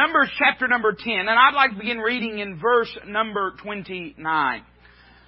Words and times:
Numbers 0.00 0.30
chapter 0.38 0.66
number 0.66 0.96
10, 0.98 1.12
and 1.12 1.28
I'd 1.28 1.54
like 1.54 1.72
to 1.72 1.78
begin 1.78 1.98
reading 1.98 2.38
in 2.38 2.58
verse 2.58 2.88
number 3.06 3.52
29. 3.62 4.62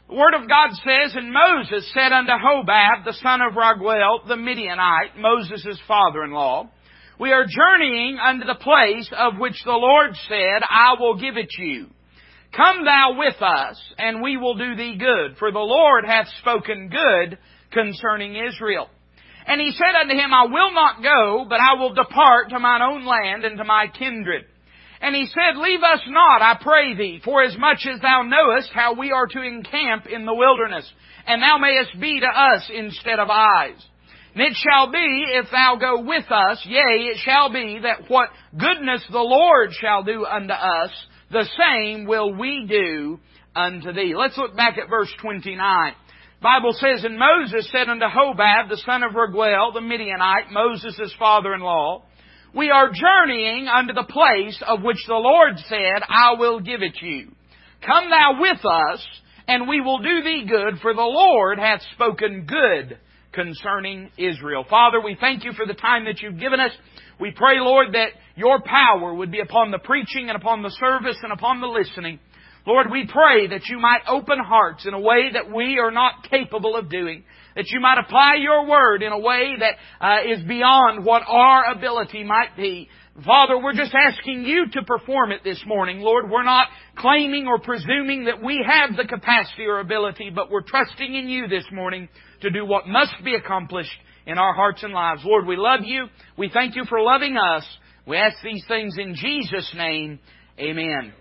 The 0.09 0.15
Word 0.15 0.33
of 0.33 0.49
God 0.49 0.71
says, 0.77 1.15
And 1.15 1.31
Moses 1.31 1.93
said 1.93 2.11
unto 2.11 2.33
Hobab, 2.33 3.05
the 3.05 3.13
son 3.23 3.43
of 3.43 3.53
Raguel, 3.53 4.27
the 4.27 4.39
Midianite, 4.39 5.19
Moses' 5.19 5.79
father-in-law, 5.87 6.71
We 7.21 7.33
are 7.33 7.45
journeying 7.45 8.17
unto 8.19 8.47
the 8.47 8.55
place 8.55 9.13
of 9.15 9.39
which 9.39 9.63
the 9.63 9.73
Lord 9.73 10.13
said, 10.27 10.63
I 10.63 10.95
will 10.99 11.21
give 11.21 11.37
it 11.37 11.53
you. 11.59 11.89
Come 12.57 12.87
thou 12.87 13.19
with 13.19 13.43
us, 13.43 13.79
and 13.99 14.23
we 14.23 14.39
will 14.39 14.55
do 14.55 14.75
thee 14.75 14.97
good, 14.97 15.37
for 15.39 15.53
the 15.53 15.59
Lord 15.59 16.07
hath 16.07 16.29
spoken 16.41 16.89
good 16.89 17.37
concerning 17.73 18.37
Israel. 18.37 18.89
And 19.47 19.61
he 19.61 19.73
said 19.73 20.01
unto 20.01 20.15
him, 20.15 20.33
I 20.33 20.45
will 20.45 20.73
not 20.73 21.03
go, 21.03 21.45
but 21.47 21.61
I 21.61 21.75
will 21.79 21.93
depart 21.93 22.49
to 22.51 22.59
mine 22.59 22.81
own 22.81 23.05
land 23.05 23.45
and 23.45 23.59
to 23.59 23.65
my 23.65 23.89
kindred. 23.99 24.47
And 25.03 25.17
he 25.17 25.27
said, 25.27 25.59
Leave 25.59 25.83
us 25.83 26.01
not, 26.07 26.43
I 26.43 26.57
pray 26.63 26.95
thee, 26.95 27.21
for 27.25 27.43
as 27.43 27.59
much 27.59 27.87
as 27.93 28.01
thou 28.01 28.23
knowest 28.23 28.71
how 28.73 28.95
we 28.95 29.11
are 29.11 29.27
to 29.27 29.43
encamp 29.43 30.07
in 30.07 30.25
the 30.25 30.35
wilderness, 30.35 30.91
and 31.27 31.43
thou 31.43 31.59
mayest 31.59 32.01
be 32.01 32.21
to 32.21 32.27
us 32.27 32.71
instead 32.73 33.19
of 33.19 33.29
eyes. 33.29 33.85
And 34.35 34.45
it 34.45 34.55
shall 34.55 34.91
be, 34.93 35.25
if 35.29 35.51
thou 35.51 35.77
go 35.77 36.03
with 36.03 36.31
us, 36.31 36.65
yea, 36.65 37.11
it 37.11 37.19
shall 37.19 37.53
be 37.53 37.81
that 37.83 38.09
what 38.09 38.31
goodness 38.57 39.05
the 39.11 39.19
Lord 39.19 39.73
shall 39.73 40.05
do 40.05 40.25
unto 40.25 40.55
us, 40.55 40.91
the 41.33 41.49
same 41.59 42.07
will 42.07 42.33
we 42.33 42.65
do 42.69 43.19
unto 43.57 43.93
thee. 43.93 44.15
Let's 44.17 44.39
look 44.39 44.57
back 44.57 44.79
at 44.79 44.89
verse 44.89 45.13
29. 45.21 45.95
Bible 46.41 46.73
says, 46.75 47.05
And 47.05 47.19
Moses 47.19 47.69
said 47.73 47.89
unto 47.89 48.07
Hobab, 48.07 48.69
the 48.69 48.81
son 48.87 49.03
of 49.03 49.13
Raguel, 49.15 49.73
the 49.75 49.81
Midianite, 49.81 50.51
Moses' 50.51 51.15
father-in-law, 51.19 52.05
We 52.55 52.71
are 52.71 52.91
journeying 52.93 53.67
unto 53.67 53.95
the 53.95 54.05
place 54.05 54.63
of 54.67 54.83
which 54.83 54.99
the 55.07 55.15
Lord 55.15 55.59
said, 55.69 56.03
I 56.07 56.35
will 56.39 56.61
give 56.61 56.83
it 56.83 56.97
you. 57.01 57.33
Come 57.87 58.11
thou 58.11 58.41
with 58.41 58.65
us, 58.65 59.07
and 59.49 59.67
we 59.67 59.81
will 59.81 59.99
do 59.99 60.23
thee 60.23 60.47
good, 60.47 60.81
for 60.81 60.93
the 60.93 61.01
Lord 61.01 61.59
hath 61.59 61.81
spoken 61.95 62.47
good 62.47 62.99
concerning 63.33 64.11
Israel. 64.19 64.67
Father, 64.69 65.01
we 65.01 65.17
thank 65.19 65.45
you 65.45 65.53
for 65.53 65.67
the 65.67 65.73
time 65.73 66.05
that 66.05 66.21
you've 66.21 66.39
given 66.39 66.61
us. 66.61 66.73
We 67.19 67.31
pray, 67.31 67.59
Lord, 67.59 67.95
that 67.95 68.11
your 68.37 68.61
power 68.61 69.15
would 69.15 69.33
be 69.33 69.41
upon 69.41 69.71
the 69.71 69.79
preaching 69.79 70.29
and 70.29 70.37
upon 70.37 70.63
the 70.63 70.77
service 70.79 71.17
and 71.23 71.33
upon 71.33 71.61
the 71.61 71.67
listening. 71.67 72.19
Lord, 72.65 72.89
we 72.93 73.07
pray 73.07 73.49
that 73.49 73.67
you 73.67 73.79
might 73.79 74.03
open 74.07 74.39
hearts 74.39 74.87
in 74.87 74.95
a 74.95 75.01
way 75.01 75.33
that 75.33 75.53
we 75.53 75.79
are 75.79 75.91
not 75.91 76.29
capable 76.31 76.77
of 76.77 76.89
doing. 76.89 77.25
That 77.57 77.67
you 77.69 77.81
might 77.81 77.99
apply 77.99 78.37
your 78.41 78.67
word 78.67 79.03
in 79.03 79.13
a 79.13 79.19
way 79.19 79.57
that 79.59 79.75
uh, 80.01 80.33
is 80.33 80.43
beyond 80.47 81.05
what 81.05 81.23
our 81.27 81.73
ability 81.73 82.25
might 82.25 82.57
be. 82.57 82.89
Father, 83.27 83.59
we're 83.59 83.75
just 83.75 83.95
asking 83.95 84.45
you 84.45 84.67
to 84.73 84.83
perform 84.85 85.33
it 85.33 85.41
this 85.45 85.63
morning. 85.67 86.01
Lord, 86.01 86.31
we're 86.31 86.45
not 86.45 86.69
claiming 86.97 87.47
or 87.47 87.59
presuming 87.59 88.25
that 88.25 88.43
we 88.43 88.65
have 88.67 88.97
the 88.97 89.05
capacity 89.05 89.65
or 89.65 89.81
ability, 89.81 90.31
but 90.35 90.51
we're 90.51 90.63
trusting 90.63 91.15
in 91.15 91.29
you 91.29 91.47
this 91.47 91.65
morning 91.73 92.09
to 92.41 92.51
do 92.51 92.65
what 92.65 92.89
must 92.89 93.15
be 93.23 93.35
accomplished 93.35 93.91
in 94.25 94.39
our 94.39 94.55
hearts 94.55 94.83
and 94.83 94.95
lives. 94.95 95.23
Lord, 95.25 95.47
we 95.47 95.57
love 95.57 95.81
you. 95.85 96.07
We 96.39 96.49
thank 96.49 96.75
you 96.75 96.85
for 96.89 97.03
loving 97.03 97.37
us. 97.37 97.67
We 98.07 98.17
ask 98.17 98.37
these 98.43 98.65
things 98.67 98.97
in 98.99 99.15
Jesus' 99.15 99.71
name. 99.77 100.19
Amen. 100.59 101.13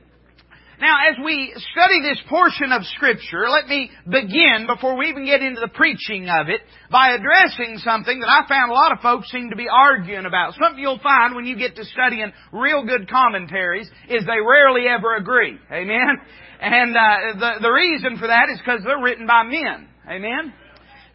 Now, 0.82 0.98
as 1.12 1.16
we 1.24 1.54
study 1.74 2.02
this 2.02 2.20
portion 2.28 2.72
of 2.72 2.82
Scripture, 2.96 3.48
let 3.48 3.68
me 3.68 3.92
begin, 4.04 4.66
before 4.66 4.98
we 4.98 5.10
even 5.10 5.26
get 5.26 5.44
into 5.44 5.62
the 5.62 5.68
preaching 5.68 6.28
of 6.28 6.50
it, 6.50 6.62
by 6.90 7.12
addressing 7.12 7.78
something 7.78 8.20
that 8.20 8.28
I 8.28 8.50
found 8.50 8.72
a 8.72 8.74
lot 8.74 8.92
of 8.92 8.98
folks 9.00 9.30
seem 9.30 9.52
to 9.52 9.56
be 9.56 9.68
arguing 9.72 10.26
about. 10.26 10.56
Something 10.56 10.82
you'll 10.82 10.98
find 10.98 11.36
when 11.36 11.46
you 11.46 11.56
get 11.56 11.76
to 11.76 11.86
studying 11.86 12.34
real 12.52 12.84
good 12.84 13.08
commentaries 13.08 13.88
is 14.10 14.26
they 14.26 14.42
rarely 14.42 14.88
ever 14.88 15.18
agree. 15.18 15.60
Amen? 15.72 16.18
And 16.60 16.98
uh, 16.98 17.40
the, 17.40 17.52
the 17.62 17.70
reason 17.70 18.18
for 18.18 18.26
that 18.26 18.50
is 18.52 18.58
because 18.58 18.82
they're 18.84 19.04
written 19.04 19.28
by 19.28 19.44
men. 19.44 19.88
Amen? 20.10 20.52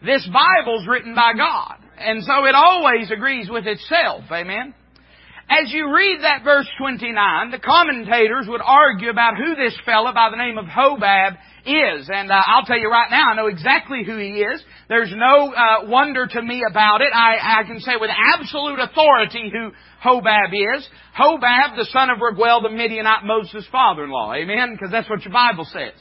This 0.01 0.25
Bible's 0.31 0.87
written 0.87 1.13
by 1.13 1.33
God. 1.35 1.75
And 1.97 2.23
so 2.23 2.45
it 2.45 2.55
always 2.55 3.11
agrees 3.11 3.49
with 3.49 3.67
itself. 3.67 4.23
Amen? 4.31 4.73
As 5.49 5.71
you 5.71 5.95
read 5.95 6.23
that 6.23 6.43
verse 6.43 6.67
29, 6.77 7.51
the 7.51 7.59
commentators 7.59 8.47
would 8.49 8.59
argue 8.61 9.09
about 9.09 9.37
who 9.37 9.55
this 9.55 9.73
fellow 9.85 10.11
by 10.13 10.29
the 10.29 10.35
name 10.35 10.57
of 10.57 10.65
Hobab 10.65 11.37
is. 11.65 12.09
And 12.11 12.29
uh, 12.29 12.41
I'll 12.45 12.65
tell 12.65 12.77
you 12.77 12.91
right 12.91 13.09
now, 13.09 13.31
I 13.31 13.35
know 13.35 13.47
exactly 13.47 14.03
who 14.05 14.17
he 14.17 14.41
is. 14.41 14.61
There's 14.89 15.13
no 15.15 15.53
uh, 15.53 15.85
wonder 15.87 16.27
to 16.27 16.41
me 16.41 16.63
about 16.69 16.99
it. 16.99 17.13
I, 17.13 17.61
I 17.61 17.63
can 17.63 17.79
say 17.79 17.93
with 17.97 18.11
absolute 18.11 18.79
authority 18.79 19.49
who 19.49 19.71
Hobab 20.03 20.51
is. 20.51 20.85
Hobab, 21.17 21.77
the 21.77 21.87
son 21.93 22.09
of 22.09 22.17
Raguel, 22.19 22.61
the 22.63 22.69
Midianite, 22.69 23.23
Moses' 23.23 23.65
father-in-law. 23.71 24.33
Amen? 24.33 24.73
Because 24.73 24.91
that's 24.91 25.09
what 25.09 25.23
your 25.23 25.33
Bible 25.33 25.65
says. 25.71 25.93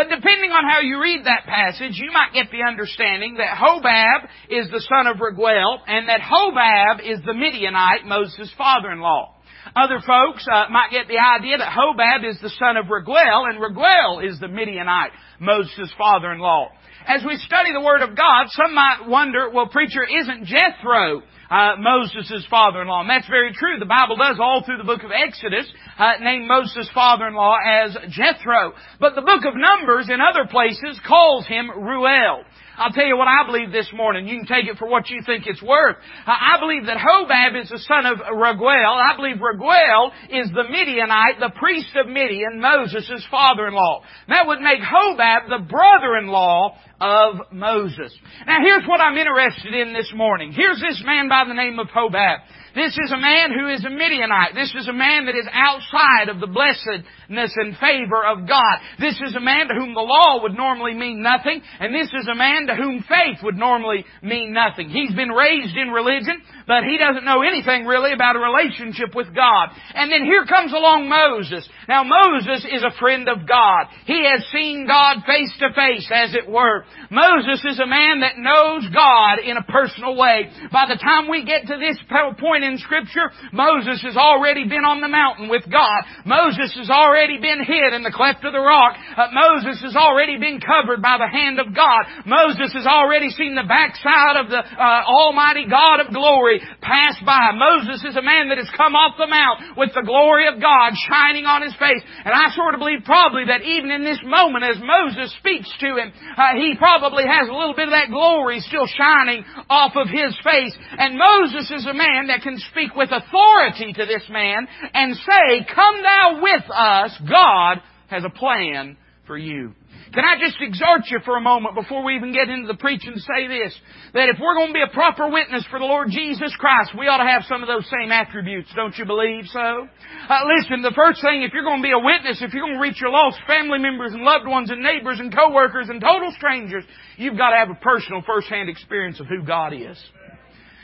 But 0.00 0.08
depending 0.08 0.48
on 0.50 0.64
how 0.64 0.80
you 0.80 0.98
read 0.98 1.26
that 1.26 1.44
passage, 1.44 2.00
you 2.00 2.10
might 2.10 2.32
get 2.32 2.50
the 2.50 2.64
understanding 2.66 3.34
that 3.34 3.52
Hobab 3.52 4.30
is 4.48 4.70
the 4.70 4.80
son 4.80 5.06
of 5.06 5.20
Raguel 5.20 5.76
and 5.86 6.08
that 6.08 6.22
Hobab 6.24 7.04
is 7.04 7.20
the 7.26 7.34
Midianite, 7.34 8.06
Moses' 8.06 8.50
father-in-law. 8.56 9.34
Other 9.76 10.00
folks 10.00 10.48
uh, 10.50 10.72
might 10.72 10.88
get 10.90 11.06
the 11.06 11.20
idea 11.20 11.58
that 11.58 11.68
Hobab 11.76 12.24
is 12.24 12.40
the 12.40 12.48
son 12.48 12.78
of 12.78 12.86
Raguel 12.86 13.44
and 13.44 13.60
Raguel 13.60 14.24
is 14.24 14.40
the 14.40 14.48
Midianite, 14.48 15.12
Moses' 15.38 15.92
father-in-law. 15.98 16.68
As 17.06 17.22
we 17.26 17.36
study 17.36 17.74
the 17.74 17.84
Word 17.84 18.00
of 18.00 18.16
God, 18.16 18.46
some 18.48 18.74
might 18.74 19.04
wonder, 19.06 19.50
well, 19.50 19.68
preacher, 19.68 20.00
isn't 20.02 20.46
Jethro 20.46 21.20
uh, 21.50 21.74
Moses' 21.78 22.46
father-in-law. 22.48 23.02
And 23.02 23.10
that's 23.10 23.28
very 23.28 23.52
true. 23.52 23.78
The 23.78 23.86
Bible 23.86 24.16
does 24.16 24.38
all 24.40 24.62
through 24.64 24.78
the 24.78 24.84
book 24.84 25.02
of 25.02 25.10
Exodus 25.10 25.66
uh, 25.98 26.12
name 26.20 26.46
Moses' 26.46 26.88
father-in-law 26.94 27.56
as 27.66 27.96
Jethro. 28.08 28.72
But 28.98 29.14
the 29.14 29.22
book 29.22 29.44
of 29.44 29.54
Numbers 29.56 30.08
in 30.08 30.20
other 30.20 30.48
places 30.48 31.00
calls 31.06 31.46
him 31.46 31.70
Ruel. 31.70 32.44
I'll 32.80 32.92
tell 32.92 33.04
you 33.04 33.18
what 33.18 33.28
I 33.28 33.44
believe 33.44 33.72
this 33.72 33.90
morning. 33.92 34.26
You 34.26 34.38
can 34.38 34.46
take 34.46 34.64
it 34.66 34.78
for 34.78 34.88
what 34.88 35.10
you 35.10 35.20
think 35.26 35.44
it's 35.46 35.60
worth. 35.60 35.96
I 36.26 36.56
believe 36.58 36.86
that 36.86 36.96
Hobab 36.96 37.60
is 37.60 37.68
the 37.68 37.78
son 37.78 38.06
of 38.06 38.16
Raguel. 38.32 38.96
I 38.96 39.14
believe 39.16 39.36
Raguel 39.36 40.12
is 40.30 40.48
the 40.48 40.64
Midianite, 40.64 41.38
the 41.40 41.52
priest 41.58 41.94
of 41.96 42.08
Midian, 42.08 42.58
Moses' 42.58 43.22
father-in-law. 43.30 44.00
That 44.28 44.46
would 44.46 44.60
make 44.60 44.80
Hobab 44.80 45.50
the 45.50 45.62
brother-in-law 45.68 46.78
of 47.02 47.52
Moses. 47.52 48.16
Now 48.46 48.56
here's 48.62 48.86
what 48.86 49.02
I'm 49.02 49.18
interested 49.18 49.74
in 49.74 49.92
this 49.92 50.10
morning. 50.14 50.52
Here's 50.52 50.80
this 50.80 51.02
man 51.04 51.28
by 51.28 51.44
the 51.46 51.54
name 51.54 51.78
of 51.78 51.88
Hobab. 51.88 52.38
This 52.74 52.96
is 52.98 53.10
a 53.12 53.16
man 53.16 53.50
who 53.52 53.68
is 53.68 53.84
a 53.84 53.90
Midianite. 53.90 54.54
This 54.54 54.72
is 54.78 54.86
a 54.88 54.92
man 54.92 55.26
that 55.26 55.34
is 55.34 55.46
outside 55.52 56.28
of 56.28 56.38
the 56.38 56.46
blessedness 56.46 57.52
and 57.56 57.76
favor 57.78 58.24
of 58.24 58.46
God. 58.46 58.78
This 58.98 59.20
is 59.26 59.34
a 59.34 59.40
man 59.40 59.68
to 59.68 59.74
whom 59.74 59.94
the 59.94 60.00
law 60.00 60.42
would 60.42 60.54
normally 60.54 60.94
mean 60.94 61.22
nothing, 61.22 61.62
and 61.80 61.94
this 61.94 62.08
is 62.14 62.28
a 62.30 62.34
man 62.34 62.66
to 62.68 62.74
whom 62.74 63.02
faith 63.08 63.42
would 63.42 63.56
normally 63.56 64.04
mean 64.22 64.52
nothing. 64.52 64.88
He's 64.88 65.14
been 65.14 65.30
raised 65.30 65.76
in 65.76 65.90
religion, 65.90 66.40
but 66.70 66.86
he 66.86 67.02
doesn't 67.02 67.26
know 67.26 67.42
anything 67.42 67.82
really 67.82 68.14
about 68.14 68.38
a 68.38 68.38
relationship 68.38 69.10
with 69.10 69.34
God. 69.34 69.74
And 69.90 70.06
then 70.06 70.22
here 70.22 70.46
comes 70.46 70.70
along 70.70 71.10
Moses. 71.10 71.66
Now 71.90 72.06
Moses 72.06 72.62
is 72.62 72.86
a 72.86 72.94
friend 72.94 73.26
of 73.26 73.42
God. 73.42 73.90
He 74.06 74.22
has 74.22 74.46
seen 74.54 74.86
God 74.86 75.26
face 75.26 75.50
to 75.58 75.74
face, 75.74 76.06
as 76.14 76.30
it 76.38 76.46
were. 76.46 76.86
Moses 77.10 77.58
is 77.66 77.82
a 77.82 77.90
man 77.90 78.22
that 78.22 78.38
knows 78.38 78.86
God 78.94 79.42
in 79.42 79.58
a 79.58 79.66
personal 79.66 80.14
way. 80.14 80.46
By 80.70 80.86
the 80.86 80.94
time 80.94 81.26
we 81.26 81.42
get 81.42 81.66
to 81.66 81.74
this 81.74 81.98
point 82.38 82.62
in 82.62 82.78
Scripture, 82.78 83.34
Moses 83.50 83.98
has 84.06 84.14
already 84.14 84.62
been 84.62 84.86
on 84.86 85.02
the 85.02 85.10
mountain 85.10 85.50
with 85.50 85.66
God. 85.66 86.06
Moses 86.22 86.70
has 86.78 86.86
already 86.86 87.42
been 87.42 87.66
hid 87.66 87.98
in 87.98 88.06
the 88.06 88.14
cleft 88.14 88.46
of 88.46 88.54
the 88.54 88.62
rock. 88.62 88.94
Uh, 88.94 89.26
Moses 89.34 89.82
has 89.82 89.98
already 89.98 90.38
been 90.38 90.62
covered 90.62 91.02
by 91.02 91.18
the 91.18 91.26
hand 91.26 91.58
of 91.58 91.74
God. 91.74 92.06
Moses 92.30 92.70
has 92.78 92.86
already 92.86 93.34
seen 93.34 93.58
the 93.58 93.66
backside 93.66 94.38
of 94.38 94.54
the 94.54 94.62
uh, 94.62 95.02
Almighty 95.10 95.66
God 95.66 95.98
of 95.98 96.14
glory 96.14 96.59
pass 96.84 97.16
by. 97.24 97.56
Moses 97.56 98.04
is 98.04 98.16
a 98.16 98.22
man 98.22 98.52
that 98.52 98.60
has 98.60 98.68
come 98.76 98.92
off 98.92 99.16
the 99.16 99.26
mount 99.26 99.80
with 99.80 99.96
the 99.96 100.04
glory 100.04 100.44
of 100.52 100.60
God 100.60 100.92
shining 101.08 101.48
on 101.48 101.64
his 101.64 101.74
face. 101.80 102.04
And 102.24 102.36
I 102.36 102.52
sort 102.52 102.76
of 102.76 102.84
believe 102.84 103.08
probably 103.08 103.48
that 103.48 103.64
even 103.64 103.88
in 103.88 104.04
this 104.04 104.20
moment 104.20 104.68
as 104.68 104.76
Moses 104.84 105.32
speaks 105.40 105.72
to 105.80 105.96
him, 105.96 106.12
uh, 106.36 106.60
he 106.60 106.76
probably 106.76 107.24
has 107.24 107.48
a 107.48 107.56
little 107.56 107.74
bit 107.74 107.88
of 107.88 107.96
that 107.96 108.12
glory 108.12 108.60
still 108.60 108.86
shining 108.86 109.48
off 109.72 109.96
of 109.96 110.12
his 110.12 110.36
face. 110.44 110.76
And 110.76 111.16
Moses 111.16 111.72
is 111.72 111.88
a 111.88 111.96
man 111.96 112.28
that 112.28 112.44
can 112.44 112.50
can 112.50 112.58
speak 112.70 112.94
with 112.96 113.10
authority 113.12 113.92
to 113.92 114.06
this 114.06 114.24
man 114.30 114.66
and 114.92 115.14
say, 115.14 115.66
Come 115.74 116.02
thou 116.02 116.40
with 116.42 116.70
us, 116.70 117.16
God 117.28 117.82
has 118.08 118.24
a 118.24 118.30
plan 118.30 118.96
for 119.26 119.38
you. 119.38 119.74
Can 120.12 120.24
I 120.26 120.42
just 120.42 120.58
exhort 120.58 121.06
you 121.06 121.20
for 121.24 121.36
a 121.36 121.40
moment 121.40 121.76
before 121.76 122.02
we 122.02 122.16
even 122.16 122.32
get 122.32 122.48
into 122.50 122.66
the 122.66 122.74
preaching 122.74 123.14
to 123.14 123.20
say 123.20 123.46
this? 123.46 123.70
That 124.12 124.26
if 124.28 124.42
we're 124.42 124.58
going 124.58 124.74
to 124.74 124.74
be 124.74 124.82
a 124.82 124.90
proper 124.92 125.30
witness 125.30 125.64
for 125.70 125.78
the 125.78 125.84
Lord 125.86 126.10
Jesus 126.10 126.50
Christ, 126.58 126.98
we 126.98 127.06
ought 127.06 127.22
to 127.22 127.30
have 127.30 127.46
some 127.46 127.62
of 127.62 127.68
those 127.68 127.86
same 127.86 128.10
attributes. 128.10 128.68
Don't 128.74 128.96
you 128.98 129.06
believe 129.06 129.46
so? 129.46 129.86
Uh, 130.26 130.42
listen, 130.50 130.82
the 130.82 130.94
first 130.98 131.22
thing, 131.22 131.46
if 131.46 131.54
you're 131.54 131.62
going 131.62 131.78
to 131.78 131.86
be 131.86 131.94
a 131.94 132.02
witness, 132.02 132.42
if 132.42 132.52
you're 132.52 132.66
going 132.66 132.74
to 132.74 132.82
reach 132.82 133.00
your 133.00 133.10
lost 133.10 133.38
family 133.46 133.78
members 133.78 134.10
and 134.12 134.22
loved 134.22 134.48
ones 134.48 134.70
and 134.70 134.82
neighbors 134.82 135.20
and 135.20 135.30
coworkers 135.30 135.86
and 135.88 136.00
total 136.00 136.34
strangers, 136.34 136.82
you've 137.16 137.38
got 137.38 137.50
to 137.50 137.56
have 137.56 137.70
a 137.70 137.78
personal 137.78 138.22
first-hand 138.26 138.68
experience 138.68 139.20
of 139.20 139.26
who 139.26 139.44
God 139.46 139.72
is. 139.72 139.96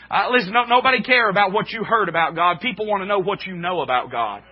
Uh, 0.09 0.31
listen, 0.31 0.53
no, 0.53 0.71
nobody 0.71 1.03
care 1.03 1.29
about 1.31 1.51
what 1.51 1.71
you 1.71 1.83
heard 1.83 2.09
about 2.09 2.37
God. 2.37 2.61
People 2.61 2.87
want 2.87 3.03
to 3.03 3.07
know 3.07 3.19
what 3.19 3.45
you 3.45 3.57
know 3.57 3.81
about 3.81 4.13
God. 4.13 4.43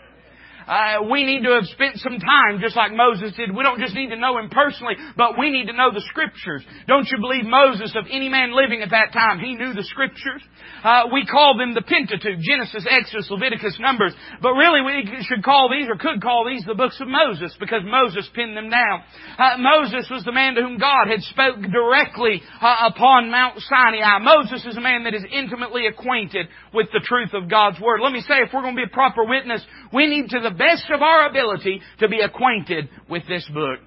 Uh, 0.66 1.05
we 1.11 1.25
need 1.25 1.44
to 1.44 1.52
have 1.52 1.64
spent 1.66 1.99
some 1.99 2.19
time, 2.19 2.61
just 2.61 2.76
like 2.76 2.93
Moses 2.93 3.32
did. 3.37 3.55
We 3.55 3.62
don't 3.62 3.81
just 3.81 3.94
need 3.94 4.11
to 4.11 4.16
know 4.16 4.38
him 4.38 4.49
personally, 4.49 4.94
but 5.16 5.38
we 5.38 5.50
need 5.50 5.66
to 5.66 5.76
know 5.76 5.93
the 5.93 6.05
Scriptures. 6.08 6.64
Don't 6.88 7.08
you 7.11 7.19
believe 7.20 7.44
Moses, 7.44 7.93
of 7.96 8.06
any 8.11 8.28
man 8.28 8.56
living 8.56 8.82
at 8.82 8.90
that 8.90 9.12
time, 9.12 9.40
he 9.40 9.55
knew 9.55 9.75
the 9.75 9.84
Scriptures? 9.84 10.43
Uh, 10.82 11.05
we 11.12 11.26
call 11.26 11.56
them 11.56 11.75
the 11.75 11.82
Pentateuch, 11.82 12.40
Genesis, 12.40 12.87
Exodus, 12.88 13.28
Leviticus, 13.31 13.76
Numbers, 13.81 14.14
but 14.40 14.52
really 14.52 14.81
we 14.81 15.05
should 15.28 15.44
call 15.44 15.69
these, 15.69 15.88
or 15.88 15.96
could 15.96 16.22
call 16.22 16.49
these, 16.49 16.64
the 16.64 16.75
books 16.75 17.00
of 17.00 17.08
Moses, 17.08 17.55
because 17.60 17.82
Moses 17.84 18.28
penned 18.34 18.56
them 18.56 18.70
down. 18.70 19.02
Uh, 19.38 19.56
Moses 19.58 20.08
was 20.10 20.25
the 20.25 20.32
man 20.32 20.55
to 20.55 20.62
whom 20.62 20.78
God 20.78 21.08
had 21.08 21.20
spoke 21.22 21.60
directly 21.60 22.43
uh, 22.60 22.88
upon 22.93 23.31
Mount 23.31 23.60
Sinai. 23.60 24.19
Moses 24.20 24.64
is 24.64 24.76
a 24.76 24.81
man 24.81 25.05
that 25.05 25.14
is 25.14 25.25
intimately 25.31 25.87
acquainted 25.87 26.49
with 26.72 26.88
the 26.93 27.05
truth 27.05 27.34
of 27.34 27.50
God's 27.50 27.81
Word. 27.81 28.00
Let 28.02 28.12
me 28.12 28.20
say, 28.20 28.40
if 28.40 28.52
we're 28.52 28.62
going 28.62 28.76
to 28.76 28.82
be 28.82 28.90
a 28.90 28.94
proper 28.94 29.25
witness, 29.25 29.64
we 29.93 30.06
need 30.06 30.31
to 30.31 30.40
the 30.40 30.53
best 30.56 30.90
of 30.90 31.02
our 31.02 31.28
ability 31.28 31.80
to 32.00 32.08
be 32.08 32.20
acquainted 32.20 32.88
with 33.08 33.26
this 33.28 33.48
book. 33.52 33.80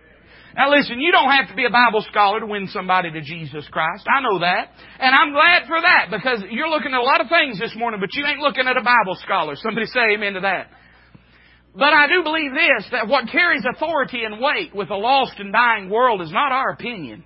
Now 0.55 0.71
listen, 0.71 0.99
you 0.99 1.11
don't 1.11 1.29
have 1.29 1.49
to 1.49 1.55
be 1.55 1.65
a 1.65 1.69
Bible 1.69 2.03
scholar 2.09 2.39
to 2.39 2.47
win 2.47 2.67
somebody 2.67 3.11
to 3.11 3.21
Jesus 3.21 3.67
Christ. 3.69 4.07
I 4.09 4.21
know 4.21 4.39
that. 4.39 4.69
And 4.99 5.13
I'm 5.13 5.31
glad 5.31 5.67
for 5.67 5.79
that 5.79 6.07
because 6.09 6.43
you're 6.49 6.69
looking 6.69 6.93
at 6.93 6.99
a 6.99 7.03
lot 7.03 7.21
of 7.21 7.29
things 7.29 7.59
this 7.59 7.75
morning, 7.77 7.99
but 7.99 8.09
you 8.13 8.25
ain't 8.25 8.39
looking 8.39 8.67
at 8.67 8.75
a 8.75 8.81
Bible 8.81 9.15
scholar. 9.21 9.55
Somebody 9.55 9.85
say 9.85 10.15
amen 10.15 10.33
to 10.33 10.39
that. 10.41 10.69
But 11.75 11.93
I 11.93 12.07
do 12.07 12.23
believe 12.23 12.51
this, 12.53 12.87
that 12.91 13.07
what 13.07 13.29
carries 13.29 13.63
authority 13.69 14.23
and 14.23 14.41
weight 14.41 14.73
with 14.73 14.89
a 14.89 14.95
lost 14.95 15.33
and 15.37 15.53
dying 15.53 15.91
world 15.91 16.23
is 16.23 16.31
not 16.31 16.51
our 16.51 16.71
opinion. 16.71 17.23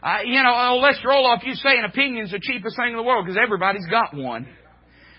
Uh, 0.00 0.18
you 0.24 0.40
know, 0.40 0.54
oh, 0.54 0.78
let's 0.80 1.04
roll 1.04 1.26
off 1.26 1.42
you 1.44 1.54
saying 1.54 1.82
opinion's 1.84 2.30
the 2.30 2.38
cheapest 2.38 2.76
thing 2.76 2.90
in 2.90 2.96
the 2.96 3.02
world 3.02 3.24
because 3.26 3.40
everybody's 3.42 3.86
got 3.90 4.14
one. 4.14 4.46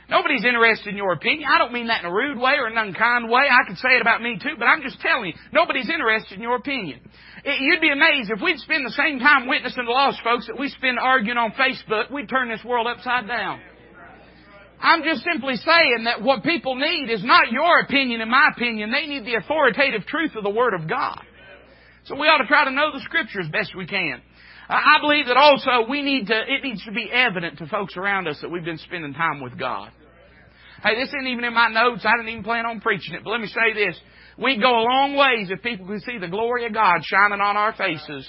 Nobody's 0.09 0.45
interested 0.45 0.89
in 0.89 0.97
your 0.97 1.13
opinion. 1.13 1.49
I 1.51 1.57
don't 1.57 1.73
mean 1.73 1.87
that 1.87 2.03
in 2.03 2.09
a 2.09 2.13
rude 2.13 2.37
way 2.37 2.53
or 2.59 2.67
an 2.67 2.77
unkind 2.77 3.29
way. 3.29 3.41
I 3.49 3.67
could 3.67 3.77
say 3.77 3.95
it 3.97 4.01
about 4.01 4.21
me 4.21 4.37
too, 4.41 4.53
but 4.57 4.65
I'm 4.65 4.83
just 4.83 4.99
telling 5.01 5.27
you, 5.27 5.33
nobody's 5.51 5.89
interested 5.89 6.35
in 6.35 6.43
your 6.43 6.57
opinion. 6.57 6.99
It, 7.43 7.59
you'd 7.61 7.81
be 7.81 7.89
amazed 7.89 8.29
if 8.29 8.41
we'd 8.41 8.59
spend 8.59 8.85
the 8.85 8.91
same 8.91 9.19
time 9.19 9.47
witnessing 9.47 9.85
the 9.85 9.91
lost 9.91 10.21
folks 10.23 10.45
that 10.47 10.59
we 10.59 10.69
spend 10.69 10.99
arguing 10.99 11.37
on 11.37 11.53
Facebook, 11.53 12.11
we'd 12.11 12.29
turn 12.29 12.49
this 12.49 12.63
world 12.63 12.87
upside 12.87 13.27
down. 13.27 13.59
I'm 14.79 15.03
just 15.03 15.23
simply 15.23 15.55
saying 15.55 16.03
that 16.05 16.21
what 16.21 16.43
people 16.43 16.75
need 16.75 17.09
is 17.09 17.23
not 17.23 17.51
your 17.51 17.79
opinion 17.79 18.21
and 18.21 18.29
my 18.29 18.49
opinion. 18.55 18.91
They 18.91 19.07
need 19.07 19.25
the 19.25 19.35
authoritative 19.35 20.05
truth 20.05 20.35
of 20.35 20.43
the 20.43 20.49
Word 20.49 20.73
of 20.73 20.87
God. 20.87 21.23
So 22.05 22.15
we 22.15 22.27
ought 22.27 22.37
to 22.37 22.47
try 22.47 22.65
to 22.65 22.71
know 22.71 22.91
the 22.93 23.01
Scripture 23.01 23.41
as 23.41 23.47
best 23.47 23.75
we 23.75 23.87
can. 23.87 24.21
I 24.67 24.97
believe 25.01 25.27
that 25.27 25.37
also 25.37 25.89
we 25.89 26.01
need 26.01 26.27
to, 26.27 26.39
it 26.39 26.63
needs 26.63 26.83
to 26.85 26.91
be 26.91 27.09
evident 27.11 27.59
to 27.59 27.67
folks 27.67 27.97
around 27.97 28.27
us 28.27 28.39
that 28.41 28.49
we've 28.49 28.65
been 28.65 28.79
spending 28.79 29.13
time 29.13 29.41
with 29.41 29.57
God. 29.59 29.91
Hey, 30.83 30.95
this 30.95 31.09
isn't 31.09 31.27
even 31.27 31.43
in 31.43 31.53
my 31.53 31.69
notes. 31.69 32.05
I 32.05 32.17
didn't 32.17 32.29
even 32.29 32.43
plan 32.43 32.65
on 32.65 32.81
preaching 32.81 33.15
it. 33.15 33.23
But 33.23 33.31
let 33.31 33.41
me 33.41 33.47
say 33.47 33.73
this. 33.73 33.99
We'd 34.37 34.61
go 34.61 34.69
a 34.69 34.85
long 34.85 35.15
ways 35.15 35.49
if 35.49 35.61
people 35.63 35.87
could 35.87 36.01
see 36.01 36.17
the 36.17 36.27
glory 36.27 36.65
of 36.65 36.73
God 36.73 37.01
shining 37.03 37.41
on 37.41 37.57
our 37.57 37.73
faces 37.73 38.27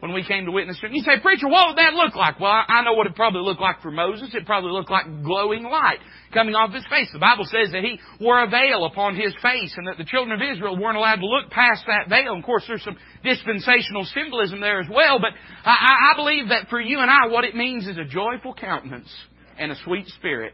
when 0.00 0.12
we 0.12 0.22
came 0.22 0.44
to 0.44 0.50
witness 0.50 0.78
to 0.80 0.86
him. 0.86 0.92
You 0.92 1.02
say, 1.02 1.20
preacher, 1.22 1.48
what 1.48 1.68
would 1.68 1.78
that 1.78 1.94
look 1.94 2.14
like? 2.14 2.38
Well, 2.38 2.52
I 2.52 2.82
know 2.84 2.92
what 2.92 3.06
it 3.06 3.14
probably 3.14 3.40
looked 3.40 3.62
like 3.62 3.80
for 3.80 3.90
Moses. 3.90 4.34
It 4.34 4.44
probably 4.44 4.72
looked 4.72 4.90
like 4.90 5.06
glowing 5.22 5.62
light 5.62 5.98
coming 6.34 6.54
off 6.54 6.74
his 6.74 6.84
face. 6.90 7.08
The 7.12 7.18
Bible 7.18 7.46
says 7.46 7.72
that 7.72 7.82
he 7.82 7.98
wore 8.20 8.42
a 8.42 8.50
veil 8.50 8.84
upon 8.84 9.16
his 9.16 9.32
face 9.40 9.72
and 9.78 9.86
that 9.86 9.96
the 9.96 10.04
children 10.04 10.38
of 10.38 10.44
Israel 10.44 10.76
weren't 10.76 10.98
allowed 10.98 11.24
to 11.24 11.26
look 11.26 11.48
past 11.50 11.84
that 11.86 12.10
veil. 12.10 12.34
And 12.34 12.42
of 12.42 12.44
course, 12.44 12.64
there's 12.68 12.84
some 12.84 12.98
dispensational 13.24 14.04
symbolism 14.14 14.60
there 14.60 14.80
as 14.80 14.86
well, 14.88 15.18
but 15.18 15.30
I, 15.64 16.12
I 16.12 16.16
believe 16.16 16.50
that 16.50 16.68
for 16.68 16.80
you 16.80 17.00
and 17.00 17.10
I, 17.10 17.26
what 17.28 17.44
it 17.44 17.56
means 17.56 17.86
is 17.86 17.96
a 17.98 18.04
joyful 18.04 18.54
countenance 18.54 19.08
and 19.58 19.72
a 19.72 19.76
sweet 19.84 20.06
spirit. 20.08 20.52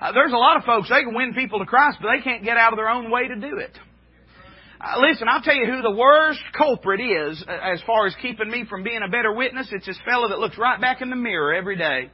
Uh, 0.00 0.12
there's 0.12 0.32
a 0.32 0.36
lot 0.36 0.56
of 0.56 0.64
folks, 0.64 0.88
they 0.88 1.02
can 1.02 1.14
win 1.14 1.34
people 1.34 1.58
to 1.58 1.66
Christ, 1.66 1.98
but 2.00 2.08
they 2.16 2.22
can't 2.22 2.44
get 2.44 2.56
out 2.56 2.72
of 2.72 2.78
their 2.78 2.88
own 2.88 3.10
way 3.10 3.28
to 3.28 3.36
do 3.36 3.58
it. 3.58 3.76
Uh, 4.80 4.98
listen, 5.00 5.28
I'll 5.28 5.42
tell 5.42 5.54
you 5.54 5.66
who 5.66 5.82
the 5.82 5.90
worst 5.90 6.40
culprit 6.56 7.00
is 7.00 7.44
uh, 7.46 7.52
as 7.52 7.82
far 7.86 8.06
as 8.06 8.14
keeping 8.22 8.50
me 8.50 8.64
from 8.68 8.82
being 8.82 9.00
a 9.06 9.10
better 9.10 9.32
witness. 9.32 9.68
It's 9.72 9.86
this 9.86 9.98
fellow 10.08 10.28
that 10.28 10.38
looks 10.38 10.56
right 10.56 10.80
back 10.80 11.02
in 11.02 11.10
the 11.10 11.16
mirror 11.16 11.52
every 11.52 11.76
day. 11.76 12.10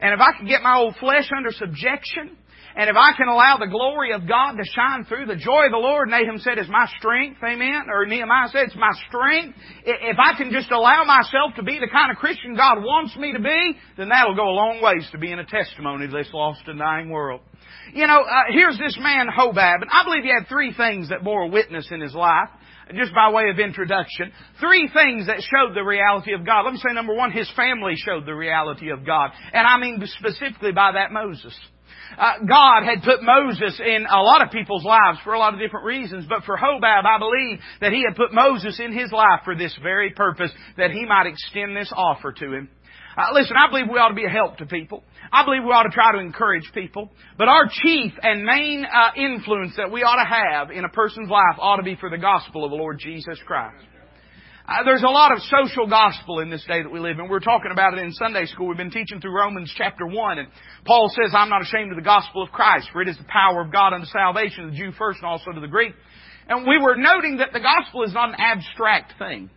And 0.00 0.14
if 0.14 0.20
I 0.20 0.36
can 0.38 0.46
get 0.46 0.62
my 0.62 0.78
old 0.78 0.96
flesh 0.96 1.28
under 1.36 1.50
subjection, 1.50 2.38
and 2.74 2.88
if 2.88 2.96
I 2.96 3.12
can 3.16 3.28
allow 3.28 3.58
the 3.58 3.66
glory 3.66 4.12
of 4.12 4.26
God 4.26 4.56
to 4.56 4.64
shine 4.64 5.04
through, 5.04 5.26
the 5.26 5.36
joy 5.36 5.66
of 5.66 5.72
the 5.72 5.78
Lord, 5.78 6.08
Nahum 6.08 6.38
said, 6.38 6.58
is 6.58 6.68
my 6.68 6.86
strength, 6.98 7.38
amen? 7.42 7.90
Or 7.90 8.06
Nehemiah 8.06 8.48
said, 8.48 8.64
it's 8.66 8.76
my 8.76 8.92
strength. 9.08 9.58
If 9.84 10.16
I 10.18 10.36
can 10.36 10.50
just 10.52 10.70
allow 10.70 11.04
myself 11.04 11.52
to 11.56 11.62
be 11.62 11.78
the 11.78 11.88
kind 11.92 12.10
of 12.10 12.16
Christian 12.16 12.56
God 12.56 12.78
wants 12.80 13.16
me 13.16 13.32
to 13.32 13.40
be, 13.40 13.76
then 13.96 14.08
that'll 14.08 14.36
go 14.36 14.48
a 14.48 14.56
long 14.56 14.80
ways 14.82 15.06
to 15.12 15.18
being 15.18 15.38
a 15.38 15.44
testimony 15.44 16.06
to 16.06 16.12
this 16.12 16.30
lost 16.32 16.62
and 16.66 16.78
dying 16.78 17.10
world. 17.10 17.40
You 17.92 18.06
know, 18.06 18.22
uh, 18.22 18.44
here's 18.50 18.78
this 18.78 18.96
man 19.00 19.28
Hobab, 19.28 19.82
and 19.82 19.90
I 19.90 20.04
believe 20.04 20.22
he 20.22 20.30
had 20.30 20.48
three 20.48 20.72
things 20.74 21.10
that 21.10 21.24
bore 21.24 21.50
witness 21.50 21.88
in 21.90 22.00
his 22.00 22.14
life 22.14 22.48
just 22.94 23.14
by 23.14 23.30
way 23.30 23.48
of 23.48 23.58
introduction, 23.58 24.32
three 24.60 24.90
things 24.92 25.26
that 25.26 25.40
showed 25.40 25.74
the 25.74 25.82
reality 25.82 26.34
of 26.34 26.44
God. 26.44 26.62
Let 26.62 26.74
me 26.74 26.80
say 26.86 26.92
number 26.92 27.14
one, 27.14 27.32
his 27.32 27.50
family 27.56 27.94
showed 27.96 28.26
the 28.26 28.34
reality 28.34 28.90
of 28.90 29.06
God. 29.06 29.30
And 29.52 29.66
I 29.66 29.78
mean 29.78 30.02
specifically 30.18 30.72
by 30.72 30.92
that 30.92 31.12
Moses. 31.12 31.56
Uh, 32.18 32.44
God 32.46 32.84
had 32.84 33.02
put 33.02 33.22
Moses 33.22 33.80
in 33.80 34.06
a 34.10 34.22
lot 34.22 34.42
of 34.42 34.50
people's 34.50 34.84
lives 34.84 35.18
for 35.24 35.32
a 35.32 35.38
lot 35.38 35.54
of 35.54 35.60
different 35.60 35.86
reasons, 35.86 36.26
but 36.28 36.44
for 36.44 36.56
Hobab, 36.56 37.04
I 37.04 37.18
believe 37.18 37.58
that 37.80 37.92
he 37.92 38.04
had 38.06 38.16
put 38.16 38.32
Moses 38.32 38.80
in 38.80 38.92
his 38.92 39.12
life 39.12 39.40
for 39.44 39.56
this 39.56 39.76
very 39.82 40.10
purpose, 40.10 40.50
that 40.76 40.90
he 40.90 41.04
might 41.06 41.26
extend 41.26 41.76
this 41.76 41.92
offer 41.94 42.32
to 42.32 42.52
him. 42.52 42.68
Uh, 43.16 43.26
listen, 43.34 43.56
I 43.56 43.68
believe 43.68 43.86
we 43.92 43.98
ought 43.98 44.08
to 44.08 44.14
be 44.14 44.24
a 44.24 44.30
help 44.30 44.56
to 44.58 44.66
people. 44.66 45.04
I 45.30 45.44
believe 45.44 45.62
we 45.64 45.70
ought 45.70 45.82
to 45.82 45.90
try 45.90 46.12
to 46.12 46.18
encourage 46.18 46.70
people. 46.72 47.10
But 47.36 47.48
our 47.48 47.68
chief 47.70 48.12
and 48.22 48.44
main 48.44 48.84
uh, 48.84 49.10
influence 49.16 49.74
that 49.76 49.90
we 49.90 50.02
ought 50.02 50.22
to 50.22 50.28
have 50.28 50.70
in 50.70 50.84
a 50.84 50.88
person's 50.88 51.28
life 51.28 51.56
ought 51.58 51.76
to 51.76 51.82
be 51.82 51.96
for 51.96 52.08
the 52.08 52.18
gospel 52.18 52.64
of 52.64 52.70
the 52.70 52.76
Lord 52.76 52.98
Jesus 52.98 53.38
Christ. 53.46 53.84
Uh, 54.66 54.84
there's 54.84 55.02
a 55.02 55.10
lot 55.10 55.32
of 55.32 55.38
social 55.42 55.88
gospel 55.88 56.38
in 56.38 56.48
this 56.48 56.64
day 56.68 56.82
that 56.82 56.90
we 56.90 57.00
live 57.00 57.18
in. 57.18 57.28
We 57.28 57.36
are 57.36 57.40
talking 57.40 57.72
about 57.72 57.94
it 57.94 58.04
in 58.04 58.12
Sunday 58.12 58.46
school. 58.46 58.68
We've 58.68 58.76
been 58.76 58.92
teaching 58.92 59.20
through 59.20 59.34
Romans 59.34 59.72
chapter 59.76 60.06
1 60.06 60.38
and 60.38 60.48
Paul 60.86 61.10
says, 61.10 61.32
I'm 61.34 61.48
not 61.48 61.62
ashamed 61.62 61.90
of 61.90 61.96
the 61.96 62.02
gospel 62.02 62.44
of 62.44 62.50
Christ 62.50 62.88
for 62.92 63.02
it 63.02 63.08
is 63.08 63.18
the 63.18 63.24
power 63.24 63.60
of 63.60 63.72
God 63.72 63.92
unto 63.92 64.06
salvation 64.06 64.66
to 64.66 64.70
the 64.70 64.76
Jew 64.76 64.92
first 64.92 65.18
and 65.18 65.26
also 65.26 65.50
to 65.50 65.60
the 65.60 65.66
Greek. 65.66 65.94
And 66.46 66.64
we 66.66 66.78
were 66.78 66.94
noting 66.96 67.38
that 67.38 67.52
the 67.52 67.58
gospel 67.58 68.04
is 68.04 68.14
not 68.14 68.28
an 68.28 68.36
abstract 68.38 69.14
thing. 69.18 69.50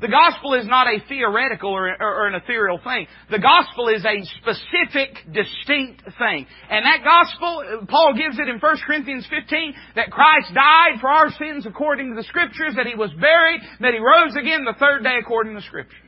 The 0.00 0.08
gospel 0.08 0.54
is 0.54 0.66
not 0.66 0.86
a 0.86 0.98
theoretical 1.08 1.70
or, 1.70 1.86
or, 2.00 2.26
an 2.26 2.34
ethereal 2.34 2.80
thing. 2.82 3.06
The 3.30 3.38
gospel 3.38 3.88
is 3.88 4.04
a 4.04 4.22
specific, 4.42 5.22
distinct 5.30 6.02
thing. 6.18 6.46
And 6.70 6.84
that 6.84 7.04
gospel, 7.04 7.86
Paul 7.88 8.14
gives 8.14 8.38
it 8.38 8.48
in 8.48 8.58
1 8.58 8.76
Corinthians 8.86 9.26
15, 9.30 9.74
that 9.96 10.10
Christ 10.10 10.52
died 10.52 11.00
for 11.00 11.08
our 11.08 11.30
sins 11.38 11.66
according 11.66 12.10
to 12.10 12.16
the 12.16 12.26
Scriptures, 12.26 12.74
that 12.76 12.86
He 12.86 12.94
was 12.94 13.10
buried, 13.20 13.60
that 13.80 13.94
He 13.94 14.00
rose 14.00 14.34
again 14.34 14.64
the 14.64 14.74
third 14.78 15.04
day 15.04 15.16
according 15.20 15.54
to 15.54 15.60
the 15.60 15.66
Scriptures. 15.66 16.00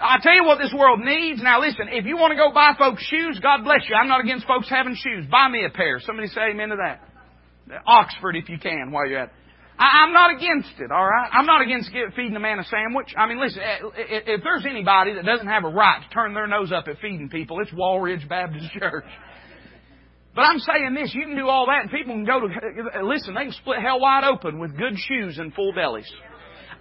I 0.00 0.18
tell 0.20 0.34
you 0.34 0.44
what 0.44 0.58
this 0.58 0.74
world 0.76 1.00
needs. 1.00 1.40
Now 1.42 1.60
listen, 1.60 1.86
if 1.90 2.04
you 2.04 2.16
want 2.16 2.32
to 2.32 2.36
go 2.36 2.52
buy 2.52 2.74
folks 2.76 3.02
shoes, 3.04 3.38
God 3.40 3.62
bless 3.62 3.88
you. 3.88 3.94
I'm 3.94 4.08
not 4.08 4.20
against 4.20 4.46
folks 4.46 4.68
having 4.68 4.96
shoes. 4.96 5.24
Buy 5.30 5.48
me 5.48 5.64
a 5.64 5.70
pair. 5.70 6.00
Somebody 6.00 6.28
say 6.28 6.50
amen 6.50 6.70
to 6.70 6.76
that. 6.82 7.00
Oxford 7.86 8.34
if 8.36 8.48
you 8.48 8.58
can 8.58 8.90
while 8.90 9.06
you're 9.06 9.20
at 9.20 9.28
it. 9.28 9.34
I, 9.78 10.04
am 10.04 10.12
not 10.12 10.30
against 10.30 10.78
it, 10.78 10.90
alright? 10.90 11.30
I'm 11.32 11.46
not 11.46 11.62
against 11.62 11.90
feeding 12.14 12.36
a 12.36 12.40
man 12.40 12.58
a 12.58 12.64
sandwich. 12.64 13.12
I 13.16 13.26
mean, 13.26 13.40
listen, 13.40 13.60
eh, 13.60 13.78
if 13.96 14.42
there's 14.44 14.64
anybody 14.68 15.14
that 15.14 15.24
doesn't 15.24 15.48
have 15.48 15.64
a 15.64 15.68
right 15.68 16.00
to 16.02 16.14
turn 16.14 16.34
their 16.34 16.46
nose 16.46 16.70
up 16.70 16.86
at 16.86 16.98
feeding 17.00 17.28
people, 17.28 17.60
it's 17.60 17.72
Walridge 17.72 18.28
Baptist 18.28 18.70
Church. 18.78 19.04
But 20.34 20.42
I'm 20.42 20.58
saying 20.58 20.94
this, 20.94 21.14
you 21.14 21.22
can 21.22 21.36
do 21.36 21.48
all 21.48 21.66
that 21.66 21.82
and 21.82 21.90
people 21.90 22.14
can 22.14 22.24
go 22.24 22.40
to, 22.40 22.46
eh, 22.46 23.02
listen, 23.02 23.34
they 23.34 23.44
can 23.44 23.52
split 23.52 23.80
hell 23.80 24.00
wide 24.00 24.24
open 24.24 24.58
with 24.58 24.76
good 24.76 24.94
shoes 24.96 25.38
and 25.38 25.52
full 25.54 25.72
bellies. 25.72 26.10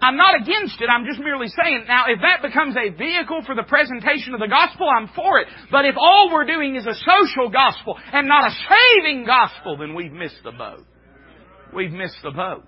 I'm 0.02 0.18
not 0.18 0.36
against 0.36 0.82
it, 0.82 0.90
I'm 0.90 1.06
just 1.06 1.20
merely 1.20 1.48
saying, 1.48 1.86
now 1.88 2.06
if 2.08 2.20
that 2.22 2.42
becomes 2.46 2.76
a 2.76 2.90
vehicle 2.90 3.42
for 3.46 3.56
the 3.56 3.64
presentation 3.64 4.34
of 4.34 4.40
the 4.40 4.48
gospel, 4.48 4.88
I'm 4.90 5.08
for 5.16 5.40
it. 5.40 5.48
But 5.72 5.86
if 5.86 5.96
all 5.98 6.30
we're 6.32 6.46
doing 6.46 6.76
is 6.76 6.86
a 6.86 6.94
social 6.94 7.50
gospel 7.50 7.98
and 8.12 8.28
not 8.28 8.52
a 8.52 8.56
saving 8.70 9.26
gospel, 9.26 9.78
then 9.78 9.96
we've 9.96 10.12
missed 10.12 10.44
the 10.44 10.52
boat. 10.52 10.86
We've 11.74 11.92
missed 11.92 12.18
the 12.22 12.32
boat. 12.32 12.66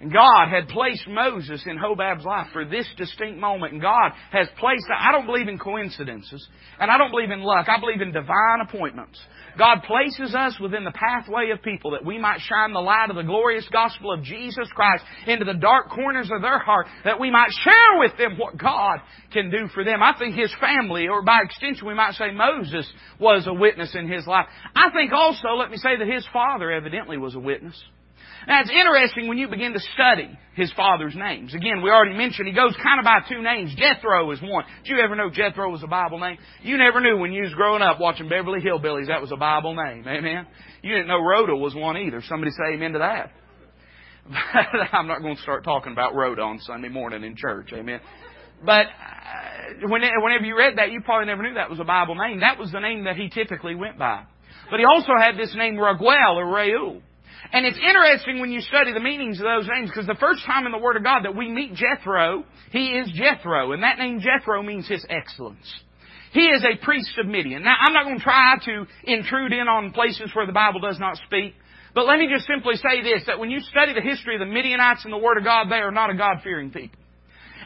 And 0.00 0.12
God 0.12 0.48
had 0.48 0.68
placed 0.68 1.08
Moses 1.08 1.64
in 1.66 1.76
Hobab's 1.76 2.24
life 2.24 2.48
for 2.52 2.64
this 2.64 2.86
distinct 2.96 3.40
moment. 3.40 3.72
And 3.72 3.82
God 3.82 4.12
has 4.30 4.46
placed, 4.56 4.86
I 4.96 5.10
don't 5.10 5.26
believe 5.26 5.48
in 5.48 5.58
coincidences. 5.58 6.46
And 6.78 6.88
I 6.88 6.98
don't 6.98 7.10
believe 7.10 7.32
in 7.32 7.42
luck. 7.42 7.66
I 7.68 7.80
believe 7.80 8.00
in 8.00 8.12
divine 8.12 8.60
appointments. 8.62 9.20
God 9.58 9.82
places 9.82 10.36
us 10.36 10.56
within 10.60 10.84
the 10.84 10.92
pathway 10.92 11.50
of 11.50 11.62
people 11.62 11.90
that 11.90 12.04
we 12.04 12.16
might 12.16 12.40
shine 12.40 12.72
the 12.72 12.78
light 12.78 13.10
of 13.10 13.16
the 13.16 13.24
glorious 13.24 13.66
gospel 13.72 14.12
of 14.12 14.22
Jesus 14.22 14.68
Christ 14.72 15.02
into 15.26 15.44
the 15.44 15.54
dark 15.54 15.90
corners 15.90 16.30
of 16.32 16.42
their 16.42 16.60
heart, 16.60 16.86
that 17.04 17.18
we 17.18 17.32
might 17.32 17.50
share 17.64 17.98
with 17.98 18.16
them 18.16 18.38
what 18.38 18.56
God 18.56 19.00
can 19.32 19.50
do 19.50 19.66
for 19.74 19.82
them. 19.82 20.00
I 20.00 20.16
think 20.16 20.36
his 20.36 20.54
family, 20.60 21.08
or 21.08 21.22
by 21.22 21.40
extension 21.42 21.88
we 21.88 21.94
might 21.94 22.14
say 22.14 22.30
Moses, 22.30 22.88
was 23.18 23.48
a 23.48 23.52
witness 23.52 23.96
in 23.96 24.08
his 24.08 24.28
life. 24.28 24.46
I 24.76 24.90
think 24.92 25.12
also, 25.12 25.48
let 25.58 25.72
me 25.72 25.76
say 25.76 25.96
that 25.98 26.06
his 26.06 26.24
father 26.32 26.70
evidently 26.70 27.18
was 27.18 27.34
a 27.34 27.40
witness. 27.40 27.82
Now 28.46 28.60
it's 28.60 28.70
interesting 28.70 29.28
when 29.28 29.38
you 29.38 29.48
begin 29.48 29.72
to 29.72 29.80
study 29.94 30.38
his 30.54 30.72
father's 30.72 31.14
names. 31.14 31.54
Again, 31.54 31.82
we 31.82 31.90
already 31.90 32.16
mentioned 32.16 32.48
he 32.48 32.54
goes 32.54 32.74
kind 32.82 32.98
of 32.98 33.04
by 33.04 33.20
two 33.28 33.42
names. 33.42 33.74
Jethro 33.76 34.30
is 34.30 34.40
one. 34.42 34.64
Did 34.84 34.96
you 34.96 35.00
ever 35.00 35.16
know 35.16 35.30
Jethro 35.30 35.70
was 35.70 35.82
a 35.82 35.86
Bible 35.86 36.18
name? 36.18 36.38
You 36.62 36.76
never 36.78 37.00
knew 37.00 37.18
when 37.18 37.32
you 37.32 37.42
was 37.42 37.54
growing 37.54 37.82
up 37.82 38.00
watching 38.00 38.28
Beverly 38.28 38.60
Hillbillies 38.60 39.08
that 39.08 39.20
was 39.20 39.32
a 39.32 39.36
Bible 39.36 39.74
name. 39.74 40.04
Amen. 40.06 40.46
You 40.82 40.94
didn't 40.94 41.08
know 41.08 41.20
Rhoda 41.20 41.56
was 41.56 41.74
one 41.74 41.96
either. 41.96 42.22
Somebody 42.28 42.52
say 42.52 42.74
amen 42.74 42.92
to 42.92 42.98
that. 43.00 43.32
I'm 44.92 45.06
not 45.06 45.22
going 45.22 45.36
to 45.36 45.42
start 45.42 45.64
talking 45.64 45.92
about 45.92 46.14
Rhoda 46.14 46.42
on 46.42 46.58
Sunday 46.60 46.88
morning 46.88 47.24
in 47.24 47.34
church. 47.36 47.72
Amen. 47.72 48.00
But 48.64 48.86
uh, 48.86 49.88
whenever 49.88 50.44
you 50.44 50.56
read 50.56 50.78
that, 50.78 50.90
you 50.90 51.00
probably 51.02 51.26
never 51.26 51.42
knew 51.42 51.54
that 51.54 51.70
was 51.70 51.80
a 51.80 51.84
Bible 51.84 52.14
name. 52.14 52.40
That 52.40 52.58
was 52.58 52.72
the 52.72 52.80
name 52.80 53.04
that 53.04 53.16
he 53.16 53.28
typically 53.28 53.74
went 53.74 53.98
by. 53.98 54.24
But 54.70 54.80
he 54.80 54.84
also 54.84 55.12
had 55.18 55.36
this 55.38 55.54
name 55.56 55.76
Raguel 55.76 56.36
or 56.36 56.54
Reuel. 56.54 57.02
And 57.52 57.64
it's 57.64 57.78
interesting 57.78 58.40
when 58.40 58.50
you 58.50 58.60
study 58.60 58.92
the 58.92 59.00
meanings 59.00 59.38
of 59.38 59.44
those 59.44 59.68
names 59.72 59.90
because 59.90 60.06
the 60.06 60.18
first 60.20 60.44
time 60.44 60.66
in 60.66 60.72
the 60.72 60.78
Word 60.78 60.96
of 60.96 61.04
God 61.04 61.24
that 61.24 61.34
we 61.34 61.48
meet 61.48 61.74
Jethro, 61.74 62.44
he 62.70 62.92
is 62.98 63.10
Jethro. 63.14 63.72
And 63.72 63.82
that 63.82 63.98
name 63.98 64.20
Jethro 64.20 64.62
means 64.62 64.88
his 64.88 65.04
excellence. 65.08 65.66
He 66.32 66.46
is 66.46 66.64
a 66.64 66.84
priest 66.84 67.12
of 67.18 67.26
Midian. 67.26 67.62
Now, 67.62 67.76
I'm 67.80 67.94
not 67.94 68.04
going 68.04 68.18
to 68.18 68.22
try 68.22 68.56
to 68.66 68.86
intrude 69.04 69.52
in 69.52 69.66
on 69.66 69.92
places 69.92 70.30
where 70.34 70.46
the 70.46 70.52
Bible 70.52 70.80
does 70.80 70.98
not 70.98 71.16
speak. 71.26 71.54
But 71.94 72.06
let 72.06 72.18
me 72.18 72.28
just 72.32 72.46
simply 72.46 72.76
say 72.76 73.02
this, 73.02 73.22
that 73.26 73.38
when 73.38 73.50
you 73.50 73.60
study 73.60 73.94
the 73.94 74.02
history 74.02 74.34
of 74.34 74.40
the 74.40 74.46
Midianites 74.46 75.04
in 75.06 75.10
the 75.10 75.18
Word 75.18 75.38
of 75.38 75.44
God, 75.44 75.68
they 75.70 75.76
are 75.76 75.90
not 75.90 76.10
a 76.10 76.14
God-fearing 76.14 76.70
people. 76.70 76.98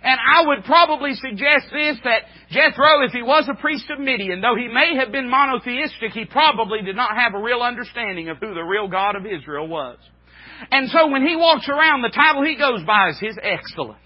And 0.03 0.19
I 0.19 0.47
would 0.47 0.65
probably 0.65 1.15
suggest 1.15 1.71
this, 1.73 1.97
that 2.03 2.23
Jethro, 2.51 3.05
if 3.07 3.13
he 3.13 3.23
was 3.23 3.49
a 3.49 3.55
priest 3.55 3.89
of 3.91 4.01
Midian, 4.01 4.41
though 4.41 4.57
he 4.57 4.67
may 4.67 4.97
have 4.97 5.13
been 5.13 5.31
monotheistic, 5.31 6.11
he 6.13 6.25
probably 6.25 6.83
did 6.83 6.97
not 6.97 7.17
have 7.17 7.35
a 7.35 7.43
real 7.43 7.63
understanding 7.63 8.29
of 8.29 8.39
who 8.39 8.53
the 8.53 8.63
real 8.63 8.89
God 8.89 9.15
of 9.15 9.25
Israel 9.27 9.69
was. 9.69 9.99
And 10.71 10.91
so 10.91 11.09
when 11.09 11.27
he 11.27 11.37
walks 11.37 11.69
around, 11.69 12.03
the 12.03 12.11
title 12.15 12.45
he 12.45 12.57
goes 12.57 12.85
by 12.85 13.11
is 13.11 13.19
His 13.21 13.39
Excellence. 13.43 13.99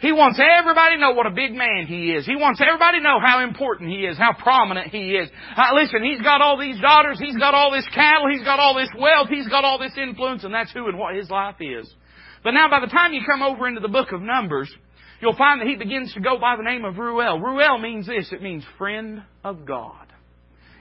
He 0.00 0.12
wants 0.12 0.40
everybody 0.40 0.96
to 0.96 1.00
know 1.00 1.12
what 1.12 1.26
a 1.26 1.30
big 1.30 1.52
man 1.52 1.84
he 1.86 2.12
is. 2.12 2.24
He 2.24 2.36
wants 2.36 2.60
everybody 2.64 2.98
to 2.98 3.04
know 3.04 3.20
how 3.20 3.44
important 3.44 3.90
he 3.90 4.06
is, 4.06 4.16
how 4.16 4.32
prominent 4.32 4.88
he 4.88 5.12
is. 5.12 5.28
Uh, 5.54 5.74
listen, 5.74 6.02
he's 6.02 6.22
got 6.22 6.40
all 6.40 6.58
these 6.58 6.80
daughters, 6.80 7.18
he's 7.20 7.36
got 7.36 7.52
all 7.52 7.70
this 7.70 7.86
cattle, 7.94 8.28
he's 8.30 8.44
got 8.44 8.58
all 8.58 8.74
this 8.74 8.88
wealth, 8.98 9.28
he's 9.28 9.48
got 9.48 9.64
all 9.64 9.78
this 9.78 9.92
influence, 10.00 10.44
and 10.44 10.54
that's 10.54 10.72
who 10.72 10.88
and 10.88 10.98
what 10.98 11.14
his 11.14 11.28
life 11.28 11.56
is. 11.60 11.92
But 12.42 12.52
now 12.52 12.70
by 12.70 12.80
the 12.80 12.86
time 12.86 13.12
you 13.12 13.20
come 13.26 13.42
over 13.42 13.68
into 13.68 13.80
the 13.80 13.88
book 13.88 14.12
of 14.12 14.22
Numbers, 14.22 14.74
you'll 15.20 15.36
find 15.36 15.60
that 15.60 15.68
he 15.68 15.76
begins 15.76 16.12
to 16.14 16.20
go 16.20 16.38
by 16.38 16.56
the 16.56 16.62
name 16.62 16.84
of 16.84 16.96
Ruel. 16.96 17.38
Ruel 17.40 17.78
means 17.78 18.06
this, 18.06 18.30
it 18.32 18.42
means 18.42 18.64
friend 18.78 19.22
of 19.44 19.66
God. 19.66 20.06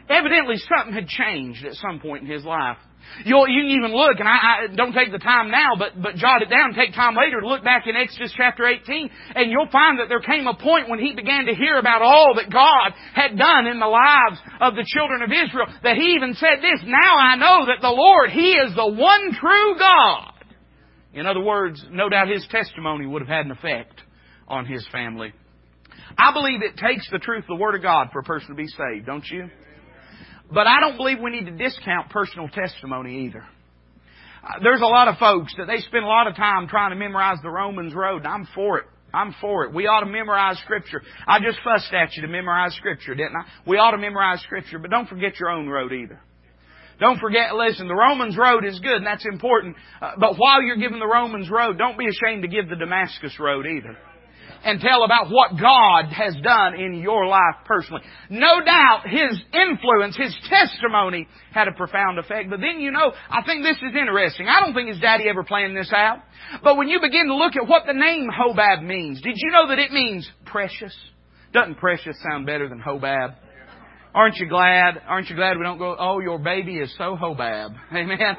Evidently 0.10 0.56
something 0.58 0.94
had 0.94 1.08
changed 1.08 1.66
at 1.66 1.76
some 1.76 2.00
point 2.00 2.24
in 2.24 2.30
his 2.30 2.44
life. 2.44 2.78
You'll, 3.26 3.48
you 3.48 3.62
can 3.62 3.72
even 3.78 3.94
look, 3.96 4.20
and 4.20 4.28
I, 4.28 4.38
I 4.38 4.76
don't 4.76 4.94
take 4.94 5.12
the 5.12 5.20
time 5.20 5.50
now, 5.50 5.74
but, 5.78 6.00
but 6.02 6.16
jot 6.16 6.42
it 6.42 6.50
down, 6.50 6.74
take 6.74 6.94
time 6.94 7.16
later 7.16 7.42
to 7.42 7.48
look 7.48 7.64
back 7.64 7.88
in 7.88 7.96
Exodus 7.96 8.34
chapter 8.36 8.66
18, 8.66 9.10
and 9.36 9.52
you'll 9.52 9.72
find 9.72 10.00
that 10.00 10.10
there 10.10 10.20
came 10.20 10.48
a 10.48 10.54
point 10.54 10.90
when 10.90 11.00
he 11.00 11.14
began 11.14 11.46
to 11.46 11.56
hear 11.56 11.78
about 11.78 12.02
all 12.02 12.36
that 12.36 12.52
God 12.52 12.94
had 13.14 13.38
done 13.38 13.68
in 13.68 13.80
the 13.80 13.88
lives 13.88 14.40
of 14.62 14.76
the 14.76 14.86
children 14.86 15.22
of 15.22 15.32
Israel, 15.32 15.68
that 15.84 15.98
he 15.98 16.16
even 16.16 16.34
said 16.36 16.62
this, 16.62 16.82
now 16.86 17.18
I 17.18 17.36
know 17.36 17.66
that 17.68 17.82
the 17.82 17.90
Lord, 17.90 18.30
He 18.30 18.54
is 18.54 18.76
the 18.76 18.88
one 18.88 19.34
true 19.34 19.80
God. 19.80 20.34
In 21.14 21.26
other 21.26 21.42
words, 21.42 21.84
no 21.90 22.10
doubt 22.10 22.28
his 22.30 22.46
testimony 22.52 23.06
would 23.06 23.22
have 23.22 23.30
had 23.30 23.46
an 23.46 23.52
effect 23.52 24.02
on 24.50 24.66
his 24.66 24.86
family. 24.92 25.34
I 26.18 26.34
believe 26.34 26.62
it 26.62 26.78
takes 26.78 27.10
the 27.12 27.20
truth 27.20 27.46
the 27.48 27.56
Word 27.56 27.76
of 27.76 27.82
God 27.82 28.10
for 28.12 28.20
a 28.20 28.24
person 28.24 28.50
to 28.50 28.56
be 28.56 28.68
saved, 28.68 29.06
don't 29.06 29.26
you? 29.30 29.50
But 30.52 30.68
I 30.68 30.80
don't 30.80 30.98
believe 30.98 31.20
we 31.20 31.32
need 31.32 31.46
to 31.46 31.52
discount 31.52 32.10
personal 32.10 32.48
testimony 32.50 33.26
either. 33.28 33.46
Uh, 34.44 34.60
there's 34.64 34.82
a 34.82 34.86
lot 34.86 35.08
of 35.08 35.18
folks 35.18 35.54
that 35.58 35.68
they 35.68 35.78
spend 35.78 36.04
a 36.04 36.08
lot 36.08 36.28
of 36.28 36.36
time 36.36 36.68
trying 36.68 36.92
to 36.92 36.96
memorize 36.96 37.38
the 37.44 37.50
Romans 37.50 37.94
road, 37.94 38.24
and 38.24 38.28
I'm 38.28 38.48
for 38.56 38.80
it. 38.80 38.86
I'm 39.14 39.36
for 39.42 39.66
it. 39.66 39.74
We 39.74 39.88
ought 39.88 40.02
to 40.02 40.06
memorize 40.06 40.58
Scripture. 40.60 41.02
I 41.28 41.40
just 41.40 41.60
fussed 41.64 41.94
at 41.94 42.16
you 42.16 42.22
to 42.22 42.28
memorize 42.28 42.74
Scripture, 42.76 43.16
didn't 43.16 43.36
I? 43.36 43.46
We 43.70 43.78
ought 43.78 43.92
to 43.92 43.98
memorize 43.98 44.42
Scripture, 44.42 44.80
but 44.80 44.92
don't 44.92 45.10
forget 45.10 45.40
your 45.40 45.50
own 45.50 45.68
road 45.68 45.94
either. 45.94 46.20
Don't 47.00 47.20
forget, 47.20 47.56
listen, 47.56 47.88
the 47.88 47.96
Romans 47.96 48.38
road 48.38 48.66
is 48.66 48.80
good 48.80 48.98
and 48.98 49.06
that's 49.06 49.26
important, 49.26 49.78
uh, 50.02 50.12
but 50.20 50.36
while 50.36 50.62
you're 50.62 50.78
giving 50.78 51.00
the 51.00 51.08
Romans 51.08 51.50
road, 51.50 51.78
don't 51.78 51.98
be 51.98 52.08
ashamed 52.08 52.42
to 52.42 52.50
give 52.50 52.68
the 52.70 52.76
Damascus 52.76 53.40
road 53.40 53.66
either 53.66 53.98
and 54.64 54.80
tell 54.80 55.04
about 55.04 55.30
what 55.30 55.52
God 55.60 56.06
has 56.12 56.36
done 56.44 56.76
in 56.76 56.96
your 56.96 57.26
life 57.26 57.56
personally. 57.66 58.02
No 58.30 58.64
doubt 58.64 59.04
his 59.08 59.40
influence, 59.54 60.18
his 60.18 60.36
testimony 60.50 61.28
had 61.52 61.68
a 61.68 61.72
profound 61.72 62.20
effect. 62.20 62.50
But 62.50 62.60
then 62.60 62.80
you 62.80 62.92
know, 62.92 63.12
I 63.30 63.44
think 63.44 63.64
this 63.64 63.78
is 63.78 63.96
interesting. 63.98 64.48
I 64.48 64.60
don't 64.60 64.74
think 64.74 64.90
his 64.90 65.00
daddy 65.00 65.26
ever 65.30 65.44
planned 65.44 65.76
this 65.76 65.92
out. 65.94 66.20
But 66.64 66.78
when 66.78 66.88
you 66.88 67.00
begin 67.00 67.28
to 67.28 67.36
look 67.36 67.56
at 67.56 67.68
what 67.68 67.84
the 67.86 67.94
name 67.94 68.28
Hobab 68.30 68.84
means, 68.84 69.22
did 69.22 69.36
you 69.38 69.52
know 69.52 69.68
that 69.70 69.80
it 69.80 69.92
means 69.92 70.30
precious? 70.46 70.96
Doesn't 71.54 71.76
precious 71.76 72.16
sound 72.30 72.46
better 72.46 72.70
than 72.70 72.82
Hobab? 72.82 73.36
Aren't 74.14 74.38
you 74.38 74.50
glad? 74.50 75.02
Aren't 75.08 75.30
you 75.30 75.36
glad 75.36 75.58
we 75.58 75.64
don't 75.64 75.78
go, 75.78 75.96
oh, 75.98 76.20
your 76.20 76.40
baby 76.40 76.78
is 76.78 76.94
so 76.98 77.16
Hobab. 77.16 77.76
Amen. 77.92 78.36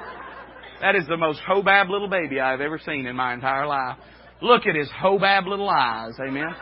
That 0.81 0.97
is 0.97 1.07
the 1.07 1.17
most 1.17 1.41
Hobab 1.49 1.91
little 1.91 2.09
baby 2.09 2.41
I've 2.41 2.61
ever 2.61 2.79
seen 2.79 3.07
in 3.07 3.15
my 3.15 3.35
entire 3.35 3.67
life. 3.67 3.99
Look 4.43 4.67
at 4.67 4.75
his 4.75 4.89
hobab 4.89 5.47
little 5.47 5.69
eyes. 5.69 6.15
Amen. 6.21 6.55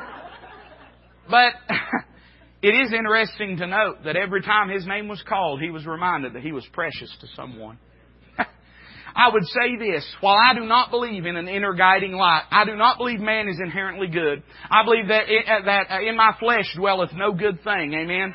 But 1.31 1.53
it 2.63 2.69
is 2.69 2.93
interesting 2.93 3.59
to 3.59 3.67
note 3.67 4.05
that 4.05 4.17
every 4.17 4.43
time 4.43 4.69
his 4.69 4.87
name 4.87 5.09
was 5.09 5.23
called, 5.29 5.61
he 5.61 5.71
was 5.71 5.87
reminded 5.87 6.35
that 6.35 6.43
he 6.43 6.53
was 6.53 6.67
precious 6.73 7.15
to 7.21 7.27
someone. 7.37 7.79
I 9.17 9.31
would 9.33 9.45
say 9.45 9.77
this, 9.79 10.05
while 10.21 10.37
I 10.37 10.55
do 10.55 10.67
not 10.67 10.91
believe 10.91 11.27
in 11.27 11.37
an 11.37 11.49
inner 11.49 11.75
guiding 11.75 12.13
light, 12.13 12.45
I 12.51 12.65
do 12.65 12.75
not 12.75 12.99
believe 12.99 13.21
man 13.21 13.49
is 13.49 13.59
inherently 13.63 14.09
good. 14.09 14.43
I 14.71 14.85
believe 14.85 15.09
that, 15.09 15.29
it, 15.29 15.47
uh, 15.47 15.65
that 15.67 15.91
uh, 15.91 16.01
in 16.01 16.17
my 16.17 16.35
flesh 16.41 16.67
dwelleth 16.77 17.13
no 17.15 17.33
good 17.33 17.63
thing. 17.63 17.95
Amen. 17.95 18.35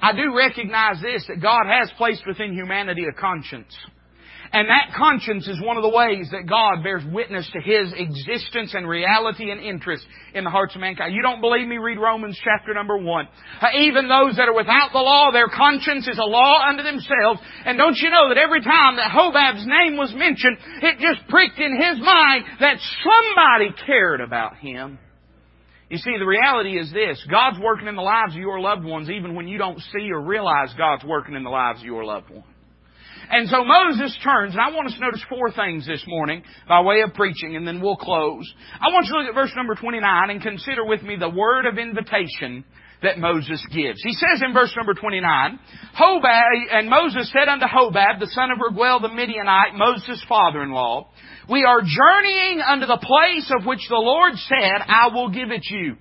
I 0.00 0.12
do 0.12 0.34
recognize 0.34 1.02
this, 1.02 1.26
that 1.26 1.42
God 1.42 1.64
has 1.66 1.90
placed 1.96 2.22
within 2.26 2.52
humanity 2.52 3.04
a 3.10 3.12
conscience. 3.12 3.76
And 4.52 4.68
that 4.68 4.96
conscience 4.96 5.46
is 5.46 5.60
one 5.60 5.76
of 5.76 5.82
the 5.82 5.92
ways 5.92 6.28
that 6.32 6.48
God 6.48 6.82
bears 6.82 7.04
witness 7.12 7.48
to 7.52 7.60
His 7.60 7.92
existence 7.94 8.72
and 8.74 8.88
reality 8.88 9.50
and 9.50 9.60
interest 9.60 10.06
in 10.32 10.44
the 10.44 10.50
hearts 10.50 10.74
of 10.74 10.80
mankind. 10.80 11.14
You 11.14 11.22
don't 11.22 11.40
believe 11.40 11.68
me? 11.68 11.76
Read 11.76 11.98
Romans 11.98 12.38
chapter 12.42 12.72
number 12.72 12.96
one. 12.96 13.28
Uh, 13.60 13.68
even 13.78 14.08
those 14.08 14.36
that 14.36 14.48
are 14.48 14.56
without 14.56 14.90
the 14.92 15.04
law, 15.04 15.30
their 15.32 15.48
conscience 15.48 16.08
is 16.08 16.18
a 16.18 16.24
law 16.24 16.66
unto 16.66 16.82
themselves. 16.82 17.40
And 17.66 17.76
don't 17.76 17.96
you 17.96 18.08
know 18.08 18.30
that 18.30 18.38
every 18.38 18.62
time 18.62 18.96
that 18.96 19.10
Hobab's 19.12 19.66
name 19.66 19.96
was 19.96 20.14
mentioned, 20.14 20.56
it 20.82 20.98
just 20.98 21.28
pricked 21.28 21.58
in 21.58 21.76
his 21.76 22.00
mind 22.00 22.44
that 22.60 22.78
somebody 23.04 23.74
cared 23.84 24.20
about 24.22 24.56
him. 24.56 24.98
You 25.90 25.98
see, 25.98 26.16
the 26.18 26.26
reality 26.26 26.78
is 26.78 26.92
this. 26.92 27.24
God's 27.30 27.58
working 27.60 27.88
in 27.88 27.96
the 27.96 28.02
lives 28.02 28.34
of 28.34 28.40
your 28.40 28.60
loved 28.60 28.84
ones 28.84 29.08
even 29.08 29.34
when 29.34 29.48
you 29.48 29.56
don't 29.56 29.80
see 29.92 30.10
or 30.10 30.20
realize 30.20 30.72
God's 30.76 31.04
working 31.04 31.34
in 31.34 31.44
the 31.44 31.50
lives 31.50 31.80
of 31.80 31.86
your 31.86 32.04
loved 32.04 32.30
ones. 32.30 32.44
And 33.30 33.48
so 33.48 33.64
Moses 33.64 34.16
turns, 34.24 34.54
and 34.54 34.60
I 34.60 34.70
want 34.74 34.88
us 34.88 34.94
to 34.94 35.00
notice 35.00 35.22
four 35.28 35.50
things 35.50 35.86
this 35.86 36.02
morning 36.06 36.42
by 36.66 36.80
way 36.80 37.02
of 37.02 37.14
preaching, 37.14 37.56
and 37.56 37.66
then 37.66 37.80
we'll 37.80 37.96
close. 37.96 38.50
I 38.80 38.88
want 38.88 39.06
you 39.06 39.12
to 39.12 39.18
look 39.20 39.28
at 39.28 39.34
verse 39.34 39.52
number 39.54 39.74
29 39.74 40.30
and 40.30 40.40
consider 40.40 40.84
with 40.84 41.02
me 41.02 41.16
the 41.16 41.28
word 41.28 41.66
of 41.66 41.78
invitation 41.78 42.64
that 43.02 43.18
Moses 43.18 43.64
gives. 43.72 44.02
He 44.02 44.12
says 44.12 44.42
in 44.44 44.52
verse 44.52 44.74
number 44.76 44.94
29, 44.94 45.58
Hobab, 45.96 46.42
and 46.72 46.88
Moses 46.88 47.30
said 47.32 47.48
unto 47.48 47.66
Hobab, 47.66 48.18
the 48.18 48.26
son 48.28 48.50
of 48.50 48.58
Raguel 48.58 49.00
the 49.00 49.08
Midianite, 49.08 49.74
Moses' 49.74 50.24
father-in-law, 50.28 51.08
We 51.48 51.64
are 51.64 51.80
journeying 51.80 52.60
unto 52.60 52.86
the 52.86 52.98
place 53.00 53.52
of 53.56 53.66
which 53.66 53.86
the 53.88 53.96
Lord 53.96 54.34
said, 54.34 54.82
I 54.86 55.08
will 55.14 55.30
give 55.30 55.50
it 55.50 55.64
you. 55.70 55.96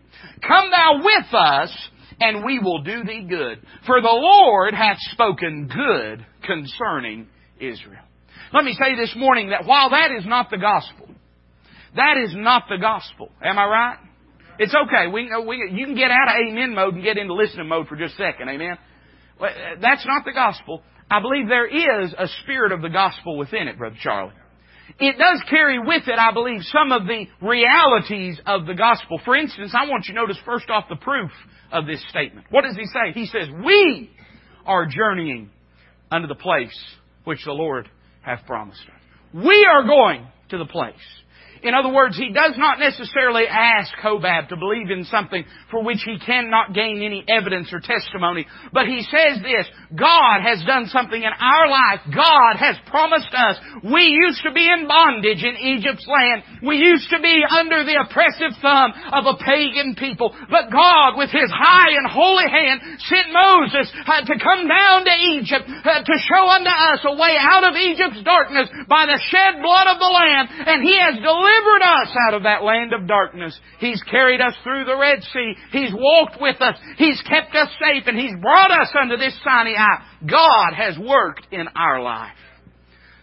Come 0.47 0.71
thou 0.71 1.01
with 1.03 1.33
us, 1.33 1.89
and 2.19 2.43
we 2.43 2.59
will 2.59 2.81
do 2.83 3.03
thee 3.03 3.25
good. 3.29 3.59
For 3.85 4.01
the 4.01 4.07
Lord 4.07 4.73
hath 4.73 4.97
spoken 5.11 5.67
good 5.67 6.25
concerning 6.43 7.27
Israel. 7.59 8.03
Let 8.53 8.63
me 8.63 8.73
say 8.73 8.95
this 8.95 9.13
morning 9.15 9.49
that 9.49 9.65
while 9.65 9.89
that 9.89 10.11
is 10.17 10.25
not 10.25 10.49
the 10.49 10.57
gospel, 10.57 11.09
that 11.95 12.17
is 12.23 12.33
not 12.35 12.63
the 12.69 12.77
gospel. 12.77 13.31
Am 13.43 13.57
I 13.57 13.65
right? 13.65 13.97
It's 14.59 14.73
okay. 14.73 15.07
We, 15.11 15.29
we, 15.45 15.71
you 15.73 15.85
can 15.85 15.95
get 15.95 16.09
out 16.09 16.29
of 16.29 16.47
amen 16.47 16.73
mode 16.73 16.95
and 16.95 17.03
get 17.03 17.17
into 17.17 17.33
listening 17.33 17.67
mode 17.67 17.87
for 17.87 17.95
just 17.95 18.15
a 18.15 18.17
second. 18.17 18.49
Amen? 18.49 18.77
That's 19.81 20.05
not 20.05 20.25
the 20.25 20.33
gospel. 20.33 20.81
I 21.09 21.21
believe 21.21 21.47
there 21.47 21.67
is 21.67 22.13
a 22.17 22.27
spirit 22.43 22.71
of 22.71 22.81
the 22.81 22.89
gospel 22.89 23.37
within 23.37 23.67
it, 23.67 23.77
Brother 23.77 23.97
Charlie. 24.01 24.33
It 24.99 25.17
does 25.17 25.41
carry 25.49 25.79
with 25.79 26.07
it, 26.07 26.17
I 26.17 26.31
believe, 26.31 26.61
some 26.63 26.91
of 26.91 27.07
the 27.07 27.25
realities 27.41 28.39
of 28.45 28.65
the 28.65 28.73
gospel. 28.73 29.19
For 29.25 29.35
instance, 29.35 29.73
I 29.77 29.87
want 29.87 30.05
you 30.07 30.13
to 30.13 30.19
notice 30.19 30.37
first 30.45 30.69
off 30.69 30.85
the 30.89 30.95
proof 30.95 31.31
of 31.71 31.85
this 31.85 32.03
statement. 32.09 32.47
What 32.49 32.63
does 32.63 32.75
he 32.75 32.85
say? 32.85 33.11
He 33.13 33.25
says, 33.25 33.49
We 33.63 34.09
are 34.65 34.85
journeying 34.85 35.49
unto 36.11 36.27
the 36.27 36.35
place 36.35 36.77
which 37.25 37.43
the 37.45 37.51
Lord 37.51 37.89
hath 38.21 38.45
promised 38.45 38.81
us. 38.81 39.43
We 39.45 39.67
are 39.69 39.83
going 39.83 40.27
to 40.49 40.57
the 40.57 40.65
place. 40.65 40.95
In 41.63 41.73
other 41.73 41.93
words, 41.93 42.17
he 42.17 42.29
does 42.29 42.53
not 42.57 42.79
necessarily 42.79 43.47
ask 43.47 43.91
Hobab 44.03 44.49
to 44.49 44.57
believe 44.57 44.91
in 44.91 45.05
something 45.05 45.43
for 45.71 45.83
which 45.83 46.03
he 46.05 46.19
cannot 46.19 46.73
gain 46.73 47.01
any 47.01 47.25
evidence 47.27 47.73
or 47.73 47.79
testimony. 47.79 48.45
But 48.73 48.87
he 48.87 49.01
says 49.01 49.41
this, 49.41 49.65
God 49.95 50.43
has 50.43 50.63
done 50.65 50.87
something 50.87 51.21
in 51.21 51.33
our 51.33 51.67
life. 51.67 52.01
God 52.13 52.59
has 52.59 52.75
promised 52.87 53.33
us. 53.33 53.57
We 53.83 54.13
used 54.13 54.43
to 54.43 54.51
be 54.51 54.67
in 54.67 54.87
bondage 54.87 55.43
in 55.43 55.57
Egypt's 55.57 56.07
land. 56.07 56.43
We 56.61 56.77
used 56.77 57.09
to 57.09 57.19
be 57.19 57.41
under 57.49 57.83
the 57.83 58.03
oppressive 58.05 58.53
thumb 58.61 58.93
of 59.11 59.25
a 59.25 59.39
pagan 59.41 59.95
people. 59.97 60.35
But 60.51 60.69
God, 60.69 61.17
with 61.17 61.31
His 61.31 61.49
high 61.49 61.95
and 61.97 62.05
holy 62.05 62.47
hand, 62.47 62.81
sent 63.07 63.33
Moses 63.33 63.89
uh, 64.05 64.21
to 64.27 64.35
come 64.37 64.67
down 64.67 65.05
to 65.05 65.15
Egypt 65.39 65.65
uh, 65.65 66.03
to 66.03 66.15
show 66.21 66.43
unto 66.47 66.69
us 66.69 67.01
a 67.03 67.15
way 67.15 67.35
out 67.39 67.65
of 67.65 67.73
Egypt's 67.75 68.23
darkness 68.23 68.69
by 68.87 69.07
the 69.07 69.19
shed 69.31 69.63
blood 69.63 69.87
of 69.87 69.97
the 69.97 70.11
Lamb. 70.11 70.45
And 70.67 70.83
He 70.83 70.95
has 70.99 71.15
delivered 71.17 71.46
delivered 71.47 71.83
us 71.83 72.15
out 72.27 72.33
of 72.33 72.43
that 72.43 72.63
land 72.63 72.93
of 72.93 73.07
darkness. 73.07 73.57
He's 73.79 74.01
carried 74.03 74.41
us 74.41 74.53
through 74.63 74.85
the 74.85 74.97
Red 74.97 75.23
Sea. 75.23 75.53
He's 75.71 75.93
walked 75.93 76.39
with 76.39 76.61
us. 76.61 76.75
He's 76.97 77.21
kept 77.21 77.55
us 77.55 77.69
safe 77.81 78.03
and 78.07 78.17
He's 78.17 78.33
brought 78.41 78.71
us 78.71 78.89
unto 78.99 79.17
this 79.17 79.37
Sinai. 79.43 79.73
God 80.29 80.73
has 80.75 80.97
worked 80.97 81.47
in 81.51 81.67
our 81.75 82.01
life. 82.01 82.35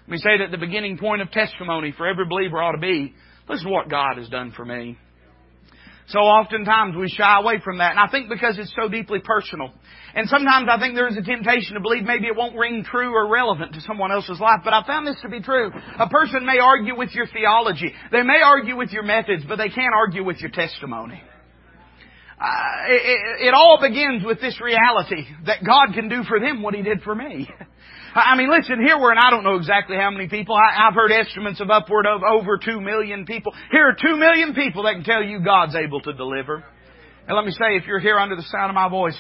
Let 0.07 0.11
me 0.11 0.19
say 0.19 0.39
that 0.39 0.51
the 0.51 0.59
beginning 0.59 0.99
point 0.99 1.23
of 1.23 1.31
testimony 1.31 1.93
for 1.97 2.07
every 2.07 2.27
believer 2.27 2.63
ought 2.63 2.73
to 2.73 2.79
be, 2.79 3.15
this 3.49 3.61
is 3.61 3.67
what 3.67 3.89
God 3.89 4.19
has 4.19 4.29
done 4.29 4.53
for 4.55 4.65
me. 4.65 4.99
So 6.09 6.19
oftentimes 6.19 6.97
we 6.97 7.09
shy 7.09 7.39
away 7.41 7.61
from 7.65 7.79
that, 7.79 7.93
and 7.93 7.99
I 7.99 8.09
think 8.09 8.29
because 8.29 8.59
it's 8.59 8.73
so 8.77 8.89
deeply 8.89 9.21
personal. 9.21 9.73
And 10.15 10.29
sometimes 10.29 10.69
I 10.71 10.79
think 10.79 10.95
there 10.95 11.09
is 11.09 11.17
a 11.17 11.23
temptation 11.23 11.75
to 11.75 11.81
believe 11.81 12.05
maybe 12.05 12.27
it 12.27 12.37
won't 12.37 12.57
ring 12.57 12.85
true 12.85 13.15
or 13.15 13.27
relevant 13.27 13.73
to 13.73 13.81
someone 13.81 14.13
else's 14.13 14.39
life, 14.39 14.61
but 14.63 14.75
I 14.75 14.87
found 14.87 15.07
this 15.07 15.17
to 15.23 15.29
be 15.31 15.41
true. 15.41 15.71
A 15.99 16.09
person 16.09 16.45
may 16.45 16.59
argue 16.59 16.97
with 16.97 17.11
your 17.15 17.27
theology. 17.27 17.93
They 18.13 18.23
may 18.23 18.41
argue 18.45 18.77
with 18.77 18.91
your 18.91 19.03
methods, 19.03 19.45
but 19.49 19.57
they 19.57 19.71
can't 19.71 19.95
argue 19.95 20.25
with 20.25 20.39
your 20.39 20.51
testimony. 20.51 21.23
Uh, 22.39 22.47
it, 22.89 23.03
it, 23.05 23.47
it 23.49 23.55
all 23.55 23.79
begins 23.81 24.25
with 24.25 24.41
this 24.41 24.61
reality 24.61 25.25
that 25.47 25.65
God 25.65 25.95
can 25.95 26.09
do 26.09 26.23
for 26.25 26.39
them 26.39 26.61
what 26.63 26.75
He 26.75 26.83
did 26.83 27.01
for 27.03 27.15
me. 27.15 27.49
I 28.15 28.37
mean, 28.37 28.51
listen, 28.51 28.79
here 28.85 28.99
we're, 28.99 29.11
and 29.11 29.19
I 29.19 29.31
don't 29.31 29.43
know 29.43 29.57
exactly 29.57 29.97
how 29.97 30.11
many 30.11 30.29
people. 30.29 30.55
I, 30.55 30.87
I've 30.87 30.95
heard 30.95 31.11
estimates 31.11 31.61
of 31.61 31.71
upward 31.71 32.07
of 32.07 32.23
over 32.23 32.59
two 32.59 32.81
million 32.81 33.27
people. 33.27 33.53
Here 33.73 33.89
are 33.89 33.97
two 34.01 34.17
million 34.17 34.55
people 34.55 34.85
that 34.85 34.95
can 34.95 35.05
tell 35.05 35.23
you 35.23 35.41
God's 35.45 35.75
able 35.75 36.01
to 36.03 36.13
deliver. 36.13 36.65
And 37.27 37.37
let 37.37 37.45
me 37.45 37.51
say, 37.53 37.77
if 37.77 37.87
you're 37.87 37.99
here 37.99 38.19
under 38.19 38.37
the 38.37 38.43
sound 38.43 38.71
of 38.71 38.75
my 38.75 38.89
voice, 38.89 39.19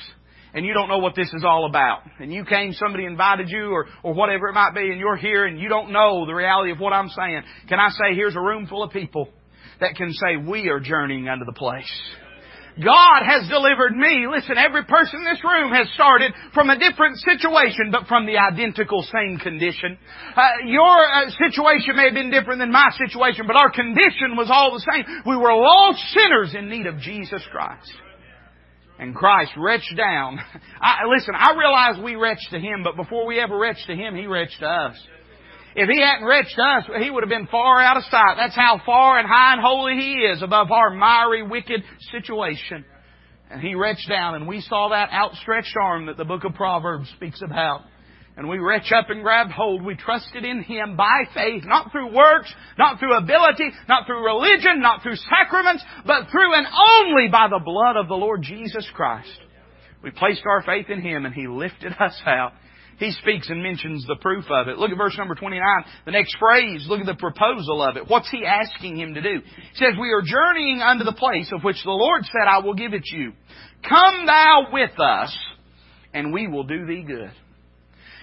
and 0.54 0.64
you 0.64 0.72
don't 0.72 0.88
know 0.88 0.98
what 0.98 1.16
this 1.16 1.26
is 1.34 1.44
all 1.44 1.66
about. 1.66 2.02
And 2.20 2.32
you 2.32 2.44
came, 2.44 2.72
somebody 2.72 3.04
invited 3.04 3.48
you 3.48 3.72
or, 3.72 3.86
or 4.04 4.14
whatever 4.14 4.46
it 4.46 4.52
might 4.52 4.72
be, 4.72 4.88
and 4.88 5.00
you're 5.00 5.16
here 5.16 5.46
and 5.46 5.58
you 5.58 5.68
don't 5.68 5.90
know 5.90 6.24
the 6.26 6.32
reality 6.32 6.70
of 6.70 6.78
what 6.78 6.92
I'm 6.92 7.08
saying. 7.08 7.42
Can 7.68 7.80
I 7.80 7.88
say, 7.88 8.14
here's 8.14 8.36
a 8.36 8.40
room 8.40 8.68
full 8.68 8.84
of 8.84 8.92
people 8.92 9.28
that 9.80 9.96
can 9.96 10.12
say, 10.12 10.36
we 10.36 10.68
are 10.68 10.78
journeying 10.78 11.28
unto 11.28 11.44
the 11.44 11.52
place. 11.52 11.90
God 12.82 13.22
has 13.22 13.48
delivered 13.48 13.94
me. 13.94 14.26
Listen, 14.26 14.58
every 14.58 14.84
person 14.84 15.20
in 15.22 15.26
this 15.30 15.42
room 15.44 15.70
has 15.70 15.86
started 15.94 16.32
from 16.52 16.70
a 16.70 16.78
different 16.78 17.18
situation, 17.18 17.90
but 17.92 18.08
from 18.08 18.26
the 18.26 18.38
identical 18.38 19.06
same 19.14 19.38
condition. 19.38 19.96
Uh, 20.34 20.66
your 20.66 20.82
uh, 20.82 21.30
situation 21.38 21.94
may 21.94 22.06
have 22.06 22.14
been 22.14 22.32
different 22.32 22.58
than 22.58 22.72
my 22.72 22.90
situation, 22.98 23.46
but 23.46 23.54
our 23.54 23.70
condition 23.70 24.34
was 24.34 24.50
all 24.50 24.74
the 24.74 24.82
same. 24.90 25.04
We 25.24 25.36
were 25.36 25.54
lost 25.54 26.02
sinners 26.18 26.54
in 26.58 26.68
need 26.68 26.86
of 26.86 26.98
Jesus 26.98 27.42
Christ. 27.52 27.92
And 28.98 29.14
Christ 29.14 29.52
retched 29.56 29.96
down. 29.96 30.38
I, 30.82 31.06
listen, 31.06 31.34
I 31.38 31.54
realize 31.56 32.02
we 32.02 32.16
retched 32.16 32.50
to 32.50 32.58
Him, 32.58 32.82
but 32.82 32.96
before 32.96 33.26
we 33.26 33.38
ever 33.38 33.56
retched 33.56 33.86
to 33.86 33.94
Him, 33.94 34.16
He 34.16 34.26
retched 34.26 34.58
to 34.60 34.66
us. 34.66 34.96
If 35.74 35.88
He 35.88 36.00
hadn't 36.00 36.26
retched 36.26 36.58
us, 36.58 36.84
He 37.02 37.10
would 37.10 37.22
have 37.22 37.30
been 37.30 37.48
far 37.48 37.80
out 37.80 37.96
of 37.96 38.04
sight. 38.04 38.36
That's 38.36 38.56
how 38.56 38.80
far 38.86 39.18
and 39.18 39.28
high 39.28 39.54
and 39.54 39.62
holy 39.62 39.94
He 39.94 40.12
is 40.32 40.42
above 40.42 40.70
our 40.70 40.90
miry, 40.90 41.42
wicked 41.42 41.82
situation. 42.12 42.84
And 43.50 43.60
He 43.60 43.74
retched 43.74 44.08
down, 44.08 44.36
and 44.36 44.46
we 44.46 44.60
saw 44.60 44.88
that 44.90 45.10
outstretched 45.12 45.76
arm 45.80 46.06
that 46.06 46.16
the 46.16 46.24
book 46.24 46.44
of 46.44 46.54
Proverbs 46.54 47.10
speaks 47.16 47.40
about. 47.42 47.82
And 48.36 48.48
we 48.48 48.58
reach 48.58 48.90
up 48.90 49.10
and 49.10 49.22
grab 49.22 49.48
hold. 49.50 49.84
We 49.84 49.94
trusted 49.94 50.44
in 50.44 50.62
Him 50.62 50.96
by 50.96 51.22
faith, 51.34 51.62
not 51.64 51.92
through 51.92 52.14
works, 52.14 52.52
not 52.78 52.98
through 52.98 53.16
ability, 53.16 53.70
not 53.88 54.06
through 54.06 54.24
religion, 54.24 54.80
not 54.80 55.02
through 55.02 55.16
sacraments, 55.16 55.84
but 56.04 56.30
through 56.30 56.54
and 56.54 56.66
only 56.66 57.28
by 57.28 57.46
the 57.48 57.62
blood 57.64 57.96
of 57.96 58.08
the 58.08 58.14
Lord 58.14 58.42
Jesus 58.42 58.88
Christ. 58.92 59.38
We 60.02 60.10
placed 60.10 60.42
our 60.46 60.62
faith 60.62 60.90
in 60.90 61.00
Him 61.00 61.26
and 61.26 61.34
He 61.34 61.46
lifted 61.46 61.92
us 62.00 62.20
out. 62.26 62.52
He 62.98 63.10
speaks 63.12 63.50
and 63.50 63.62
mentions 63.62 64.06
the 64.06 64.16
proof 64.20 64.44
of 64.50 64.68
it. 64.68 64.78
Look 64.78 64.90
at 64.90 64.96
verse 64.96 65.16
number 65.18 65.34
29. 65.34 65.62
The 66.06 66.12
next 66.12 66.36
phrase, 66.38 66.86
look 66.88 67.00
at 67.00 67.06
the 67.06 67.14
proposal 67.14 67.82
of 67.82 67.96
it. 67.96 68.08
What's 68.08 68.30
He 68.30 68.44
asking 68.44 68.98
him 68.98 69.14
to 69.14 69.22
do? 69.22 69.40
He 69.40 69.76
says, 69.76 69.94
We 70.00 70.12
are 70.12 70.22
journeying 70.22 70.80
unto 70.80 71.04
the 71.04 71.12
place 71.12 71.50
of 71.52 71.64
which 71.64 71.82
the 71.84 71.90
Lord 71.90 72.22
said, 72.24 72.48
I 72.48 72.58
will 72.58 72.74
give 72.74 72.94
it 72.94 73.04
you. 73.12 73.32
Come 73.88 74.26
thou 74.26 74.68
with 74.72 74.98
us, 75.00 75.36
and 76.12 76.32
we 76.32 76.46
will 76.46 76.64
do 76.64 76.86
thee 76.86 77.04
good. 77.06 77.32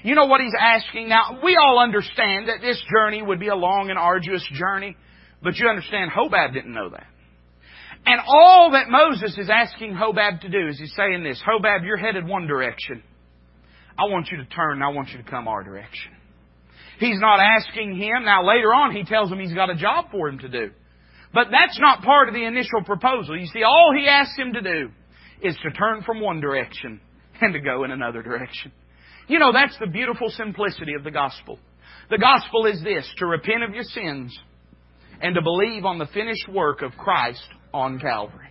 You 0.03 0.15
know 0.15 0.25
what 0.25 0.41
he's 0.41 0.55
asking? 0.59 1.09
Now, 1.09 1.39
we 1.43 1.57
all 1.57 1.79
understand 1.79 2.47
that 2.47 2.61
this 2.61 2.81
journey 2.91 3.21
would 3.21 3.39
be 3.39 3.49
a 3.49 3.55
long 3.55 3.89
and 3.89 3.99
arduous 3.99 4.47
journey, 4.53 4.97
but 5.43 5.57
you 5.57 5.67
understand 5.67 6.11
Hobab 6.11 6.53
didn't 6.53 6.73
know 6.73 6.89
that. 6.89 7.05
And 8.05 8.19
all 8.25 8.71
that 8.71 8.89
Moses 8.89 9.37
is 9.37 9.49
asking 9.51 9.93
Hobab 9.93 10.41
to 10.41 10.49
do 10.49 10.67
is 10.69 10.79
he's 10.79 10.93
saying 10.95 11.23
this, 11.23 11.41
Hobab, 11.47 11.85
you're 11.85 11.97
headed 11.97 12.27
one 12.27 12.47
direction. 12.47 13.03
I 14.01 14.05
want 14.09 14.29
you 14.31 14.37
to 14.37 14.45
turn 14.45 14.73
and 14.73 14.83
I 14.83 14.89
want 14.89 15.09
you 15.09 15.17
to 15.17 15.29
come 15.29 15.47
our 15.47 15.63
direction. 15.63 16.11
He's 16.99 17.19
not 17.19 17.39
asking 17.39 17.95
him. 17.97 18.25
Now 18.25 18.45
later 18.45 18.73
on 18.73 18.95
he 18.95 19.03
tells 19.03 19.31
him 19.31 19.39
he's 19.39 19.53
got 19.53 19.69
a 19.69 19.75
job 19.75 20.05
for 20.11 20.27
him 20.27 20.39
to 20.39 20.49
do. 20.49 20.71
But 21.33 21.47
that's 21.51 21.79
not 21.79 22.01
part 22.01 22.27
of 22.27 22.33
the 22.33 22.43
initial 22.43 22.83
proposal. 22.83 23.37
You 23.37 23.47
see, 23.47 23.63
all 23.63 23.93
he 23.95 24.07
asks 24.07 24.37
him 24.37 24.53
to 24.53 24.61
do 24.61 24.89
is 25.41 25.55
to 25.63 25.71
turn 25.71 26.03
from 26.03 26.19
one 26.19 26.41
direction 26.41 26.99
and 27.41 27.53
to 27.53 27.59
go 27.59 27.83
in 27.83 27.91
another 27.91 28.21
direction. 28.21 28.71
You 29.27 29.39
know, 29.39 29.51
that's 29.53 29.77
the 29.79 29.87
beautiful 29.87 30.29
simplicity 30.29 30.93
of 30.93 31.03
the 31.03 31.11
gospel. 31.11 31.59
The 32.09 32.17
gospel 32.17 32.65
is 32.65 32.83
this, 32.83 33.07
to 33.17 33.25
repent 33.25 33.63
of 33.63 33.73
your 33.73 33.83
sins 33.83 34.37
and 35.21 35.35
to 35.35 35.41
believe 35.41 35.85
on 35.85 35.99
the 35.99 36.07
finished 36.07 36.49
work 36.49 36.81
of 36.81 36.91
Christ 36.97 37.47
on 37.73 37.99
Calvary. 37.99 38.50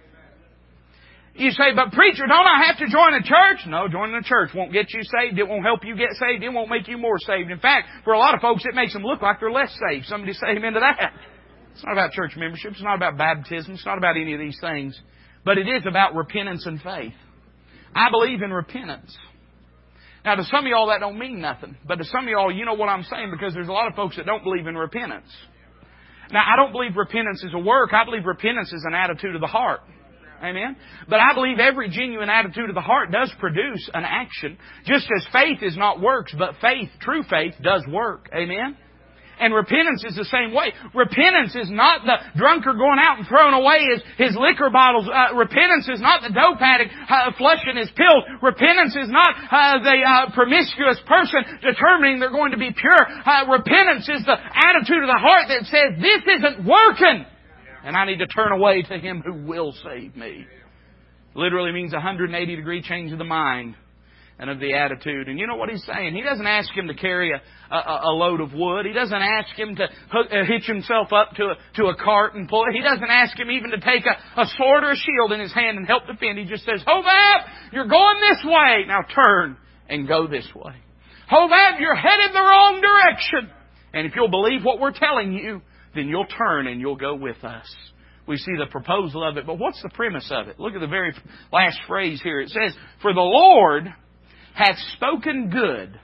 You 1.40 1.50
say, 1.52 1.72
but 1.74 1.92
preacher, 1.92 2.26
don't 2.28 2.46
I 2.46 2.66
have 2.66 2.76
to 2.76 2.86
join 2.86 3.14
a 3.14 3.22
church? 3.22 3.64
No, 3.66 3.88
joining 3.88 4.14
a 4.14 4.22
church 4.22 4.50
won't 4.54 4.74
get 4.74 4.92
you 4.92 5.00
saved. 5.02 5.38
It 5.38 5.48
won't 5.48 5.64
help 5.64 5.86
you 5.86 5.96
get 5.96 6.10
saved. 6.12 6.44
It 6.44 6.50
won't 6.50 6.68
make 6.68 6.86
you 6.86 6.98
more 6.98 7.16
saved. 7.18 7.50
In 7.50 7.58
fact, 7.58 7.88
for 8.04 8.12
a 8.12 8.18
lot 8.18 8.34
of 8.34 8.42
folks, 8.42 8.62
it 8.66 8.74
makes 8.74 8.92
them 8.92 9.02
look 9.02 9.22
like 9.22 9.40
they're 9.40 9.50
less 9.50 9.74
saved. 9.88 10.04
Somebody 10.04 10.34
say 10.34 10.48
amen 10.50 10.74
to 10.74 10.80
that. 10.80 11.14
It's 11.72 11.82
not 11.82 11.92
about 11.92 12.12
church 12.12 12.32
membership. 12.36 12.72
It's 12.72 12.82
not 12.82 12.96
about 12.96 13.16
baptism. 13.16 13.72
It's 13.72 13.86
not 13.86 13.96
about 13.96 14.18
any 14.18 14.34
of 14.34 14.38
these 14.38 14.58
things. 14.60 15.00
But 15.42 15.56
it 15.56 15.66
is 15.66 15.84
about 15.88 16.14
repentance 16.14 16.66
and 16.66 16.78
faith. 16.78 17.14
I 17.94 18.10
believe 18.10 18.42
in 18.42 18.52
repentance. 18.52 19.16
Now, 20.26 20.34
to 20.34 20.44
some 20.44 20.66
of 20.66 20.70
y'all, 20.70 20.88
that 20.88 21.00
don't 21.00 21.18
mean 21.18 21.40
nothing. 21.40 21.74
But 21.88 21.96
to 21.96 22.04
some 22.04 22.24
of 22.24 22.28
y'all, 22.28 22.52
you 22.52 22.66
know 22.66 22.74
what 22.74 22.90
I'm 22.90 23.04
saying 23.04 23.30
because 23.30 23.54
there's 23.54 23.68
a 23.68 23.72
lot 23.72 23.88
of 23.88 23.94
folks 23.94 24.16
that 24.16 24.26
don't 24.26 24.44
believe 24.44 24.66
in 24.66 24.76
repentance. 24.76 25.32
Now, 26.32 26.44
I 26.46 26.56
don't 26.56 26.72
believe 26.72 26.96
repentance 26.96 27.42
is 27.42 27.54
a 27.54 27.58
work. 27.58 27.94
I 27.94 28.04
believe 28.04 28.26
repentance 28.26 28.74
is 28.74 28.84
an 28.86 28.92
attitude 28.92 29.34
of 29.34 29.40
the 29.40 29.46
heart. 29.46 29.80
Amen? 30.42 30.76
But 31.08 31.20
I 31.20 31.34
believe 31.34 31.58
every 31.58 31.90
genuine 31.90 32.30
attitude 32.30 32.68
of 32.68 32.74
the 32.74 32.80
heart 32.80 33.12
does 33.12 33.30
produce 33.38 33.90
an 33.92 34.04
action. 34.04 34.56
Just 34.86 35.06
as 35.14 35.26
faith 35.32 35.58
is 35.62 35.76
not 35.76 36.00
works, 36.00 36.34
but 36.36 36.54
faith, 36.60 36.88
true 37.00 37.22
faith, 37.28 37.54
does 37.62 37.84
work. 37.88 38.30
Amen? 38.34 38.76
And 39.40 39.56
repentance 39.56 40.04
is 40.04 40.14
the 40.16 40.28
same 40.28 40.52
way. 40.52 40.76
Repentance 40.92 41.56
is 41.56 41.72
not 41.72 42.04
the 42.04 42.20
drunkard 42.36 42.76
going 42.76 43.00
out 43.00 43.16
and 43.16 43.26
throwing 43.26 43.56
away 43.56 43.88
his, 43.88 44.28
his 44.28 44.36
liquor 44.36 44.68
bottles. 44.68 45.08
Uh, 45.08 45.32
repentance 45.34 45.88
is 45.88 46.00
not 46.00 46.20
the 46.20 46.28
dope 46.28 46.60
addict 46.60 46.92
uh, 47.08 47.32
flushing 47.40 47.80
his 47.80 47.88
pills. 47.96 48.20
Repentance 48.44 48.92
is 49.00 49.08
not 49.08 49.32
uh, 49.32 49.80
the 49.80 49.96
uh, 50.04 50.12
promiscuous 50.36 51.00
person 51.08 51.40
determining 51.64 52.20
they're 52.20 52.28
going 52.28 52.52
to 52.52 52.60
be 52.60 52.68
pure. 52.68 53.00
Uh, 53.00 53.48
repentance 53.48 54.04
is 54.12 54.20
the 54.28 54.36
attitude 54.36 55.00
of 55.00 55.08
the 55.08 55.20
heart 55.20 55.48
that 55.48 55.64
says, 55.72 55.96
this 55.96 56.20
isn't 56.36 56.60
working. 56.68 57.24
And 57.84 57.96
I 57.96 58.04
need 58.04 58.18
to 58.18 58.26
turn 58.26 58.52
away 58.52 58.82
to 58.82 58.98
Him 58.98 59.22
who 59.24 59.46
will 59.46 59.72
save 59.84 60.16
me. 60.16 60.46
Literally 61.34 61.72
means 61.72 61.92
a 61.92 61.96
180 61.96 62.56
degree 62.56 62.82
change 62.82 63.12
of 63.12 63.18
the 63.18 63.24
mind 63.24 63.76
and 64.40 64.48
of 64.48 64.58
the 64.58 64.74
attitude. 64.74 65.28
And 65.28 65.38
you 65.38 65.46
know 65.46 65.56
what 65.56 65.68
he's 65.68 65.84
saying? 65.84 66.14
He 66.14 66.22
doesn't 66.22 66.46
ask 66.46 66.72
him 66.72 66.88
to 66.88 66.94
carry 66.94 67.30
a, 67.30 67.74
a, 67.74 68.00
a 68.04 68.12
load 68.12 68.40
of 68.40 68.54
wood. 68.54 68.86
He 68.86 68.92
doesn't 68.92 69.14
ask 69.14 69.54
him 69.54 69.76
to 69.76 69.86
hook, 70.10 70.28
uh, 70.32 70.44
hitch 70.48 70.64
himself 70.64 71.12
up 71.12 71.32
to 71.36 71.44
a, 71.44 71.54
to 71.76 71.88
a 71.88 71.94
cart 71.94 72.34
and 72.34 72.48
pull 72.48 72.64
it. 72.64 72.74
He 72.74 72.80
doesn't 72.80 73.10
ask 73.10 73.38
him 73.38 73.50
even 73.50 73.70
to 73.70 73.80
take 73.80 74.06
a, 74.06 74.40
a 74.40 74.46
sword 74.56 74.82
or 74.82 74.92
a 74.92 74.96
shield 74.96 75.32
in 75.32 75.40
his 75.40 75.52
hand 75.52 75.76
and 75.76 75.86
help 75.86 76.06
defend. 76.06 76.38
He 76.38 76.46
just 76.46 76.64
says, 76.64 76.82
Hobab, 76.86 77.72
you're 77.72 77.86
going 77.86 78.16
this 78.30 78.42
way. 78.42 78.84
Now 78.88 79.00
turn 79.14 79.58
and 79.90 80.08
go 80.08 80.26
this 80.26 80.48
way. 80.56 80.72
Hobab, 81.30 81.78
you're 81.78 81.94
headed 81.94 82.32
the 82.32 82.40
wrong 82.40 82.80
direction. 82.80 83.50
And 83.92 84.06
if 84.06 84.14
you'll 84.16 84.30
believe 84.30 84.64
what 84.64 84.80
we're 84.80 84.92
telling 84.98 85.32
you, 85.34 85.60
then 85.94 86.08
you'll 86.08 86.26
turn 86.26 86.66
and 86.66 86.80
you'll 86.80 86.96
go 86.96 87.14
with 87.14 87.42
us 87.44 87.66
we 88.30 88.36
see 88.36 88.52
the 88.56 88.70
proposal 88.70 89.28
of 89.28 89.36
it. 89.36 89.44
But 89.44 89.58
what's 89.58 89.82
the 89.82 89.88
premise 89.88 90.30
of 90.30 90.46
it? 90.46 90.60
Look 90.60 90.74
at 90.74 90.80
the 90.80 90.86
very 90.86 91.12
last 91.52 91.80
phrase 91.88 92.20
here. 92.22 92.40
It 92.40 92.50
says, 92.50 92.76
For 93.02 93.12
the 93.12 93.20
Lord 93.20 93.92
hath 94.54 94.76
spoken 94.96 95.50
good 95.50 95.98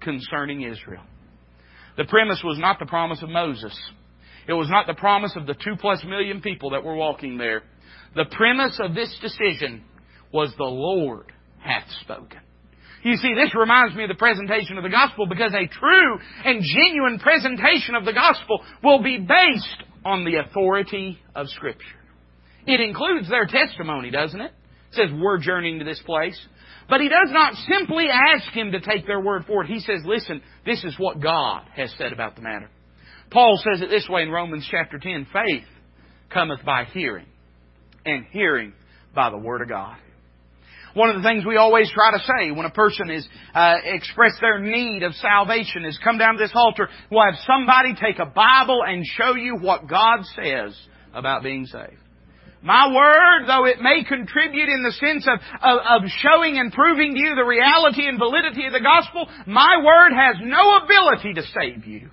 concerning 0.00 0.62
Israel. 0.62 1.02
The 1.96 2.04
premise 2.04 2.40
was 2.44 2.58
not 2.60 2.78
the 2.78 2.86
promise 2.86 3.22
of 3.22 3.28
Moses. 3.28 3.76
It 4.46 4.52
was 4.52 4.68
not 4.68 4.86
the 4.86 4.94
promise 4.94 5.32
of 5.34 5.46
the 5.46 5.54
two 5.54 5.74
plus 5.80 6.04
million 6.04 6.40
people 6.40 6.70
that 6.70 6.84
were 6.84 6.94
walking 6.94 7.38
there. 7.38 7.62
The 8.14 8.26
premise 8.30 8.78
of 8.78 8.94
this 8.94 9.16
decision 9.20 9.82
was 10.32 10.54
the 10.56 10.64
Lord 10.64 11.32
hath 11.58 11.90
spoken. 12.02 12.38
You 13.04 13.16
see, 13.16 13.34
this 13.34 13.54
reminds 13.54 13.94
me 13.94 14.04
of 14.04 14.08
the 14.08 14.14
presentation 14.14 14.78
of 14.78 14.82
the 14.82 14.88
gospel 14.88 15.26
because 15.26 15.52
a 15.52 15.66
true 15.68 16.18
and 16.44 16.62
genuine 16.62 17.18
presentation 17.18 17.94
of 17.94 18.06
the 18.06 18.14
gospel 18.14 18.64
will 18.82 19.02
be 19.02 19.18
based 19.18 19.84
on 20.04 20.24
the 20.24 20.36
authority 20.36 21.18
of 21.34 21.48
Scripture. 21.48 21.84
It 22.66 22.80
includes 22.80 23.28
their 23.28 23.46
testimony, 23.46 24.10
doesn't 24.10 24.40
it? 24.40 24.52
It 24.90 24.94
says, 24.94 25.10
we're 25.12 25.38
journeying 25.38 25.80
to 25.80 25.84
this 25.84 26.00
place. 26.06 26.38
But 26.88 27.02
he 27.02 27.08
does 27.08 27.28
not 27.30 27.54
simply 27.68 28.06
ask 28.08 28.50
him 28.52 28.72
to 28.72 28.80
take 28.80 29.06
their 29.06 29.20
word 29.20 29.44
for 29.46 29.64
it. 29.64 29.68
He 29.68 29.80
says, 29.80 30.00
listen, 30.04 30.40
this 30.64 30.82
is 30.82 30.94
what 30.98 31.20
God 31.20 31.62
has 31.76 31.92
said 31.98 32.12
about 32.12 32.36
the 32.36 32.42
matter. 32.42 32.70
Paul 33.30 33.60
says 33.62 33.82
it 33.82 33.90
this 33.90 34.08
way 34.08 34.22
in 34.22 34.30
Romans 34.30 34.66
chapter 34.70 34.98
10, 34.98 35.26
faith 35.32 35.64
cometh 36.30 36.64
by 36.64 36.84
hearing, 36.84 37.26
and 38.06 38.24
hearing 38.30 38.72
by 39.14 39.30
the 39.30 39.38
word 39.38 39.60
of 39.60 39.68
God. 39.68 39.96
One 40.94 41.10
of 41.10 41.16
the 41.16 41.28
things 41.28 41.44
we 41.44 41.56
always 41.56 41.90
try 41.90 42.12
to 42.12 42.24
say 42.24 42.50
when 42.52 42.66
a 42.66 42.70
person 42.70 43.10
is 43.10 43.28
uh, 43.52 43.76
express 43.84 44.32
their 44.40 44.60
need 44.60 45.02
of 45.02 45.12
salvation 45.14 45.84
is 45.84 45.98
come 46.02 46.18
down 46.18 46.34
to 46.34 46.38
this 46.38 46.52
altar. 46.54 46.88
We'll 47.10 47.24
have 47.24 47.40
somebody 47.46 47.94
take 47.94 48.20
a 48.20 48.26
Bible 48.26 48.82
and 48.86 49.04
show 49.04 49.34
you 49.34 49.56
what 49.56 49.88
God 49.88 50.20
says 50.36 50.78
about 51.12 51.42
being 51.42 51.66
saved. 51.66 51.98
My 52.62 52.88
word, 52.88 53.46
though 53.46 53.66
it 53.66 53.82
may 53.82 54.04
contribute 54.04 54.70
in 54.70 54.82
the 54.82 54.92
sense 54.92 55.28
of, 55.28 55.38
of, 55.62 56.02
of, 56.02 56.10
showing 56.20 56.58
and 56.58 56.72
proving 56.72 57.12
to 57.12 57.20
you 57.20 57.34
the 57.34 57.44
reality 57.44 58.08
and 58.08 58.18
validity 58.18 58.66
of 58.66 58.72
the 58.72 58.80
gospel, 58.80 59.28
my 59.46 59.82
word 59.84 60.12
has 60.16 60.36
no 60.40 60.78
ability 60.78 61.34
to 61.34 61.42
save 61.42 61.86
you. 61.86 62.08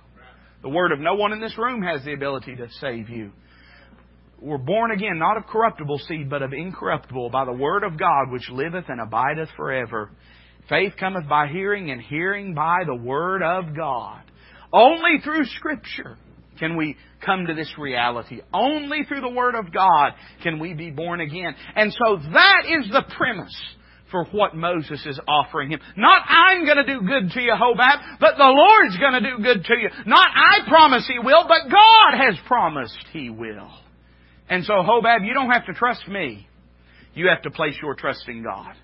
The 0.60 0.68
word 0.68 0.92
of 0.92 1.00
no 1.00 1.14
one 1.14 1.32
in 1.32 1.40
this 1.40 1.56
room 1.56 1.80
has 1.82 2.04
the 2.04 2.12
ability 2.12 2.56
to 2.56 2.68
save 2.80 3.08
you. 3.08 3.32
We're 4.42 4.58
born 4.58 4.90
again, 4.90 5.18
not 5.18 5.36
of 5.36 5.46
corruptible 5.46 5.98
seed, 5.98 6.28
but 6.28 6.42
of 6.42 6.52
incorruptible, 6.52 7.30
by 7.30 7.44
the 7.44 7.52
word 7.52 7.84
of 7.84 7.96
God 7.96 8.32
which 8.32 8.50
liveth 8.50 8.86
and 8.88 9.00
abideth 9.00 9.50
forever. 9.56 10.10
Faith 10.68 10.94
cometh 10.98 11.28
by 11.28 11.46
hearing, 11.46 11.90
and 11.92 12.00
hearing 12.00 12.52
by 12.52 12.78
the 12.84 12.94
word 12.94 13.42
of 13.42 13.76
God. 13.76 14.22
Only 14.72 15.20
through 15.22 15.44
Scripture 15.44 16.16
can 16.58 16.76
we 16.76 16.96
come 17.24 17.46
to 17.46 17.54
this 17.54 17.72
reality. 17.78 18.40
Only 18.52 19.04
through 19.04 19.20
the 19.20 19.28
Word 19.28 19.54
of 19.54 19.72
God 19.72 20.12
can 20.42 20.58
we 20.58 20.74
be 20.74 20.90
born 20.90 21.20
again. 21.20 21.54
And 21.76 21.92
so 21.92 22.16
that 22.32 22.62
is 22.68 22.90
the 22.90 23.04
premise 23.16 23.56
for 24.10 24.24
what 24.26 24.54
Moses 24.54 25.04
is 25.06 25.18
offering 25.26 25.70
him. 25.70 25.80
Not 25.96 26.22
I'm 26.28 26.64
going 26.64 26.76
to 26.76 26.86
do 26.86 27.00
good 27.06 27.30
to 27.32 27.40
you, 27.40 27.52
Hobab, 27.52 28.18
but 28.20 28.36
the 28.36 28.44
Lord's 28.44 28.96
going 28.98 29.22
to 29.22 29.30
do 29.30 29.42
good 29.42 29.64
to 29.64 29.74
you. 29.74 29.88
Not 30.06 30.28
I 30.34 30.68
promise 30.68 31.08
He 31.08 31.18
will, 31.18 31.44
but 31.48 31.70
God 31.70 32.18
has 32.18 32.36
promised 32.46 33.06
He 33.12 33.30
will. 33.30 33.70
And 34.52 34.66
so, 34.66 34.74
Hobab, 34.74 35.24
you 35.26 35.32
don't 35.32 35.50
have 35.50 35.64
to 35.64 35.72
trust 35.72 36.06
me. 36.06 36.46
You 37.14 37.28
have 37.28 37.40
to 37.44 37.50
place 37.50 37.74
your 37.80 37.94
trust 37.94 38.28
in 38.28 38.42
God. 38.42 38.74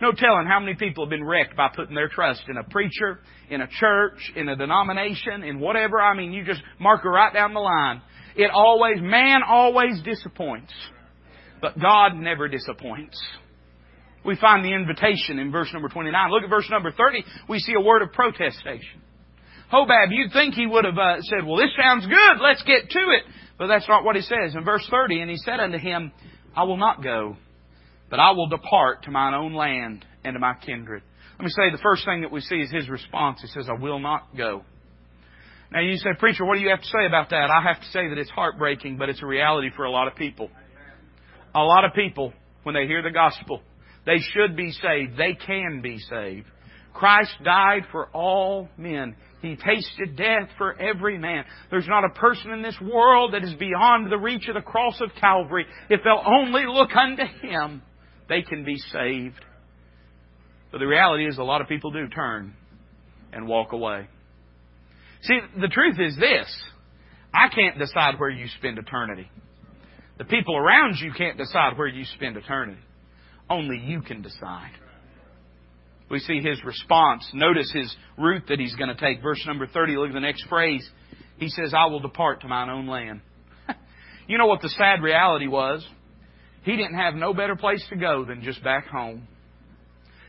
No 0.00 0.10
telling 0.10 0.48
how 0.48 0.58
many 0.58 0.74
people 0.74 1.04
have 1.04 1.10
been 1.10 1.22
wrecked 1.22 1.56
by 1.56 1.68
putting 1.68 1.94
their 1.94 2.08
trust 2.08 2.42
in 2.48 2.56
a 2.56 2.64
preacher, 2.64 3.20
in 3.48 3.60
a 3.60 3.68
church, 3.68 4.18
in 4.34 4.48
a 4.48 4.56
denomination, 4.56 5.44
in 5.44 5.60
whatever. 5.60 6.00
I 6.00 6.16
mean, 6.16 6.32
you 6.32 6.44
just 6.44 6.60
mark 6.80 7.04
it 7.04 7.08
right 7.08 7.32
down 7.32 7.54
the 7.54 7.60
line. 7.60 8.02
It 8.34 8.50
always, 8.50 8.96
man 9.00 9.42
always 9.48 10.02
disappoints. 10.02 10.72
But 11.60 11.78
God 11.78 12.16
never 12.16 12.48
disappoints. 12.48 13.22
We 14.24 14.34
find 14.34 14.64
the 14.64 14.74
invitation 14.74 15.38
in 15.38 15.52
verse 15.52 15.68
number 15.72 15.88
29. 15.88 16.32
Look 16.32 16.42
at 16.42 16.50
verse 16.50 16.66
number 16.68 16.90
30. 16.90 17.24
We 17.48 17.60
see 17.60 17.74
a 17.78 17.80
word 17.80 18.02
of 18.02 18.10
protestation. 18.10 19.00
Hobab, 19.72 20.08
you'd 20.10 20.32
think 20.32 20.54
he 20.54 20.66
would 20.66 20.84
have 20.84 20.98
uh, 20.98 21.20
said, 21.22 21.46
well, 21.46 21.56
this 21.56 21.70
sounds 21.80 22.06
good. 22.06 22.42
Let's 22.42 22.62
get 22.64 22.90
to 22.90 22.98
it. 22.98 23.24
But 23.58 23.68
that's 23.68 23.88
not 23.88 24.04
what 24.04 24.16
he 24.16 24.22
says. 24.22 24.54
In 24.54 24.64
verse 24.64 24.86
30, 24.90 25.20
and 25.20 25.30
he 25.30 25.36
said 25.38 25.60
unto 25.60 25.78
him, 25.78 26.12
I 26.54 26.64
will 26.64 26.76
not 26.76 27.02
go 27.02 27.36
but 28.12 28.20
I 28.20 28.32
will 28.32 28.46
depart 28.46 29.04
to 29.04 29.10
mine 29.10 29.32
own 29.32 29.54
land 29.54 30.04
and 30.22 30.34
to 30.34 30.38
my 30.38 30.52
kindred. 30.52 31.02
Let 31.38 31.44
me 31.46 31.48
say 31.48 31.70
the 31.72 31.80
first 31.82 32.04
thing 32.04 32.20
that 32.20 32.30
we 32.30 32.42
see 32.42 32.56
is 32.56 32.70
his 32.70 32.86
response. 32.90 33.40
He 33.40 33.46
says, 33.46 33.70
I 33.70 33.82
will 33.82 34.00
not 34.00 34.36
go. 34.36 34.64
Now 35.72 35.80
you 35.80 35.96
say, 35.96 36.10
preacher, 36.18 36.44
what 36.44 36.56
do 36.56 36.60
you 36.60 36.68
have 36.68 36.82
to 36.82 36.86
say 36.88 37.06
about 37.06 37.30
that? 37.30 37.48
I 37.48 37.62
have 37.66 37.80
to 37.80 37.86
say 37.86 38.10
that 38.10 38.18
it's 38.18 38.28
heartbreaking, 38.28 38.98
but 38.98 39.08
it's 39.08 39.22
a 39.22 39.26
reality 39.26 39.70
for 39.74 39.86
a 39.86 39.90
lot 39.90 40.08
of 40.08 40.14
people. 40.14 40.50
A 41.54 41.62
lot 41.62 41.86
of 41.86 41.94
people, 41.94 42.34
when 42.64 42.74
they 42.74 42.86
hear 42.86 43.02
the 43.02 43.10
gospel, 43.10 43.62
they 44.04 44.18
should 44.18 44.58
be 44.58 44.72
saved. 44.72 45.16
They 45.16 45.32
can 45.32 45.80
be 45.80 45.98
saved. 45.98 46.48
Christ 46.92 47.32
died 47.42 47.86
for 47.90 48.08
all 48.08 48.68
men. 48.76 49.16
He 49.42 49.56
tasted 49.56 50.16
death 50.16 50.48
for 50.56 50.80
every 50.80 51.18
man. 51.18 51.44
There's 51.70 51.88
not 51.88 52.04
a 52.04 52.10
person 52.10 52.52
in 52.52 52.62
this 52.62 52.78
world 52.80 53.34
that 53.34 53.42
is 53.42 53.54
beyond 53.54 54.10
the 54.10 54.16
reach 54.16 54.48
of 54.48 54.54
the 54.54 54.60
cross 54.62 55.00
of 55.00 55.10
Calvary 55.20 55.66
if 55.90 56.00
they'll 56.04 56.22
only 56.24 56.64
look 56.66 56.94
unto 56.96 57.24
Him 57.42 57.82
they 58.28 58.42
can 58.42 58.64
be 58.64 58.76
saved. 58.76 59.44
But 60.70 60.78
the 60.78 60.86
reality 60.86 61.26
is, 61.26 61.36
a 61.36 61.42
lot 61.42 61.60
of 61.60 61.68
people 61.68 61.90
do 61.90 62.08
turn 62.08 62.54
and 63.32 63.46
walk 63.46 63.72
away. 63.72 64.08
See, 65.22 65.38
the 65.60 65.68
truth 65.68 65.96
is 66.00 66.16
this 66.16 66.46
I 67.34 67.48
can't 67.54 67.78
decide 67.78 68.14
where 68.18 68.30
you 68.30 68.46
spend 68.58 68.78
eternity. 68.78 69.30
The 70.18 70.24
people 70.24 70.56
around 70.56 70.96
you 71.00 71.12
can't 71.12 71.36
decide 71.36 71.76
where 71.76 71.88
you 71.88 72.04
spend 72.14 72.36
eternity. 72.36 72.80
Only 73.50 73.78
you 73.78 74.02
can 74.02 74.22
decide. 74.22 74.72
We 76.12 76.18
see 76.18 76.40
his 76.40 76.62
response. 76.62 77.26
Notice 77.32 77.72
his 77.72 77.96
route 78.18 78.44
that 78.48 78.60
he's 78.60 78.74
going 78.74 78.94
to 78.94 79.00
take. 79.00 79.22
Verse 79.22 79.42
number 79.46 79.66
30, 79.66 79.96
look 79.96 80.08
at 80.08 80.14
the 80.14 80.20
next 80.20 80.46
phrase. 80.46 80.86
He 81.38 81.48
says, 81.48 81.72
I 81.74 81.86
will 81.86 82.00
depart 82.00 82.42
to 82.42 82.48
mine 82.48 82.68
own 82.68 82.86
land. 82.86 83.22
you 84.28 84.36
know 84.36 84.46
what 84.46 84.60
the 84.60 84.68
sad 84.68 85.02
reality 85.02 85.46
was? 85.46 85.84
He 86.64 86.76
didn't 86.76 86.96
have 86.96 87.14
no 87.14 87.32
better 87.32 87.56
place 87.56 87.82
to 87.88 87.96
go 87.96 88.26
than 88.26 88.42
just 88.42 88.62
back 88.62 88.88
home. 88.88 89.26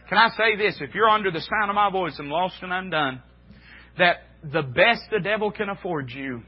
Can 0.08 0.18
I 0.18 0.30
say 0.38 0.56
this? 0.56 0.78
If 0.80 0.96
you're 0.96 1.10
under 1.10 1.32
the 1.32 1.42
sound 1.42 1.70
of 1.70 1.76
my 1.76 1.92
voice 1.92 2.16
and 2.18 2.30
lost 2.30 2.56
and 2.62 2.72
undone, 2.72 3.22
that 3.98 4.18
the 4.42 4.62
best 4.62 5.02
the 5.12 5.20
devil 5.20 5.52
can 5.52 5.68
afford 5.68 6.10
you 6.10 6.44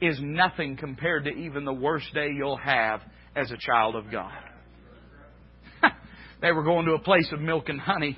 is 0.00 0.18
nothing 0.22 0.76
compared 0.76 1.24
to 1.24 1.30
even 1.30 1.64
the 1.64 1.72
worst 1.72 2.06
day 2.14 2.28
you'll 2.34 2.56
have 2.56 3.00
as 3.34 3.50
a 3.50 3.56
child 3.56 3.96
of 3.96 4.12
God. 4.12 4.32
they 6.40 6.52
were 6.52 6.62
going 6.62 6.86
to 6.86 6.92
a 6.92 7.00
place 7.00 7.28
of 7.32 7.40
milk 7.40 7.68
and 7.68 7.80
honey. 7.80 8.16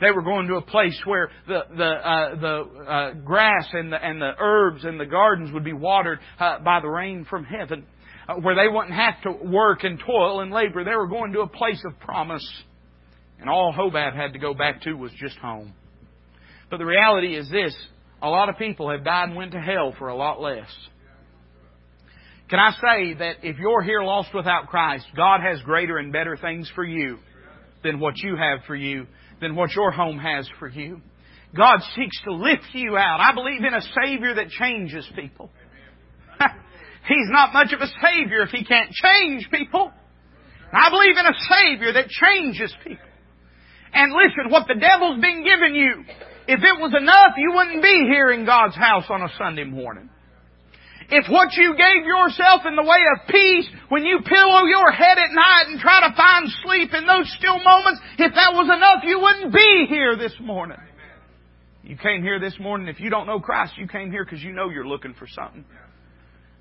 They 0.00 0.10
were 0.10 0.22
going 0.22 0.48
to 0.48 0.56
a 0.56 0.62
place 0.62 1.00
where 1.04 1.30
the 1.46 1.60
the 1.76 1.84
uh, 1.84 2.40
the 2.40 2.84
uh, 2.84 3.12
grass 3.24 3.68
and 3.72 3.92
the 3.92 4.04
and 4.04 4.20
the 4.20 4.32
herbs 4.38 4.84
and 4.84 4.98
the 4.98 5.06
gardens 5.06 5.52
would 5.52 5.64
be 5.64 5.72
watered 5.72 6.18
uh, 6.38 6.58
by 6.60 6.80
the 6.80 6.88
rain 6.88 7.26
from 7.28 7.44
heaven. 7.44 7.86
Uh, 8.26 8.36
where 8.36 8.54
they 8.54 8.68
wouldn't 8.68 8.94
have 8.94 9.20
to 9.22 9.32
work 9.46 9.84
and 9.84 10.00
toil 10.00 10.40
and 10.40 10.50
labor. 10.50 10.82
They 10.82 10.96
were 10.96 11.08
going 11.08 11.32
to 11.34 11.40
a 11.40 11.46
place 11.46 11.82
of 11.84 11.98
promise. 12.00 12.46
And 13.38 13.50
all 13.50 13.72
Hobab 13.72 14.16
had 14.16 14.32
to 14.32 14.38
go 14.38 14.54
back 14.54 14.80
to 14.82 14.94
was 14.94 15.12
just 15.20 15.36
home. 15.36 15.74
But 16.70 16.78
the 16.78 16.86
reality 16.86 17.36
is 17.36 17.50
this 17.50 17.76
a 18.22 18.28
lot 18.28 18.48
of 18.48 18.56
people 18.56 18.90
have 18.90 19.04
died 19.04 19.28
and 19.28 19.36
went 19.36 19.52
to 19.52 19.60
hell 19.60 19.94
for 19.98 20.08
a 20.08 20.16
lot 20.16 20.40
less. 20.40 20.70
Can 22.48 22.58
I 22.58 22.70
say 22.72 23.14
that 23.14 23.36
if 23.42 23.58
you're 23.58 23.82
here 23.82 24.02
lost 24.02 24.34
without 24.34 24.68
Christ, 24.68 25.06
God 25.16 25.40
has 25.40 25.60
greater 25.62 25.98
and 25.98 26.12
better 26.12 26.36
things 26.36 26.70
for 26.74 26.84
you 26.84 27.18
than 27.82 28.00
what 28.00 28.16
you 28.18 28.36
have 28.36 28.60
for 28.66 28.74
you, 28.74 29.06
than 29.40 29.54
what 29.54 29.74
your 29.74 29.90
home 29.90 30.18
has 30.18 30.48
for 30.58 30.68
you? 30.68 31.00
God 31.56 31.80
seeks 31.94 32.20
to 32.24 32.32
lift 32.32 32.66
you 32.72 32.96
out. 32.96 33.20
I 33.20 33.34
believe 33.34 33.62
in 33.64 33.74
a 33.74 33.80
Savior 34.04 34.34
that 34.34 34.48
changes 34.48 35.08
people. 35.14 35.50
He's 37.08 37.28
not 37.30 37.52
much 37.52 37.72
of 37.72 37.80
a 37.80 37.86
Savior 38.02 38.42
if 38.42 38.50
He 38.50 38.64
can't 38.64 38.90
change 38.90 39.48
people. 39.50 39.92
I 40.72 40.90
believe 40.90 41.16
in 41.16 41.26
a 41.26 41.38
Savior 41.48 41.92
that 41.92 42.08
changes 42.08 42.74
people. 42.82 43.06
And 43.92 44.12
listen, 44.12 44.50
what 44.50 44.66
the 44.66 44.74
devil's 44.74 45.20
been 45.20 45.44
giving 45.44 45.76
you, 45.76 46.04
if 46.48 46.60
it 46.60 46.80
was 46.80 46.92
enough, 46.98 47.38
you 47.38 47.52
wouldn't 47.54 47.82
be 47.82 48.06
here 48.10 48.32
in 48.32 48.44
God's 48.44 48.74
house 48.74 49.04
on 49.08 49.22
a 49.22 49.28
Sunday 49.38 49.64
morning. 49.64 50.10
If 51.10 51.28
what 51.28 51.52
you 51.54 51.76
gave 51.76 52.04
yourself 52.04 52.62
in 52.66 52.76
the 52.76 52.82
way 52.82 53.02
of 53.14 53.28
peace 53.28 53.68
when 53.88 54.04
you 54.04 54.20
pillow 54.24 54.64
your 54.64 54.90
head 54.92 55.18
at 55.18 55.32
night 55.32 55.64
and 55.68 55.80
try 55.80 56.08
to 56.08 56.16
find 56.16 56.48
sleep 56.64 56.94
in 56.94 57.06
those 57.06 57.30
still 57.38 57.58
moments, 57.62 58.00
if 58.18 58.32
that 58.34 58.52
was 58.52 58.70
enough, 58.72 59.04
you 59.04 59.20
wouldn't 59.20 59.52
be 59.52 59.86
here 59.88 60.16
this 60.16 60.34
morning. 60.40 60.78
You 61.82 61.96
came 61.96 62.22
here 62.22 62.40
this 62.40 62.58
morning, 62.58 62.88
if 62.88 62.98
you 62.98 63.10
don't 63.10 63.26
know 63.26 63.40
Christ, 63.40 63.74
you 63.76 63.86
came 63.86 64.10
here 64.10 64.24
because 64.24 64.42
you 64.42 64.52
know 64.52 64.70
you're 64.70 64.86
looking 64.86 65.14
for 65.14 65.26
something. 65.28 65.64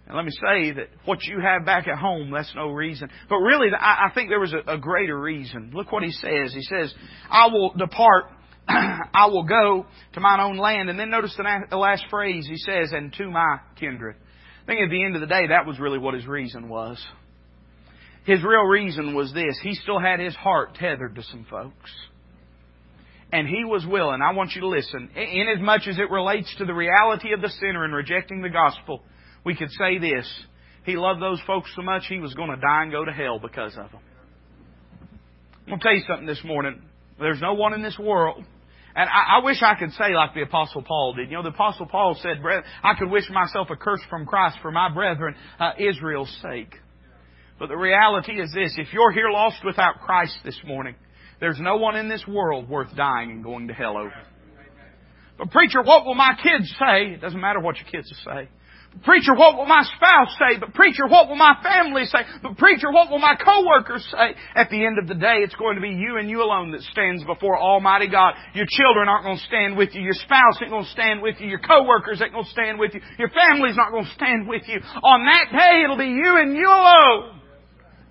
And 0.06 0.17
let 0.17 0.25
me 0.25 0.32
say 0.32 0.71
that 0.73 0.89
what 1.06 1.23
you 1.23 1.39
have 1.39 1.65
back 1.65 1.88
at 1.88 1.97
home, 1.97 2.32
that's 2.32 2.53
no 2.56 2.71
reason. 2.71 3.10
But 3.29 3.38
really, 3.38 3.69
I 3.73 4.12
think 4.13 4.29
there 4.29 4.39
was 4.39 4.53
a, 4.67 4.77
greater 4.77 5.17
reason. 5.17 5.71
Look 5.73 5.93
what 5.93 6.03
he 6.03 6.12
says. 6.12 6.53
He 6.53 6.62
says, 6.63 6.93
I 7.29 7.47
will 7.47 7.73
depart, 7.77 8.25
I 8.67 9.27
will 9.27 9.45
go 9.45 9.86
to 10.13 10.19
mine 10.19 10.41
own 10.41 10.58
land. 10.58 10.89
And 10.89 10.99
then 10.99 11.10
notice 11.10 11.34
the 11.38 11.77
last 11.77 12.03
phrase 12.10 12.45
he 12.49 12.58
says, 12.58 12.91
and 12.91 13.13
to 13.13 13.29
my 13.29 13.60
kindred. 13.79 14.17
I 14.63 14.65
think 14.65 14.82
at 14.82 14.89
the 14.89 15.04
end 15.04 15.15
of 15.15 15.21
the 15.21 15.28
day, 15.28 15.47
that 15.47 15.65
was 15.65 15.78
really 15.78 15.99
what 15.99 16.13
his 16.13 16.26
reason 16.26 16.69
was. 16.69 17.04
His 18.26 18.41
real 18.41 18.63
reason 18.63 19.13
was 19.13 19.34
this. 19.34 19.60
He 19.62 19.76
still 19.76 19.99
had 19.99 20.21
his 20.21 20.34
heart 20.36 20.76
tethered 20.76 21.15
to 21.15 21.23
some 21.23 21.45
folks. 21.49 21.91
And 23.34 23.47
he 23.47 23.65
was 23.65 23.86
willing, 23.86 24.21
I 24.21 24.32
want 24.34 24.52
you 24.54 24.62
to 24.62 24.67
listen, 24.67 25.10
in 25.15 25.47
as 25.54 25.60
much 25.62 25.88
as 25.88 25.97
it 25.97 26.10
relates 26.10 26.54
to 26.60 26.65
the 26.65 26.73
reality 26.73 27.34
of 27.34 27.41
the 27.41 27.49
sinner 27.49 27.84
and 27.84 27.93
rejecting 27.93 28.41
the 28.41 28.49
gospel, 28.49 29.02
we 29.43 29.56
could 29.56 29.71
say 29.71 29.97
this. 29.97 30.32
He 30.86 30.95
loved 30.95 31.21
those 31.21 31.41
folks 31.45 31.71
so 31.76 31.82
much 31.82 32.04
he 32.08 32.19
was 32.19 32.34
going 32.34 32.52
to 32.52 32.58
die 32.58 32.84
and 32.84 32.91
go 32.91 33.04
to 33.04 33.12
hell 33.12 33.39
because 33.39 33.71
of 33.71 33.91
them. 33.91 34.02
I'm 35.63 35.67
going 35.67 35.80
to 35.80 35.84
tell 35.84 35.93
you 35.93 36.04
something 36.08 36.28
this 36.28 36.43
morning. 36.45 36.84
There's 37.19 37.41
no 37.41 37.54
one 37.54 37.73
in 37.73 37.82
this 37.82 37.97
world. 37.97 38.45
And 38.95 39.10
I, 39.10 39.38
I 39.39 39.43
wish 39.43 39.58
I 39.62 39.75
could 39.75 39.91
say 39.93 40.13
like 40.13 40.34
the 40.34 40.43
Apostle 40.43 40.84
Paul 40.84 41.13
did. 41.15 41.29
You 41.29 41.38
know, 41.38 41.43
the 41.43 41.49
Apostle 41.49 41.88
Paul 41.88 42.15
said, 42.21 42.38
I 42.84 42.93
could 42.97 43.10
wish 43.10 43.29
myself 43.29 43.69
a 43.71 43.75
curse 43.75 44.01
from 44.10 44.25
Christ 44.25 44.58
for 44.62 44.71
my 44.71 44.93
brethren, 44.93 45.36
uh, 45.60 45.71
Israel's 45.79 46.36
sake. 46.41 46.75
But 47.60 47.69
the 47.69 47.77
reality 47.77 48.34
is 48.34 48.51
this. 48.53 48.75
If 48.77 48.93
you're 48.93 49.12
here 49.12 49.29
lost 49.29 49.58
without 49.65 50.01
Christ 50.01 50.38
this 50.43 50.60
morning, 50.65 50.95
there's 51.39 51.60
no 51.60 51.77
one 51.77 51.95
in 51.95 52.08
this 52.08 52.23
world 52.27 52.69
worth 52.69 52.95
dying 52.95 53.32
and 53.32 53.43
going 53.43 53.67
to 53.67 53.73
hell 53.73 53.97
over. 53.97 54.13
But 55.38 55.49
preacher, 55.49 55.82
what 55.82 56.06
will 56.06 56.15
my 56.15 56.34
kids 56.41 56.69
say? 56.79 57.13
It 57.13 57.21
doesn't 57.21 57.39
matter 57.39 57.60
what 57.60 57.77
your 57.77 57.86
kids 57.86 58.12
will 58.12 58.34
say. 58.34 58.49
Preacher, 59.01 59.34
what 59.34 59.58
will 59.58 59.65
my 59.65 59.84
spouse 59.97 60.38
say? 60.38 60.60
But 60.60 60.73
preacher, 60.75 61.08
what 61.08 61.27
will 61.27 61.36
my 61.36 61.58
family 61.63 62.06
say? 62.06 62.19
But 62.43 62.58
preacher, 62.58 62.91
what 62.91 63.10
will 63.10 63.17
my 63.17 63.36
coworkers 63.36 64.06
say? 64.12 64.38
At 64.56 64.69
the 64.69 64.86
end 64.86 64.99
of 64.99 65.08
the 65.08 65.15
day, 65.15 65.41
it's 65.41 65.56
going 65.56 65.75
to 65.75 65.82
be 65.82 65.89
you 65.89 66.17
and 66.17 66.29
you 66.29 66.43
alone 66.43 66.71
that 66.71 66.82
stands 66.82 67.23
before 67.25 67.60
Almighty 67.60 68.08
God. 68.08 68.36
Your 68.53 68.67
children 68.69 69.10
aren't 69.10 69.25
going 69.25 69.38
to 69.38 69.43
stand 69.43 69.75
with 69.75 69.89
you. 69.93 70.01
Your 70.01 70.13
spouse 70.13 70.62
ain't 70.62 70.69
going 70.69 70.86
to 70.86 70.91
stand 70.91 71.21
with 71.21 71.36
you. 71.39 71.47
Your 71.47 71.60
coworkers 71.60 72.21
ain't 72.21 72.34
going 72.34 72.45
to 72.45 72.51
stand 72.51 72.77
with 72.77 72.93
you. 72.93 73.01
Your 73.17 73.29
family's 73.29 73.75
not 73.75 73.91
going 73.91 74.06
to 74.06 74.13
stand 74.13 74.47
with 74.47 74.63
you. 74.67 74.79
On 75.01 75.25
that 75.25 75.51
day, 75.51 75.84
it'll 75.84 75.97
be 75.97 76.13
you 76.13 76.38
and 76.38 76.56
you 76.56 76.67
alone. 76.69 77.41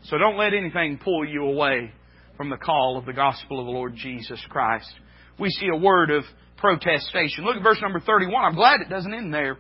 So 0.05 0.19
don't 0.19 0.37
let 0.37 0.53
anything 0.53 0.99
pull 1.03 1.25
you 1.25 1.45
away 1.45 1.93
from 2.37 2.51
the 2.51 2.57
call 2.57 2.99
of 2.99 3.07
the 3.07 3.13
gospel 3.13 3.61
of 3.61 3.67
the 3.67 3.73
Lord 3.73 3.95
Jesus 3.95 4.45
Christ. 4.49 4.91
We 5.39 5.49
see 5.49 5.69
a 5.73 5.77
word 5.77 6.11
of 6.11 6.25
protestation. 6.57 7.45
Look 7.45 7.57
at 7.57 7.63
verse 7.63 7.79
number 7.81 8.01
31. 8.01 8.45
I'm 8.45 8.55
glad 8.55 8.81
it 8.81 8.89
doesn't 8.89 9.15
end 9.15 9.33
there. 9.33 9.59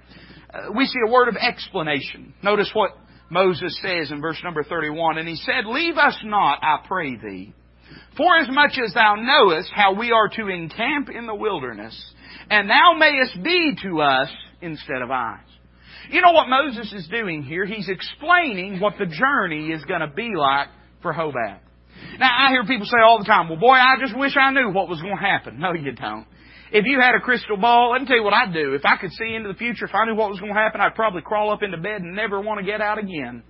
Uh, 0.52 0.72
we 0.76 0.86
see 0.86 0.98
a 1.06 1.10
word 1.10 1.28
of 1.28 1.36
explanation. 1.36 2.34
Notice 2.42 2.70
what 2.74 2.90
Moses 3.30 3.78
says 3.80 4.10
in 4.10 4.20
verse 4.20 4.40
number 4.44 4.62
31. 4.62 5.18
And 5.18 5.28
he 5.28 5.36
said, 5.36 5.66
Leave 5.66 5.96
us 5.96 6.18
not, 6.24 6.58
I 6.62 6.84
pray 6.86 7.16
thee, 7.16 7.54
for 8.16 8.36
as 8.36 8.48
much 8.50 8.78
as 8.84 8.92
thou 8.92 9.14
knowest 9.16 9.70
how 9.74 9.94
we 9.94 10.12
are 10.12 10.28
to 10.28 10.48
encamp 10.48 11.08
in 11.08 11.26
the 11.26 11.34
wilderness, 11.34 11.98
and 12.50 12.68
thou 12.68 12.94
mayest 12.98 13.42
be 13.42 13.76
to 13.82 14.02
us 14.02 14.28
instead 14.60 15.02
of 15.02 15.10
eyes. 15.10 15.40
You 16.10 16.20
know 16.20 16.32
what 16.32 16.48
Moses 16.48 16.92
is 16.92 17.08
doing 17.08 17.42
here? 17.42 17.64
He's 17.64 17.88
explaining 17.88 18.80
what 18.80 18.94
the 18.98 19.06
journey 19.06 19.70
is 19.70 19.84
going 19.84 20.00
to 20.00 20.08
be 20.08 20.32
like 20.36 20.68
for 21.00 21.12
Hobab. 21.12 21.60
Now, 22.18 22.30
I 22.30 22.50
hear 22.50 22.64
people 22.64 22.86
say 22.86 23.00
all 23.02 23.18
the 23.18 23.24
time, 23.24 23.48
well, 23.48 23.58
boy, 23.58 23.74
I 23.74 23.96
just 24.00 24.16
wish 24.16 24.36
I 24.36 24.50
knew 24.50 24.70
what 24.70 24.88
was 24.88 25.00
going 25.00 25.16
to 25.16 25.22
happen. 25.22 25.58
No, 25.58 25.72
you 25.72 25.92
don't. 25.92 26.26
If 26.72 26.86
you 26.86 27.00
had 27.00 27.14
a 27.14 27.20
crystal 27.20 27.58
ball, 27.58 27.92
let 27.92 28.00
me 28.00 28.06
tell 28.06 28.16
you 28.16 28.22
what 28.22 28.32
I'd 28.32 28.54
do. 28.54 28.72
If 28.72 28.86
I 28.86 28.96
could 28.96 29.12
see 29.12 29.34
into 29.34 29.48
the 29.48 29.58
future, 29.58 29.84
if 29.84 29.94
I 29.94 30.06
knew 30.06 30.14
what 30.14 30.30
was 30.30 30.40
going 30.40 30.54
to 30.54 30.58
happen, 30.58 30.80
I'd 30.80 30.94
probably 30.94 31.20
crawl 31.20 31.52
up 31.52 31.62
into 31.62 31.76
bed 31.76 32.00
and 32.00 32.16
never 32.16 32.40
want 32.40 32.60
to 32.60 32.66
get 32.66 32.80
out 32.80 32.98
again. 32.98 33.42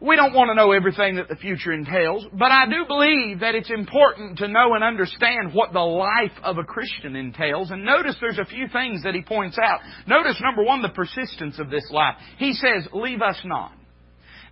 We 0.00 0.16
don't 0.16 0.32
want 0.32 0.48
to 0.48 0.54
know 0.54 0.72
everything 0.72 1.16
that 1.16 1.28
the 1.28 1.36
future 1.36 1.72
entails, 1.72 2.24
but 2.32 2.50
I 2.50 2.66
do 2.66 2.84
believe 2.86 3.40
that 3.40 3.54
it's 3.54 3.70
important 3.70 4.38
to 4.38 4.48
know 4.48 4.74
and 4.74 4.82
understand 4.82 5.52
what 5.52 5.74
the 5.74 5.80
life 5.80 6.32
of 6.42 6.56
a 6.56 6.64
Christian 6.64 7.16
entails. 7.16 7.70
And 7.70 7.84
notice 7.84 8.16
there's 8.20 8.38
a 8.38 8.44
few 8.46 8.68
things 8.68 9.02
that 9.04 9.14
he 9.14 9.22
points 9.22 9.58
out. 9.62 9.80
Notice 10.06 10.40
number 10.40 10.64
one, 10.64 10.80
the 10.80 10.88
persistence 10.88 11.58
of 11.58 11.70
this 11.70 11.88
life. 11.90 12.16
He 12.38 12.54
says, 12.54 12.88
leave 12.94 13.20
us 13.20 13.38
not. 13.44 13.72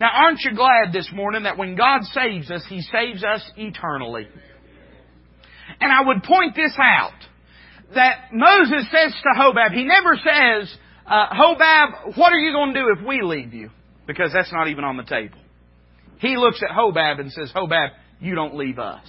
Now 0.00 0.11
aren't 0.12 0.40
you 0.40 0.55
glad 0.55 0.92
this 0.92 1.11
morning 1.14 1.44
that 1.44 1.57
when 1.57 1.77
God 1.77 2.03
saves 2.12 2.50
us, 2.50 2.64
He 2.68 2.81
saves 2.81 3.22
us 3.22 3.42
eternally? 3.57 4.27
And 5.81 5.92
I 5.92 6.07
would 6.07 6.22
point 6.22 6.57
this 6.57 6.74
out 6.79 7.12
that 7.94 8.33
Moses 8.33 8.87
says 8.90 9.12
to 9.12 9.40
Hobab, 9.40 9.72
he 9.72 9.85
never 9.85 10.16
says, 10.16 10.74
uh, 11.07 11.28
Hobab, 11.28 12.16
what 12.16 12.33
are 12.33 12.38
you 12.38 12.52
going 12.52 12.74
to 12.74 12.80
do 12.80 12.94
if 12.98 13.07
we 13.07 13.22
leave 13.22 13.54
you? 13.54 13.70
Because 14.07 14.33
that's 14.33 14.52
not 14.52 14.68
even 14.68 14.85
on 14.85 14.96
the 14.96 15.04
table. 15.04 15.38
He 16.18 16.37
looks 16.37 16.62
at 16.62 16.74
Hobab 16.74 17.20
and 17.20 17.30
says, 17.33 17.52
Hobab, 17.54 17.90
you 18.20 18.35
don't 18.35 18.57
leave 18.57 18.78
us. 18.78 19.04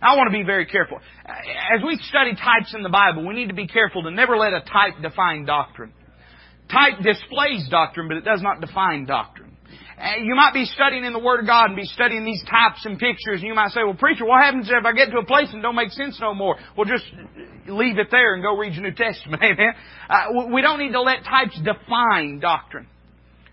I 0.00 0.16
want 0.16 0.32
to 0.32 0.36
be 0.36 0.44
very 0.44 0.66
careful. 0.66 0.98
As 1.24 1.82
we 1.86 1.96
study 2.08 2.34
types 2.34 2.74
in 2.74 2.82
the 2.82 2.88
Bible, 2.88 3.26
we 3.26 3.34
need 3.34 3.48
to 3.48 3.54
be 3.54 3.66
careful 3.66 4.02
to 4.02 4.10
never 4.10 4.36
let 4.36 4.52
a 4.52 4.60
type 4.60 5.00
define 5.00 5.44
doctrine. 5.44 5.92
Type 6.70 7.02
displays 7.02 7.68
doctrine, 7.70 8.08
but 8.08 8.16
it 8.16 8.24
does 8.24 8.42
not 8.42 8.60
define 8.60 9.06
doctrine. 9.06 9.41
Uh, 9.98 10.22
you 10.22 10.34
might 10.34 10.54
be 10.54 10.64
studying 10.64 11.04
in 11.04 11.12
the 11.12 11.18
Word 11.18 11.40
of 11.40 11.46
God 11.46 11.66
and 11.66 11.76
be 11.76 11.84
studying 11.84 12.24
these 12.24 12.42
types 12.44 12.84
and 12.84 12.98
pictures, 12.98 13.40
and 13.40 13.42
you 13.42 13.54
might 13.54 13.70
say, 13.70 13.80
well, 13.84 13.94
preacher, 13.94 14.24
what 14.24 14.42
happens 14.42 14.68
if 14.68 14.84
I 14.84 14.92
get 14.92 15.10
to 15.10 15.18
a 15.18 15.24
place 15.24 15.48
and 15.52 15.62
don't 15.62 15.76
make 15.76 15.90
sense 15.90 16.18
no 16.20 16.34
more? 16.34 16.56
Well, 16.76 16.86
just 16.86 17.04
leave 17.68 17.98
it 17.98 18.08
there 18.10 18.34
and 18.34 18.42
go 18.42 18.56
read 18.56 18.74
your 18.74 18.82
New 18.82 18.94
Testament. 18.94 19.42
Amen? 19.44 19.72
Uh, 20.08 20.48
we 20.52 20.62
don't 20.62 20.78
need 20.78 20.92
to 20.92 21.02
let 21.02 21.24
types 21.24 21.58
define 21.62 22.40
doctrine. 22.40 22.86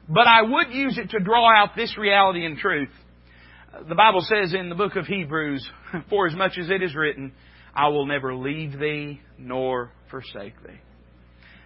But 0.07 0.27
I 0.27 0.41
would 0.41 0.71
use 0.71 0.97
it 0.97 1.11
to 1.11 1.19
draw 1.19 1.49
out 1.55 1.75
this 1.75 1.97
reality 1.97 2.45
and 2.45 2.57
truth. 2.57 2.89
The 3.87 3.95
Bible 3.95 4.21
says 4.21 4.53
in 4.53 4.69
the 4.69 4.75
book 4.75 4.95
of 4.95 5.05
Hebrews, 5.05 5.69
For 6.09 6.27
as 6.27 6.35
much 6.35 6.57
as 6.57 6.69
it 6.69 6.81
is 6.81 6.95
written, 6.95 7.31
I 7.73 7.89
will 7.89 8.05
never 8.05 8.35
leave 8.35 8.79
thee 8.79 9.21
nor 9.37 9.91
forsake 10.09 10.61
thee. 10.63 10.79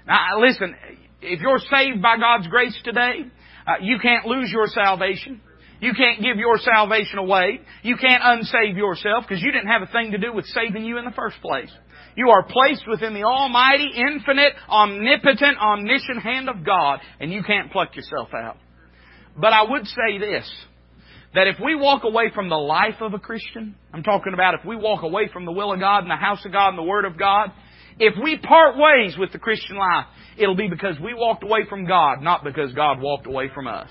Now, 0.06 0.40
listen, 0.40 0.76
if 1.22 1.40
you're 1.40 1.60
saved 1.60 2.02
by 2.02 2.18
God's 2.18 2.48
grace 2.48 2.78
today, 2.84 3.26
uh, 3.68 3.74
you 3.82 4.00
can't 4.00 4.26
lose 4.26 4.50
your 4.52 4.68
salvation. 4.68 5.42
You 5.80 5.94
can't 5.94 6.22
give 6.22 6.38
your 6.38 6.58
salvation 6.60 7.20
away. 7.20 7.60
You 7.82 7.98
can't 7.98 8.24
unsave 8.24 8.78
yourself 8.78 9.26
because 9.28 9.44
you 9.44 9.52
didn't 9.52 9.68
have 9.68 9.82
a 9.82 9.92
thing 9.92 10.12
to 10.12 10.18
do 10.18 10.32
with 10.34 10.46
saving 10.46 10.86
you 10.86 10.98
in 10.98 11.06
the 11.06 11.12
first 11.12 11.42
place. 11.42 11.70
You 12.16 12.30
are 12.30 12.44
placed 12.44 12.88
within 12.88 13.14
the 13.14 13.24
almighty, 13.24 13.92
infinite, 13.96 14.54
omnipotent, 14.70 15.58
omniscient 15.58 16.22
hand 16.22 16.48
of 16.48 16.66
God 16.66 17.00
and 17.20 17.34
you 17.34 17.44
can't 17.44 17.72
pluck 17.72 17.96
yourself 17.96 18.30
out. 18.34 18.58
But 19.36 19.52
I 19.52 19.64
would 19.64 19.86
say 19.88 20.20
this, 20.20 20.50
that 21.34 21.48
if 21.48 21.56
we 21.64 21.76
walk 21.76 22.04
away 22.04 22.32
from 22.34 22.50
the 22.50 22.56
life 22.56 23.02
of 23.02 23.14
a 23.14 23.20
Christian, 23.20 23.76
I'm 23.92 24.04
talking 24.04 24.34
about 24.34 24.54
if 24.54 24.66
we 24.66 24.76
walk 24.76 25.04
away 25.04 25.30
from 25.34 25.46
the 25.46 25.52
will 25.52 25.74
of 25.74 25.80
God 25.80 26.04
and 26.04 26.12
the 26.12 26.16
house 26.16 26.46
of 26.46 26.52
God 26.52 26.70
and 26.70 26.78
the 26.78 26.84
Word 26.84 27.06
of 27.06 27.18
God, 27.18 27.52
if 28.00 28.16
we 28.22 28.38
part 28.38 28.76
ways 28.78 29.16
with 29.18 29.32
the 29.32 29.40
Christian 29.40 29.78
life, 29.78 30.06
it'll 30.38 30.56
be 30.56 30.68
because 30.68 31.00
we 31.00 31.14
walked 31.14 31.44
away 31.44 31.62
from 31.70 31.86
God, 31.86 32.22
not 32.22 32.44
because 32.44 32.74
God 32.74 33.00
walked 33.00 33.28
away 33.28 33.50
from 33.54 33.68
us. 33.68 33.90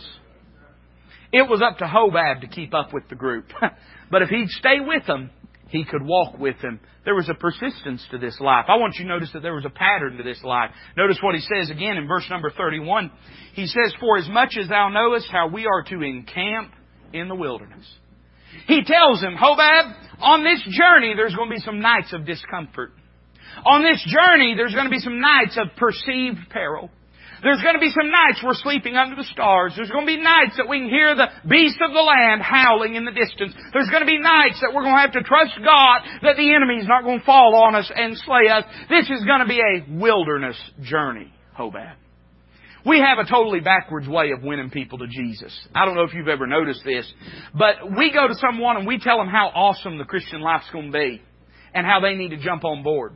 It 1.32 1.48
was 1.48 1.62
up 1.62 1.78
to 1.78 1.84
Hobab 1.84 2.42
to 2.42 2.46
keep 2.46 2.74
up 2.74 2.92
with 2.92 3.08
the 3.08 3.14
group. 3.14 3.46
but 4.10 4.22
if 4.22 4.28
he'd 4.28 4.48
stay 4.50 4.80
with 4.80 5.06
them, 5.06 5.30
he 5.68 5.84
could 5.84 6.02
walk 6.02 6.38
with 6.38 6.60
them. 6.60 6.80
There 7.06 7.14
was 7.14 7.30
a 7.30 7.34
persistence 7.34 8.06
to 8.10 8.18
this 8.18 8.38
life. 8.38 8.66
I 8.68 8.76
want 8.76 8.96
you 8.98 9.04
to 9.04 9.08
notice 9.08 9.30
that 9.32 9.40
there 9.40 9.54
was 9.54 9.64
a 9.64 9.70
pattern 9.70 10.18
to 10.18 10.22
this 10.22 10.42
life. 10.44 10.70
Notice 10.98 11.18
what 11.22 11.34
he 11.34 11.40
says 11.40 11.70
again 11.70 11.96
in 11.96 12.06
verse 12.06 12.26
number 12.28 12.50
31. 12.50 13.10
He 13.54 13.66
says, 13.66 13.94
For 13.98 14.18
as 14.18 14.28
much 14.28 14.58
as 14.60 14.68
thou 14.68 14.90
knowest 14.90 15.28
how 15.32 15.48
we 15.48 15.66
are 15.66 15.82
to 15.84 16.02
encamp 16.02 16.72
in 17.14 17.28
the 17.28 17.34
wilderness. 17.34 17.86
He 18.66 18.84
tells 18.84 19.22
him, 19.22 19.34
Hobab, 19.34 19.94
on 20.20 20.44
this 20.44 20.62
journey 20.76 21.14
there's 21.16 21.34
going 21.34 21.48
to 21.48 21.56
be 21.56 21.62
some 21.62 21.80
nights 21.80 22.12
of 22.12 22.26
discomfort. 22.26 22.92
On 23.64 23.82
this 23.82 24.02
journey, 24.06 24.54
there's 24.56 24.74
going 24.74 24.86
to 24.86 24.90
be 24.90 24.98
some 24.98 25.20
nights 25.20 25.58
of 25.58 25.76
perceived 25.76 26.50
peril. 26.50 26.90
There's 27.42 27.60
going 27.60 27.74
to 27.74 27.82
be 27.82 27.90
some 27.90 28.06
nights 28.06 28.38
we're 28.42 28.54
sleeping 28.54 28.94
under 28.94 29.16
the 29.16 29.26
stars. 29.26 29.74
There's 29.74 29.90
going 29.90 30.06
to 30.06 30.14
be 30.14 30.22
nights 30.22 30.56
that 30.58 30.68
we 30.68 30.78
can 30.78 30.88
hear 30.88 31.14
the 31.16 31.26
beasts 31.48 31.78
of 31.82 31.92
the 31.92 32.00
land 32.00 32.40
howling 32.40 32.94
in 32.94 33.04
the 33.04 33.10
distance. 33.10 33.52
There's 33.72 33.90
going 33.90 34.02
to 34.02 34.06
be 34.06 34.18
nights 34.18 34.62
that 34.62 34.70
we're 34.72 34.86
going 34.86 34.94
to 34.94 35.00
have 35.02 35.18
to 35.18 35.26
trust 35.26 35.58
God 35.58 36.06
that 36.22 36.36
the 36.36 36.54
enemy 36.54 36.78
is 36.78 36.86
not 36.86 37.02
going 37.02 37.18
to 37.18 37.26
fall 37.26 37.56
on 37.66 37.74
us 37.74 37.90
and 37.94 38.16
slay 38.18 38.46
us. 38.46 38.64
This 38.88 39.10
is 39.10 39.24
going 39.26 39.42
to 39.42 39.50
be 39.50 39.58
a 39.58 39.98
wilderness 39.98 40.56
journey, 40.82 41.34
Hobab. 41.58 41.98
We 42.86 42.98
have 42.98 43.18
a 43.18 43.28
totally 43.28 43.60
backwards 43.60 44.08
way 44.08 44.30
of 44.32 44.42
winning 44.42 44.70
people 44.70 44.98
to 44.98 45.06
Jesus. 45.06 45.56
I 45.74 45.84
don't 45.84 45.94
know 45.94 46.02
if 46.02 46.14
you've 46.14 46.28
ever 46.28 46.46
noticed 46.46 46.82
this, 46.84 47.12
but 47.54 47.96
we 47.96 48.12
go 48.12 48.26
to 48.26 48.34
someone 48.34 48.76
and 48.76 48.86
we 48.86 48.98
tell 48.98 49.18
them 49.18 49.28
how 49.28 49.50
awesome 49.54 49.98
the 49.98 50.04
Christian 50.04 50.40
life's 50.40 50.70
going 50.72 50.90
to 50.90 50.98
be 50.98 51.22
and 51.74 51.86
how 51.86 52.00
they 52.00 52.14
need 52.14 52.30
to 52.30 52.38
jump 52.38 52.64
on 52.64 52.82
board. 52.82 53.14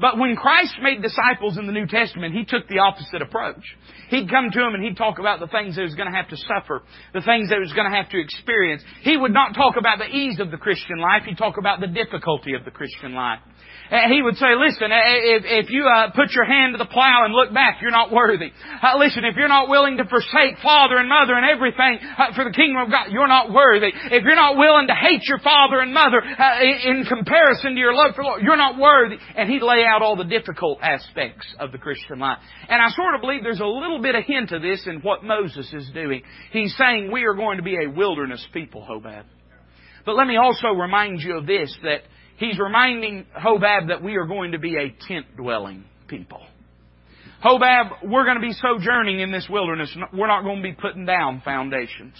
But 0.00 0.18
when 0.18 0.36
Christ 0.36 0.74
made 0.80 1.02
disciples 1.02 1.58
in 1.58 1.66
the 1.66 1.72
New 1.72 1.86
Testament, 1.86 2.34
He 2.34 2.44
took 2.44 2.66
the 2.68 2.78
opposite 2.78 3.22
approach. 3.22 3.62
He'd 4.08 4.30
come 4.30 4.50
to 4.50 4.58
them 4.58 4.74
and 4.74 4.82
He'd 4.82 4.96
talk 4.96 5.18
about 5.18 5.40
the 5.40 5.46
things 5.46 5.76
that 5.76 5.82
was 5.82 5.94
going 5.94 6.10
to 6.10 6.16
have 6.16 6.28
to 6.28 6.36
suffer, 6.36 6.82
the 7.12 7.22
things 7.22 7.50
that 7.50 7.60
was 7.60 7.72
going 7.72 7.90
to 7.90 7.96
have 7.96 8.08
to 8.10 8.20
experience. 8.20 8.82
He 9.02 9.16
would 9.16 9.32
not 9.32 9.54
talk 9.54 9.76
about 9.78 9.98
the 9.98 10.06
ease 10.06 10.40
of 10.40 10.50
the 10.50 10.56
Christian 10.56 10.98
life, 10.98 11.22
He'd 11.24 11.38
talk 11.38 11.58
about 11.58 11.80
the 11.80 11.86
difficulty 11.86 12.54
of 12.54 12.64
the 12.64 12.70
Christian 12.70 13.14
life. 13.14 13.40
Uh, 13.92 14.08
he 14.08 14.22
would 14.22 14.36
say, 14.40 14.56
listen, 14.56 14.88
uh, 14.88 14.96
if, 15.04 15.44
if 15.44 15.70
you 15.70 15.84
uh, 15.84 16.08
put 16.16 16.32
your 16.32 16.48
hand 16.48 16.72
to 16.72 16.78
the 16.78 16.88
plow 16.88 17.28
and 17.28 17.34
look 17.34 17.52
back, 17.52 17.76
you're 17.82 17.92
not 17.92 18.10
worthy. 18.10 18.48
Uh, 18.80 18.96
listen, 18.96 19.22
if 19.24 19.36
you're 19.36 19.52
not 19.52 19.68
willing 19.68 19.98
to 19.98 20.04
forsake 20.08 20.56
father 20.62 20.96
and 20.96 21.10
mother 21.10 21.34
and 21.34 21.44
everything 21.44 22.00
uh, 22.16 22.32
for 22.32 22.44
the 22.44 22.56
kingdom 22.56 22.80
of 22.80 22.88
God, 22.88 23.12
you're 23.12 23.28
not 23.28 23.52
worthy. 23.52 23.92
If 23.92 24.24
you're 24.24 24.34
not 24.34 24.56
willing 24.56 24.86
to 24.86 24.94
hate 24.94 25.20
your 25.28 25.40
father 25.40 25.80
and 25.80 25.92
mother 25.92 26.24
uh, 26.24 26.62
in, 26.64 27.04
in 27.04 27.04
comparison 27.04 27.74
to 27.74 27.78
your 27.78 27.92
love 27.92 28.14
for 28.14 28.24
Lord, 28.24 28.42
you're 28.42 28.56
not 28.56 28.80
worthy. 28.80 29.18
And 29.36 29.50
he'd 29.50 29.60
lay 29.60 29.84
out 29.84 30.00
all 30.00 30.16
the 30.16 30.24
difficult 30.24 30.78
aspects 30.80 31.44
of 31.60 31.70
the 31.70 31.78
Christian 31.78 32.18
life. 32.18 32.38
And 32.70 32.80
I 32.80 32.88
sort 32.96 33.14
of 33.14 33.20
believe 33.20 33.42
there's 33.42 33.60
a 33.60 33.66
little 33.66 34.00
bit 34.00 34.14
of 34.14 34.24
hint 34.24 34.52
of 34.52 34.62
this 34.62 34.86
in 34.86 35.00
what 35.00 35.22
Moses 35.22 35.68
is 35.70 35.90
doing. 35.92 36.22
He's 36.50 36.74
saying 36.78 37.12
we 37.12 37.24
are 37.24 37.34
going 37.34 37.58
to 37.58 37.62
be 37.62 37.76
a 37.76 37.90
wilderness 37.90 38.42
people, 38.54 38.86
Hobab. 38.88 39.24
But 40.06 40.16
let 40.16 40.26
me 40.26 40.38
also 40.38 40.68
remind 40.68 41.20
you 41.20 41.36
of 41.36 41.46
this, 41.46 41.76
that 41.82 42.02
He's 42.36 42.58
reminding 42.58 43.26
Hobab 43.36 43.88
that 43.88 44.02
we 44.02 44.16
are 44.16 44.26
going 44.26 44.52
to 44.52 44.58
be 44.58 44.76
a 44.76 44.94
tent 45.06 45.26
dwelling 45.36 45.84
people. 46.08 46.40
Hobab, 47.44 48.08
we're 48.08 48.24
going 48.24 48.36
to 48.36 48.46
be 48.46 48.52
sojourning 48.52 49.20
in 49.20 49.32
this 49.32 49.46
wilderness. 49.50 49.94
We're 50.12 50.28
not 50.28 50.42
going 50.42 50.62
to 50.62 50.62
be 50.62 50.74
putting 50.74 51.04
down 51.04 51.42
foundations. 51.44 52.14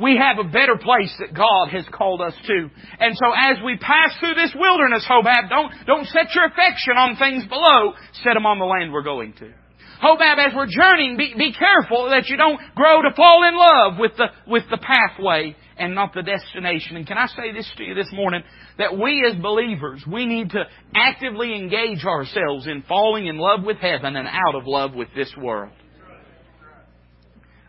We 0.00 0.16
have 0.16 0.38
a 0.38 0.48
better 0.48 0.76
place 0.76 1.12
that 1.18 1.34
God 1.34 1.68
has 1.70 1.84
called 1.92 2.20
us 2.20 2.34
to. 2.46 2.70
And 3.00 3.16
so 3.16 3.32
as 3.36 3.58
we 3.64 3.76
pass 3.76 4.14
through 4.20 4.34
this 4.34 4.54
wilderness, 4.54 5.04
Hobab, 5.08 5.50
don't, 5.50 5.72
don't 5.86 6.06
set 6.06 6.34
your 6.34 6.46
affection 6.46 6.96
on 6.96 7.16
things 7.16 7.44
below. 7.46 7.94
Set 8.22 8.34
them 8.34 8.46
on 8.46 8.58
the 8.58 8.64
land 8.64 8.92
we're 8.92 9.02
going 9.02 9.32
to. 9.34 9.52
Hobab, 10.00 10.38
as 10.38 10.52
we're 10.54 10.70
journeying, 10.70 11.16
be, 11.16 11.34
be 11.36 11.52
careful 11.52 12.10
that 12.10 12.28
you 12.28 12.36
don't 12.36 12.60
grow 12.76 13.02
to 13.02 13.10
fall 13.16 13.42
in 13.42 13.56
love 13.56 13.98
with 13.98 14.12
the, 14.16 14.26
with 14.46 14.62
the 14.70 14.78
pathway 14.78 15.56
and 15.78 15.94
not 15.94 16.14
the 16.14 16.22
destination. 16.22 16.96
And 16.96 17.06
can 17.06 17.18
I 17.18 17.26
say 17.28 17.52
this 17.52 17.70
to 17.76 17.84
you 17.84 17.94
this 17.94 18.10
morning? 18.12 18.42
That 18.78 18.98
we 18.98 19.26
as 19.28 19.40
believers, 19.40 20.02
we 20.10 20.26
need 20.26 20.50
to 20.50 20.64
actively 20.94 21.54
engage 21.54 22.04
ourselves 22.04 22.66
in 22.66 22.82
falling 22.88 23.26
in 23.26 23.38
love 23.38 23.62
with 23.64 23.78
heaven 23.78 24.16
and 24.16 24.26
out 24.28 24.54
of 24.54 24.66
love 24.66 24.94
with 24.94 25.08
this 25.14 25.32
world. 25.36 25.72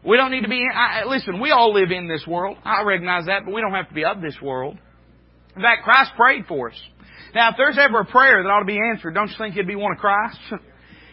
We 0.05 0.17
don't 0.17 0.31
need 0.31 0.43
to 0.43 0.49
be, 0.49 0.65
I, 0.73 1.03
listen, 1.05 1.41
we 1.41 1.51
all 1.51 1.73
live 1.73 1.91
in 1.91 2.07
this 2.07 2.25
world. 2.25 2.57
I 2.63 2.83
recognize 2.83 3.25
that, 3.25 3.41
but 3.45 3.53
we 3.53 3.61
don't 3.61 3.73
have 3.73 3.89
to 3.89 3.93
be 3.93 4.05
of 4.05 4.21
this 4.21 4.35
world. 4.41 4.77
In 5.55 5.61
fact, 5.61 5.83
Christ 5.83 6.11
prayed 6.15 6.45
for 6.47 6.71
us. 6.71 6.81
Now, 7.35 7.49
if 7.49 7.55
there's 7.57 7.77
ever 7.77 7.99
a 7.99 8.05
prayer 8.05 8.41
that 8.41 8.49
ought 8.49 8.61
to 8.61 8.65
be 8.65 8.79
answered, 8.79 9.13
don't 9.13 9.27
you 9.27 9.35
think 9.37 9.55
it'd 9.55 9.67
be 9.67 9.75
one 9.75 9.91
of 9.91 9.97
Christ's? 9.97 10.39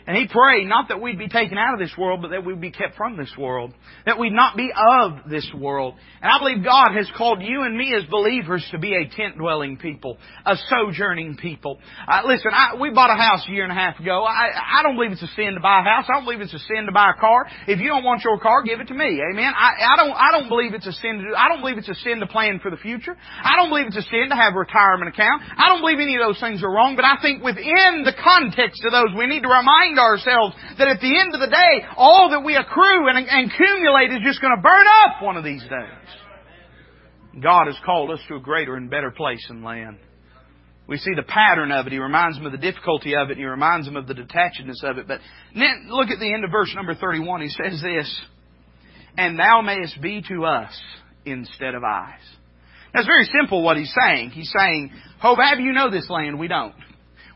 And 0.06 0.16
he 0.16 0.28
prayed 0.28 0.68
not 0.68 0.88
that 0.88 1.00
we'd 1.00 1.18
be 1.18 1.28
taken 1.28 1.58
out 1.58 1.74
of 1.74 1.80
this 1.80 1.92
world, 1.98 2.22
but 2.22 2.30
that 2.30 2.44
we'd 2.44 2.60
be 2.60 2.70
kept 2.70 2.96
from 2.96 3.16
this 3.16 3.32
world. 3.36 3.74
That 4.06 4.18
we'd 4.18 4.32
not 4.32 4.56
be 4.56 4.70
of 4.72 5.28
this 5.28 5.50
world. 5.52 5.94
And 6.22 6.30
I 6.30 6.38
believe 6.38 6.64
God 6.64 6.94
has 6.94 7.10
called 7.16 7.42
you 7.42 7.62
and 7.62 7.76
me 7.76 7.92
as 7.94 8.08
believers 8.08 8.66
to 8.70 8.78
be 8.78 8.94
a 8.94 9.08
tent 9.08 9.36
dwelling 9.36 9.78
people, 9.78 10.16
a 10.44 10.54
sojourning 10.68 11.36
people. 11.36 11.78
Uh, 12.06 12.22
listen, 12.24 12.52
I, 12.54 12.76
we 12.80 12.90
bought 12.90 13.10
a 13.10 13.20
house 13.20 13.44
a 13.48 13.50
year 13.50 13.64
and 13.64 13.72
a 13.72 13.74
half 13.74 13.98
ago. 13.98 14.22
I, 14.22 14.78
I 14.78 14.82
don't 14.84 14.94
believe 14.94 15.10
it's 15.10 15.22
a 15.22 15.34
sin 15.34 15.54
to 15.54 15.60
buy 15.60 15.80
a 15.80 15.82
house. 15.82 16.06
I 16.08 16.14
don't 16.14 16.24
believe 16.24 16.40
it's 16.40 16.54
a 16.54 16.62
sin 16.70 16.86
to 16.86 16.92
buy 16.92 17.10
a 17.10 17.20
car. 17.20 17.46
If 17.66 17.80
you 17.80 17.88
don't 17.88 18.04
want 18.04 18.22
your 18.22 18.38
car, 18.38 18.62
give 18.62 18.78
it 18.78 18.86
to 18.88 18.94
me. 18.94 19.18
Amen. 19.18 19.52
I, 19.58 19.74
I 19.74 19.96
don't, 19.96 20.14
I 20.14 20.30
don't 20.30 20.48
believe 20.48 20.74
it's 20.74 20.86
a 20.86 20.92
sin 20.92 21.18
to 21.18 21.22
do, 21.22 21.34
I 21.34 21.48
don't 21.48 21.60
believe 21.60 21.78
it's 21.78 21.90
a 21.90 21.98
sin 22.06 22.20
to 22.20 22.26
plan 22.26 22.60
for 22.62 22.70
the 22.70 22.78
future. 22.78 23.16
I 23.42 23.56
don't 23.56 23.70
believe 23.70 23.86
it's 23.88 23.98
a 23.98 24.06
sin 24.06 24.30
to 24.30 24.36
have 24.36 24.54
a 24.54 24.58
retirement 24.58 25.10
account. 25.10 25.42
I 25.58 25.66
don't 25.66 25.82
believe 25.82 25.98
any 25.98 26.14
of 26.14 26.22
those 26.22 26.38
things 26.38 26.62
are 26.62 26.70
wrong, 26.70 26.94
but 26.94 27.04
I 27.04 27.18
think 27.20 27.42
within 27.42 28.06
the 28.06 28.14
context 28.14 28.86
of 28.86 28.92
those, 28.94 29.10
we 29.18 29.26
need 29.26 29.42
to 29.42 29.50
remind 29.50 29.95
remind 29.96 29.98
ourselves 29.98 30.54
that 30.78 30.88
at 30.88 31.00
the 31.00 31.18
end 31.18 31.34
of 31.34 31.40
the 31.40 31.48
day, 31.48 31.86
all 31.96 32.30
that 32.30 32.44
we 32.44 32.56
accrue 32.56 33.08
and, 33.08 33.18
accumulate 33.18 34.10
is 34.12 34.20
just 34.24 34.40
going 34.40 34.54
to 34.56 34.62
burn 34.62 34.86
up 35.04 35.22
one 35.22 35.36
of 35.36 35.44
these 35.44 35.62
days. 35.62 37.42
God 37.42 37.66
has 37.66 37.76
called 37.84 38.10
us 38.10 38.20
to 38.28 38.36
a 38.36 38.40
greater 38.40 38.76
and 38.76 38.90
better 38.90 39.10
place 39.10 39.44
and 39.50 39.62
land. 39.62 39.98
We 40.88 40.98
see 40.98 41.12
the 41.16 41.24
pattern 41.24 41.72
of 41.72 41.86
it. 41.86 41.92
He 41.92 41.98
reminds 41.98 42.36
them 42.36 42.46
of 42.46 42.52
the 42.52 42.58
difficulty 42.58 43.14
of 43.16 43.30
it. 43.30 43.36
He 43.36 43.44
reminds 43.44 43.86
them 43.86 43.96
of 43.96 44.06
the 44.06 44.14
detachedness 44.14 44.84
of 44.84 44.98
it. 44.98 45.08
But 45.08 45.20
then 45.54 45.88
look 45.88 46.10
at 46.10 46.20
the 46.20 46.32
end 46.32 46.44
of 46.44 46.50
verse 46.50 46.72
number 46.74 46.94
31. 46.94 47.42
He 47.42 47.48
says 47.48 47.82
this, 47.82 48.20
And 49.18 49.38
thou 49.38 49.62
mayest 49.62 50.00
be 50.00 50.22
to 50.28 50.44
us 50.44 50.80
instead 51.24 51.74
of 51.74 51.82
eyes. 51.82 52.20
That's 52.94 53.06
very 53.06 53.24
simple 53.24 53.62
what 53.62 53.76
he's 53.76 53.92
saying. 54.00 54.30
He's 54.30 54.52
saying, 54.56 54.92
Hobab, 55.22 55.60
you 55.60 55.72
know 55.72 55.90
this 55.90 56.08
land. 56.08 56.38
We 56.38 56.48
don't. 56.48 56.74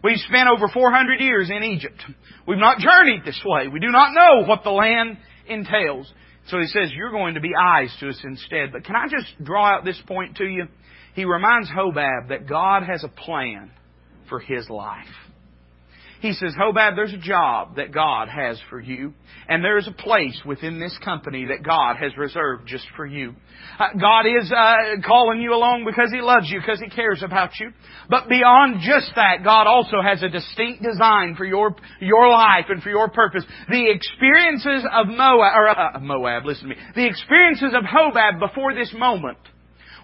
We've 0.03 0.19
spent 0.29 0.49
over 0.49 0.69
400 0.69 1.21
years 1.21 1.51
in 1.51 1.63
Egypt. 1.63 2.03
We've 2.47 2.59
not 2.59 2.79
journeyed 2.79 3.25
this 3.25 3.41
way. 3.45 3.69
We 3.69 3.81
do 3.81 3.91
not 3.91 4.15
know 4.15 4.47
what 4.47 4.65
the 4.65 4.71
land 4.71 5.19
entails. 5.47 6.11
So 6.49 6.59
he 6.59 6.67
says, 6.67 6.91
you're 6.95 7.11
going 7.11 7.35
to 7.35 7.41
be 7.41 7.51
eyes 7.55 7.95
to 8.01 8.09
us 8.09 8.19
instead. 8.25 8.73
But 8.73 8.85
can 8.85 8.97
I 8.97 9.07
just 9.09 9.27
draw 9.45 9.67
out 9.67 9.85
this 9.85 10.01
point 10.07 10.37
to 10.39 10.45
you? 10.45 10.67
He 11.15 11.25
reminds 11.25 11.69
Hobab 11.69 12.29
that 12.31 12.49
God 12.49 12.85
has 12.85 13.05
a 13.05 13.09
plan 13.09 13.71
for 14.29 14.41
his 14.41 14.69
life. 14.71 15.07
He 16.21 16.35
says, 16.35 16.55
Hobab, 16.59 16.97
there's 16.97 17.15
a 17.15 17.19
job 17.19 17.77
that 17.77 17.93
God 17.93 18.29
has 18.29 18.61
for 18.69 18.79
you, 18.79 19.15
and 19.49 19.65
there's 19.65 19.89
a 19.89 19.93
place 19.93 20.39
within 20.45 20.79
this 20.79 20.97
company 21.03 21.47
that 21.47 21.63
God 21.65 21.97
has 21.97 22.15
reserved 22.19 22.67
just 22.67 22.85
for 22.95 23.07
you. 23.07 23.35
Uh, 23.79 23.99
God 23.99 24.27
is 24.27 24.53
uh, 24.53 25.01
calling 25.07 25.41
you 25.41 25.55
along 25.55 25.87
because 25.87 26.11
He 26.13 26.21
loves 26.21 26.51
you, 26.51 26.61
because 26.61 26.79
He 26.79 26.91
cares 26.91 27.23
about 27.23 27.53
you. 27.59 27.71
But 28.11 28.29
beyond 28.29 28.83
just 28.83 29.13
that, 29.17 29.43
God 29.43 29.67
also 29.67 30.03
has 30.03 30.23
a 30.23 30.29
distinct 30.29 30.83
design 30.83 31.37
for 31.37 31.47
your 31.47 31.75
your 32.01 32.29
life 32.29 32.67
and 32.69 32.83
for 32.83 32.91
your 32.91 33.09
purpose. 33.09 33.45
The 33.71 33.91
experiences 33.91 34.87
of 34.93 35.07
Moab, 35.07 35.53
or 35.57 35.69
uh, 35.69 36.01
Moab, 36.01 36.45
listen 36.45 36.69
to 36.69 36.75
me. 36.75 36.81
The 36.95 37.07
experiences 37.07 37.73
of 37.75 37.85
Hobab 37.85 38.41
before 38.41 38.75
this 38.75 38.93
moment 38.93 39.39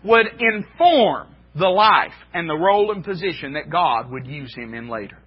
would 0.03 0.27
inform 0.39 1.29
the 1.55 1.69
life 1.69 2.13
and 2.33 2.49
the 2.49 2.57
role 2.57 2.91
and 2.91 3.05
position 3.05 3.53
that 3.53 3.71
God 3.71 4.11
would 4.11 4.27
use 4.27 4.55
him 4.55 4.73
in 4.73 4.89
later. 4.89 5.19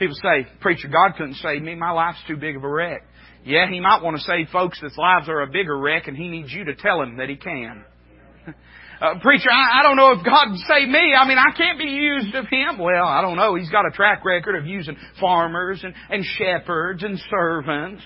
People 0.00 0.16
say, 0.16 0.48
Preacher, 0.60 0.88
God 0.88 1.12
couldn't 1.18 1.34
save 1.34 1.60
me. 1.62 1.74
My 1.74 1.90
life's 1.90 2.18
too 2.26 2.38
big 2.38 2.56
of 2.56 2.64
a 2.64 2.68
wreck. 2.68 3.02
Yeah, 3.44 3.68
He 3.70 3.80
might 3.80 4.02
want 4.02 4.16
to 4.16 4.22
save 4.22 4.48
folks 4.48 4.80
whose 4.80 4.96
lives 4.96 5.28
are 5.28 5.42
a 5.42 5.46
bigger 5.46 5.78
wreck, 5.78 6.08
and 6.08 6.16
He 6.16 6.28
needs 6.28 6.50
you 6.50 6.64
to 6.64 6.74
tell 6.74 7.02
Him 7.02 7.18
that 7.18 7.28
He 7.28 7.36
can. 7.36 7.84
Uh, 9.00 9.18
preacher, 9.22 9.48
I, 9.50 9.80
I 9.80 9.82
don't 9.82 9.96
know 9.96 10.12
if 10.12 10.22
God 10.22 10.44
can 10.44 10.58
save 10.68 10.86
me. 10.86 11.14
I 11.18 11.26
mean, 11.26 11.38
I 11.38 11.56
can't 11.56 11.78
be 11.78 11.86
used 11.86 12.34
of 12.34 12.44
Him. 12.50 12.76
Well, 12.78 13.06
I 13.06 13.22
don't 13.22 13.36
know. 13.36 13.54
He's 13.54 13.70
got 13.70 13.86
a 13.86 13.90
track 13.90 14.26
record 14.26 14.56
of 14.56 14.66
using 14.66 14.94
farmers 15.18 15.82
and, 15.82 15.94
and 16.10 16.22
shepherds 16.22 17.02
and 17.02 17.18
servants. 17.30 18.02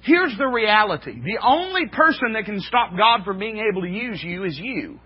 Here's 0.00 0.34
the 0.38 0.46
reality. 0.46 1.12
The 1.12 1.40
only 1.42 1.88
person 1.88 2.32
that 2.32 2.46
can 2.46 2.58
stop 2.60 2.96
God 2.96 3.26
from 3.26 3.38
being 3.38 3.58
able 3.58 3.82
to 3.82 3.88
use 3.90 4.22
you 4.24 4.44
is 4.44 4.58
you. 4.58 4.98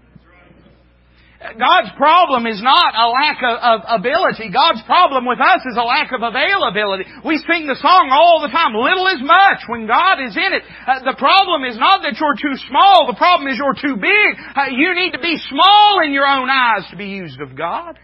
God's 1.44 1.92
problem 2.00 2.46
is 2.46 2.62
not 2.64 2.96
a 2.96 3.04
lack 3.12 3.38
of, 3.44 3.56
of, 3.60 4.00
ability. 4.00 4.48
God's 4.48 4.80
problem 4.88 5.28
with 5.28 5.40
us 5.40 5.60
is 5.68 5.76
a 5.76 5.84
lack 5.84 6.08
of 6.12 6.24
availability. 6.24 7.04
We 7.20 7.36
sing 7.44 7.68
the 7.68 7.76
song 7.76 8.08
all 8.08 8.40
the 8.40 8.48
time, 8.48 8.72
little 8.72 9.04
is 9.12 9.20
much 9.20 9.60
when 9.68 9.86
God 9.86 10.24
is 10.24 10.32
in 10.36 10.50
it. 10.56 10.64
Uh, 10.64 11.04
the 11.04 11.16
problem 11.20 11.68
is 11.68 11.76
not 11.76 12.00
that 12.00 12.16
you're 12.16 12.40
too 12.40 12.56
small, 12.64 13.06
the 13.06 13.18
problem 13.20 13.52
is 13.52 13.60
you're 13.60 13.76
too 13.76 14.00
big. 14.00 14.30
Uh, 14.56 14.72
you 14.72 14.96
need 14.96 15.12
to 15.12 15.20
be 15.20 15.36
small 15.52 16.00
in 16.00 16.12
your 16.12 16.24
own 16.24 16.48
eyes 16.48 16.88
to 16.90 16.96
be 16.96 17.12
used 17.12 17.40
of 17.40 17.56
God. 17.56 17.98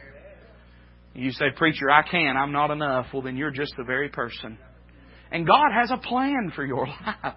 You 1.15 1.33
say, 1.33 1.47
preacher, 1.57 1.91
I 1.91 2.03
can, 2.03 2.37
I'm 2.37 2.53
not 2.53 2.71
enough. 2.71 3.07
Well, 3.13 3.23
then 3.23 3.37
you're 3.37 3.51
just 3.51 3.73
the 3.77 3.85
very 3.85 4.11
person. 4.11 4.59
And 5.33 5.47
God 5.47 5.71
has 5.73 5.91
a 5.91 5.97
plan 5.97 6.53
for 6.55 6.65
your 6.65 6.87
life. 7.07 7.35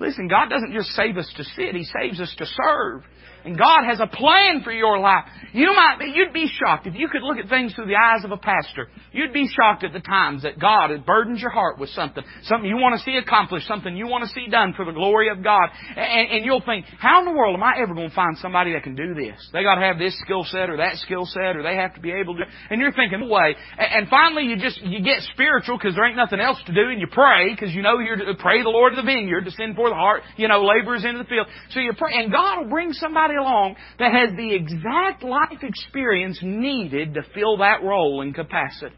Listen, 0.00 0.28
God 0.28 0.48
doesn't 0.48 0.72
just 0.72 0.90
save 0.90 1.16
us 1.16 1.32
to 1.36 1.44
sit, 1.44 1.74
He 1.74 1.84
saves 1.84 2.20
us 2.20 2.34
to 2.38 2.46
serve. 2.46 3.02
And 3.44 3.56
God 3.56 3.84
has 3.88 4.00
a 4.00 4.06
plan 4.06 4.62
for 4.62 4.72
your 4.72 4.98
life. 4.98 5.24
You 5.52 5.72
might, 5.72 5.98
you'd 6.14 6.32
be 6.32 6.50
shocked 6.52 6.86
if 6.86 6.94
you 6.94 7.08
could 7.08 7.22
look 7.22 7.38
at 7.38 7.48
things 7.48 7.72
through 7.74 7.86
the 7.86 7.96
eyes 7.96 8.24
of 8.24 8.32
a 8.32 8.36
pastor. 8.36 8.88
You'd 9.12 9.32
be 9.32 9.48
shocked 9.48 9.84
at 9.84 9.92
the 9.92 10.00
times 10.00 10.42
that 10.42 10.58
God 10.58 10.90
has 10.90 11.00
burdened 11.00 11.38
your 11.38 11.50
heart 11.50 11.78
with 11.78 11.88
something, 11.90 12.24
something 12.42 12.68
you 12.68 12.76
want 12.76 12.98
to 12.98 13.04
see 13.04 13.16
accomplished, 13.16 13.66
something 13.66 13.96
you 13.96 14.06
want 14.06 14.24
to 14.24 14.30
see 14.30 14.48
done 14.50 14.74
for 14.76 14.84
the 14.84 14.92
glory 14.92 15.30
of 15.30 15.42
God. 15.42 15.70
And, 15.96 16.30
and 16.30 16.44
you'll 16.44 16.60
think, 16.60 16.86
how 16.98 17.20
in 17.20 17.26
the 17.26 17.32
world 17.32 17.54
am 17.54 17.62
I 17.62 17.78
ever 17.80 17.94
going 17.94 18.10
to 18.10 18.14
find 18.14 18.36
somebody 18.38 18.72
that 18.72 18.82
can 18.82 18.96
do 18.96 19.14
this? 19.14 19.38
They 19.52 19.62
got 19.62 19.76
to 19.76 19.86
have 19.86 19.98
this 19.98 20.18
skill 20.20 20.44
set 20.44 20.68
or 20.68 20.78
that 20.78 20.96
skill 20.96 21.24
set 21.24 21.56
or 21.56 21.62
they 21.62 21.76
have 21.76 21.94
to 21.94 22.00
be 22.00 22.10
able 22.10 22.36
to, 22.36 22.42
and 22.70 22.80
you're 22.80 22.92
thinking, 22.92 23.28
way. 23.28 23.56
And 23.78 24.08
finally 24.08 24.44
you 24.44 24.56
just, 24.56 24.82
you 24.82 25.00
get 25.00 25.22
spiritual 25.32 25.78
because 25.78 25.94
there 25.94 26.06
ain't 26.06 26.16
nothing 26.16 26.40
else 26.40 26.58
to 26.66 26.74
do 26.74 26.90
and 26.90 27.00
you 27.00 27.06
pray 27.10 27.54
because 27.54 27.72
you 27.72 27.82
know 27.82 27.98
you're 27.98 28.16
to 28.16 28.34
pray 28.38 28.62
the 28.62 28.68
Lord 28.68 28.92
of 28.92 28.96
the 28.96 29.08
vineyard 29.08 29.44
to 29.44 29.50
send 29.52 29.76
forth 29.76 29.87
the 29.88 29.94
heart, 29.94 30.22
you 30.36 30.48
know, 30.48 30.64
laborers 30.64 31.04
into 31.04 31.18
the 31.18 31.28
field. 31.28 31.46
So 31.70 31.80
you 31.80 31.92
pray 31.96 32.12
and 32.14 32.32
God 32.32 32.58
will 32.58 32.70
bring 32.70 32.92
somebody 32.92 33.34
along 33.36 33.76
that 33.98 34.12
has 34.12 34.36
the 34.36 34.54
exact 34.54 35.22
life 35.22 35.62
experience 35.62 36.38
needed 36.42 37.14
to 37.14 37.22
fill 37.34 37.58
that 37.58 37.82
role 37.82 38.22
and 38.22 38.34
capacity. 38.34 38.94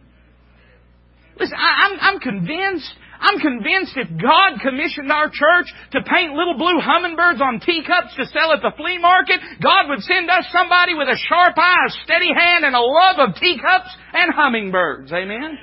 Listen, 1.39 1.57
I, 1.57 1.89
I'm, 1.89 1.99
I'm 2.01 2.21
convinced 2.21 2.93
I'm 3.21 3.39
convinced 3.39 3.93
if 3.97 4.09
God 4.17 4.61
commissioned 4.65 5.13
our 5.13 5.29
church 5.29 5.69
to 5.93 6.01
paint 6.03 6.33
little 6.33 6.57
blue 6.57 6.81
hummingbirds 6.81 7.41
on 7.41 7.61
teacups 7.61 8.17
to 8.17 8.25
sell 8.33 8.53
at 8.53 8.63
the 8.63 8.73
flea 8.77 8.97
market, 8.97 9.41
God 9.63 9.89
would 9.89 10.01
send 10.01 10.31
us 10.31 10.49
somebody 10.51 10.95
with 10.95 11.07
a 11.07 11.21
sharp 11.29 11.53
eye, 11.59 11.85
a 11.87 11.91
steady 12.05 12.33
hand, 12.33 12.65
and 12.65 12.75
a 12.75 12.81
love 12.81 13.21
of 13.21 13.37
teacups 13.37 13.93
and 14.15 14.33
hummingbirds. 14.33 15.13
Amen? 15.13 15.59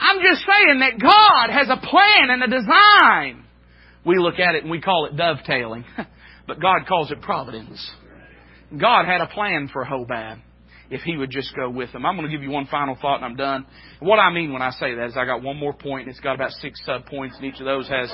I'm 0.00 0.18
just 0.24 0.44
saying 0.48 0.80
that 0.80 0.98
God 0.98 1.52
has 1.52 1.68
a 1.68 1.76
plan 1.76 2.32
and 2.32 2.42
a 2.42 2.48
design. 2.48 3.44
We 4.06 4.18
look 4.18 4.38
at 4.38 4.54
it 4.54 4.62
and 4.62 4.70
we 4.70 4.80
call 4.80 5.06
it 5.06 5.16
dovetailing. 5.16 5.84
but 6.46 6.60
God 6.60 6.86
calls 6.88 7.10
it 7.10 7.20
providence. 7.20 7.90
God 8.78 9.04
had 9.06 9.20
a 9.20 9.26
plan 9.26 9.68
for 9.72 9.84
Hobab 9.84 10.40
if 10.88 11.00
he 11.02 11.16
would 11.16 11.30
just 11.30 11.54
go 11.56 11.68
with 11.68 11.92
them. 11.92 12.06
I'm 12.06 12.16
going 12.16 12.28
to 12.28 12.34
give 12.34 12.42
you 12.42 12.50
one 12.50 12.66
final 12.66 12.96
thought 13.00 13.16
and 13.16 13.24
I'm 13.24 13.36
done. 13.36 13.66
What 13.98 14.18
I 14.18 14.32
mean 14.32 14.52
when 14.52 14.62
I 14.62 14.70
say 14.70 14.94
that 14.94 15.06
is 15.06 15.16
I 15.16 15.24
got 15.24 15.42
one 15.42 15.56
more 15.56 15.72
point. 15.72 16.08
It's 16.08 16.20
got 16.20 16.34
about 16.34 16.52
six 16.52 16.80
sub 16.84 17.06
points 17.06 17.36
and 17.36 17.44
each 17.44 17.58
of 17.58 17.66
those 17.66 17.88
has, 17.88 18.12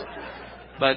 but 0.80 0.96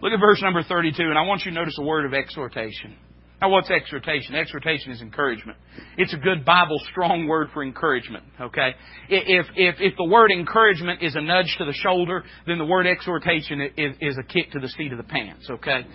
look 0.00 0.12
at 0.12 0.20
verse 0.20 0.40
number 0.42 0.62
32 0.62 1.02
and 1.02 1.18
I 1.18 1.22
want 1.22 1.44
you 1.44 1.50
to 1.50 1.54
notice 1.54 1.76
a 1.78 1.82
word 1.82 2.06
of 2.06 2.14
exhortation. 2.14 2.96
Now, 3.40 3.50
what's 3.50 3.70
exhortation? 3.70 4.34
Exhortation 4.34 4.90
is 4.90 5.00
encouragement. 5.00 5.58
It's 5.96 6.12
a 6.12 6.16
good 6.16 6.44
Bible 6.44 6.80
strong 6.90 7.28
word 7.28 7.48
for 7.54 7.62
encouragement. 7.62 8.24
Okay, 8.40 8.74
if 9.08 9.46
if 9.54 9.76
if 9.78 9.96
the 9.96 10.04
word 10.04 10.32
encouragement 10.32 11.02
is 11.02 11.14
a 11.14 11.20
nudge 11.20 11.54
to 11.58 11.64
the 11.64 11.72
shoulder, 11.72 12.24
then 12.48 12.58
the 12.58 12.64
word 12.64 12.86
exhortation 12.88 13.60
is, 13.76 13.96
is 14.00 14.18
a 14.18 14.24
kick 14.24 14.50
to 14.52 14.58
the 14.58 14.68
seat 14.68 14.90
of 14.90 14.98
the 14.98 15.04
pants. 15.04 15.48
Okay, 15.48 15.86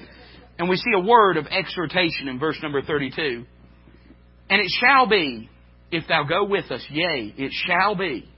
and 0.57 0.69
we 0.69 0.77
see 0.77 0.93
a 0.95 1.01
word 1.01 1.35
of 1.35 1.45
exhortation 1.47 2.29
in 2.29 2.39
verse 2.39 2.57
number 2.63 2.81
thirty-two. 2.81 3.45
And 4.49 4.61
it 4.61 4.71
shall 4.79 5.07
be, 5.07 5.49
if 5.91 6.07
thou 6.07 6.23
go 6.23 6.45
with 6.45 6.71
us, 6.71 6.85
yea, 6.89 7.33
it 7.37 7.51
shall 7.65 7.95
be 7.95 8.29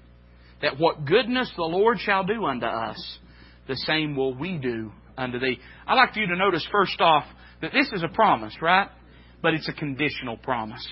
that 0.62 0.80
what 0.80 1.06
goodness 1.06 1.52
the 1.56 1.64
Lord 1.64 2.00
shall 2.00 2.24
do 2.24 2.44
unto 2.46 2.66
us, 2.66 3.20
the 3.68 3.76
same 3.76 4.16
will 4.16 4.34
we 4.34 4.58
do 4.58 4.92
unto 5.16 5.38
thee. 5.38 5.60
I'd 5.86 5.96
like 5.96 6.14
for 6.14 6.20
you 6.20 6.28
to 6.28 6.36
notice 6.36 6.68
first 6.72 7.00
off 7.02 7.26
that 7.66 7.74
this 7.74 7.92
is 7.94 8.04
a 8.04 8.08
promise, 8.08 8.54
right? 8.62 8.90
But 9.42 9.56
it's 9.56 9.68
a 9.68 9.74
conditional 9.74 10.38
promise. 10.38 10.88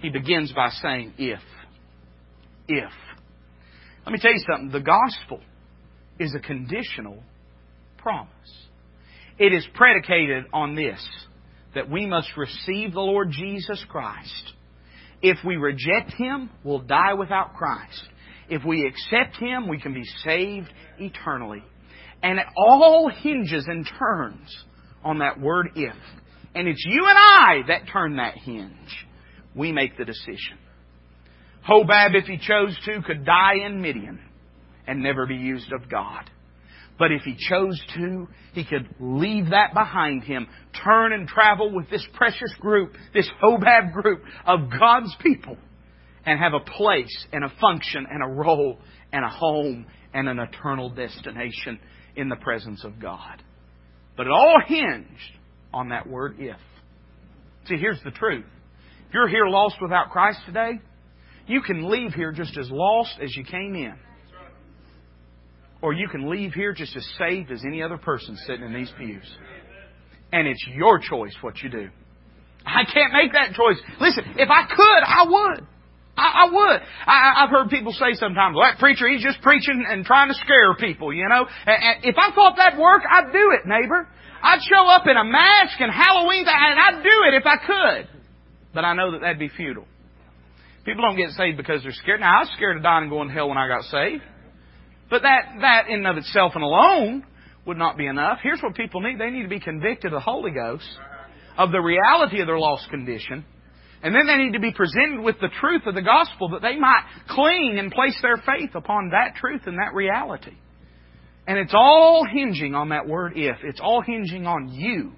He 0.00 0.08
begins 0.08 0.50
by 0.52 0.70
saying, 0.70 1.12
if. 1.18 1.40
If. 2.66 2.90
Let 4.06 4.12
me 4.12 4.18
tell 4.18 4.32
you 4.32 4.42
something. 4.50 4.70
The 4.70 4.80
gospel 4.80 5.42
is 6.18 6.34
a 6.34 6.40
conditional 6.40 7.22
promise. 7.98 8.30
It 9.38 9.52
is 9.52 9.66
predicated 9.74 10.44
on 10.54 10.74
this 10.74 11.06
that 11.74 11.90
we 11.90 12.06
must 12.06 12.30
receive 12.38 12.94
the 12.94 13.00
Lord 13.00 13.30
Jesus 13.30 13.84
Christ. 13.90 14.54
If 15.20 15.36
we 15.44 15.56
reject 15.56 16.14
Him, 16.16 16.48
we'll 16.64 16.78
die 16.78 17.12
without 17.12 17.54
Christ. 17.54 18.02
If 18.48 18.64
we 18.64 18.86
accept 18.86 19.36
Him, 19.36 19.68
we 19.68 19.78
can 19.78 19.92
be 19.92 20.04
saved 20.24 20.72
eternally. 20.98 21.62
And 22.22 22.38
it 22.38 22.46
all 22.56 23.10
hinges 23.10 23.66
and 23.68 23.86
turns 23.98 24.64
on 25.04 25.18
that 25.18 25.40
word 25.40 25.70
if. 25.74 25.94
And 26.54 26.66
it's 26.66 26.84
you 26.84 27.06
and 27.06 27.18
I 27.18 27.68
that 27.68 27.90
turn 27.92 28.16
that 28.16 28.36
hinge. 28.36 29.06
We 29.54 29.72
make 29.72 29.96
the 29.96 30.04
decision. 30.04 30.58
Hobab, 31.68 32.14
if 32.14 32.26
he 32.26 32.38
chose 32.38 32.76
to, 32.84 33.02
could 33.02 33.24
die 33.24 33.66
in 33.66 33.80
Midian 33.80 34.20
and 34.86 35.02
never 35.02 35.26
be 35.26 35.36
used 35.36 35.72
of 35.72 35.90
God. 35.90 36.30
But 36.98 37.12
if 37.12 37.22
he 37.22 37.36
chose 37.38 37.80
to, 37.94 38.26
he 38.54 38.64
could 38.64 38.88
leave 38.98 39.50
that 39.50 39.72
behind 39.72 40.24
him, 40.24 40.48
turn 40.84 41.12
and 41.12 41.28
travel 41.28 41.72
with 41.72 41.88
this 41.90 42.04
precious 42.14 42.52
group, 42.58 42.94
this 43.14 43.28
Hobab 43.42 43.92
group 43.92 44.22
of 44.46 44.70
God's 44.70 45.14
people, 45.22 45.56
and 46.26 46.40
have 46.40 46.54
a 46.54 46.70
place 46.70 47.26
and 47.32 47.44
a 47.44 47.52
function 47.60 48.06
and 48.10 48.22
a 48.22 48.26
role 48.26 48.78
and 49.12 49.24
a 49.24 49.28
home 49.28 49.86
and 50.12 50.28
an 50.28 50.40
eternal 50.40 50.90
destination 50.90 51.78
in 52.16 52.28
the 52.28 52.36
presence 52.36 52.84
of 52.84 53.00
God. 53.00 53.42
But 54.18 54.26
it 54.26 54.32
all 54.32 54.60
hinged 54.66 55.08
on 55.72 55.90
that 55.90 56.06
word 56.06 56.36
if. 56.38 56.56
See, 57.66 57.76
here's 57.76 58.02
the 58.02 58.10
truth. 58.10 58.44
If 59.06 59.14
you're 59.14 59.28
here 59.28 59.46
lost 59.46 59.76
without 59.80 60.10
Christ 60.10 60.40
today, 60.44 60.80
you 61.46 61.62
can 61.62 61.88
leave 61.88 62.12
here 62.12 62.32
just 62.32 62.58
as 62.58 62.68
lost 62.70 63.14
as 63.22 63.34
you 63.36 63.44
came 63.44 63.76
in. 63.76 63.94
Or 65.80 65.92
you 65.92 66.08
can 66.08 66.28
leave 66.28 66.52
here 66.52 66.72
just 66.72 66.96
as 66.96 67.08
saved 67.16 67.52
as 67.52 67.62
any 67.64 67.80
other 67.80 67.96
person 67.96 68.36
sitting 68.44 68.64
in 68.64 68.74
these 68.74 68.92
pews. 68.98 69.24
And 70.32 70.48
it's 70.48 70.66
your 70.74 70.98
choice 70.98 71.34
what 71.40 71.62
you 71.62 71.70
do. 71.70 71.88
I 72.66 72.82
can't 72.92 73.12
make 73.12 73.32
that 73.32 73.54
choice. 73.54 73.78
Listen, 74.00 74.24
if 74.36 74.50
I 74.50 74.64
could, 74.66 75.02
I 75.06 75.24
would. 75.28 75.66
I, 76.18 76.44
I 76.44 76.50
would. 76.50 76.80
I, 77.06 77.44
I've 77.44 77.50
heard 77.50 77.70
people 77.70 77.92
say 77.92 78.14
sometimes, 78.14 78.56
well, 78.56 78.66
that 78.66 78.78
preacher, 78.78 79.08
he's 79.08 79.22
just 79.22 79.40
preaching 79.40 79.86
and 79.88 80.04
trying 80.04 80.28
to 80.28 80.34
scare 80.34 80.74
people, 80.74 81.12
you 81.12 81.28
know. 81.28 81.46
And, 81.66 81.78
and 81.82 82.04
if 82.04 82.16
I 82.18 82.34
thought 82.34 82.56
that'd 82.56 82.78
work, 82.78 83.02
I'd 83.08 83.32
do 83.32 83.54
it, 83.54 83.66
neighbor. 83.66 84.08
I'd 84.42 84.60
show 84.62 84.86
up 84.86 85.06
in 85.06 85.16
a 85.16 85.24
mask 85.24 85.80
and 85.80 85.92
Halloween, 85.92 86.44
and 86.46 86.80
I'd 86.80 87.02
do 87.02 87.16
it 87.30 87.34
if 87.34 87.46
I 87.46 87.56
could. 87.56 88.08
But 88.74 88.84
I 88.84 88.94
know 88.94 89.12
that 89.12 89.20
that'd 89.20 89.38
be 89.38 89.48
futile. 89.48 89.86
People 90.84 91.02
don't 91.02 91.16
get 91.16 91.30
saved 91.30 91.56
because 91.56 91.82
they're 91.82 91.92
scared. 91.92 92.20
Now, 92.20 92.38
I 92.38 92.40
was 92.40 92.50
scared 92.56 92.76
of 92.76 92.82
dying 92.82 93.02
and 93.02 93.10
going 93.10 93.28
to 93.28 93.34
hell 93.34 93.48
when 93.48 93.58
I 93.58 93.68
got 93.68 93.84
saved. 93.84 94.22
But 95.10 95.22
that, 95.22 95.60
that 95.60 95.88
in 95.88 96.00
and 96.00 96.06
of 96.06 96.16
itself 96.16 96.52
and 96.54 96.62
alone 96.62 97.24
would 97.66 97.76
not 97.76 97.96
be 97.96 98.06
enough. 98.06 98.38
Here's 98.42 98.60
what 98.60 98.74
people 98.74 99.00
need. 99.00 99.18
They 99.18 99.30
need 99.30 99.42
to 99.42 99.48
be 99.48 99.60
convicted 99.60 100.12
of 100.12 100.16
the 100.16 100.20
Holy 100.20 100.50
Ghost, 100.50 100.88
of 101.56 101.72
the 101.72 101.80
reality 101.80 102.40
of 102.40 102.46
their 102.46 102.58
lost 102.58 102.88
condition, 102.90 103.44
and 104.02 104.14
then 104.14 104.26
they 104.26 104.36
need 104.36 104.52
to 104.52 104.60
be 104.60 104.72
presented 104.72 105.20
with 105.20 105.36
the 105.40 105.48
truth 105.60 105.82
of 105.86 105.94
the 105.94 106.02
gospel 106.02 106.50
that 106.50 106.62
they 106.62 106.76
might 106.76 107.04
cling 107.28 107.76
and 107.78 107.90
place 107.90 108.16
their 108.22 108.36
faith 108.36 108.74
upon 108.74 109.10
that 109.10 109.34
truth 109.36 109.62
and 109.66 109.78
that 109.78 109.94
reality. 109.94 110.54
And 111.46 111.58
it's 111.58 111.74
all 111.74 112.26
hinging 112.30 112.74
on 112.74 112.90
that 112.90 113.08
word 113.08 113.32
if. 113.34 113.56
It's 113.64 113.80
all 113.80 114.02
hinging 114.02 114.46
on 114.46 114.68
you 114.68 115.12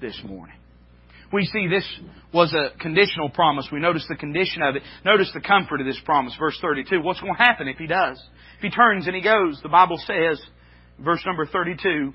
this 0.00 0.18
morning. 0.24 0.56
We 1.32 1.44
see 1.44 1.66
this 1.66 1.86
was 2.32 2.54
a 2.54 2.78
conditional 2.78 3.30
promise. 3.30 3.66
We 3.72 3.80
notice 3.80 4.06
the 4.08 4.14
condition 4.14 4.62
of 4.62 4.76
it. 4.76 4.82
Notice 5.04 5.30
the 5.34 5.40
comfort 5.40 5.80
of 5.80 5.86
this 5.86 6.00
promise. 6.04 6.34
Verse 6.38 6.56
32. 6.62 7.02
What's 7.02 7.20
going 7.20 7.34
to 7.34 7.42
happen 7.42 7.66
if 7.66 7.78
he 7.78 7.88
does? 7.88 8.22
If 8.58 8.62
he 8.62 8.70
turns 8.70 9.06
and 9.06 9.16
he 9.16 9.22
goes, 9.22 9.58
the 9.62 9.68
Bible 9.68 9.98
says, 10.06 10.40
verse 11.00 11.20
number 11.26 11.46
32, 11.46 12.14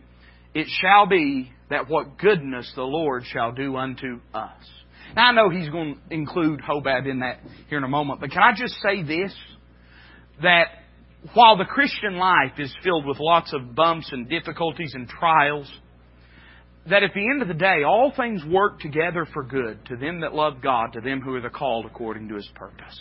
it 0.53 0.67
shall 0.81 1.07
be 1.07 1.51
that 1.69 1.89
what 1.89 2.17
goodness 2.17 2.71
the 2.75 2.83
Lord 2.83 3.23
shall 3.25 3.51
do 3.51 3.75
unto 3.75 4.21
us. 4.33 4.63
Now 5.15 5.29
I 5.29 5.31
know 5.33 5.49
he's 5.49 5.69
going 5.69 5.95
to 5.95 6.13
include 6.13 6.61
Hobab 6.61 7.09
in 7.09 7.19
that 7.19 7.39
here 7.69 7.77
in 7.77 7.83
a 7.83 7.89
moment, 7.89 8.19
but 8.21 8.31
can 8.31 8.41
I 8.41 8.53
just 8.55 8.75
say 8.81 9.03
this? 9.03 9.33
That 10.41 10.67
while 11.33 11.57
the 11.57 11.65
Christian 11.65 12.17
life 12.17 12.53
is 12.57 12.73
filled 12.83 13.05
with 13.05 13.17
lots 13.19 13.53
of 13.53 13.75
bumps 13.75 14.09
and 14.11 14.27
difficulties 14.27 14.93
and 14.93 15.07
trials, 15.07 15.71
that 16.89 17.03
at 17.03 17.11
the 17.13 17.21
end 17.21 17.41
of 17.41 17.47
the 17.47 17.53
day, 17.53 17.83
all 17.85 18.11
things 18.15 18.43
work 18.45 18.79
together 18.79 19.27
for 19.31 19.43
good 19.43 19.85
to 19.85 19.95
them 19.95 20.21
that 20.21 20.33
love 20.33 20.61
God, 20.63 20.93
to 20.93 21.01
them 21.01 21.21
who 21.21 21.35
are 21.35 21.41
the 21.41 21.49
called 21.49 21.85
according 21.85 22.27
to 22.29 22.35
His 22.35 22.49
purpose. 22.55 22.99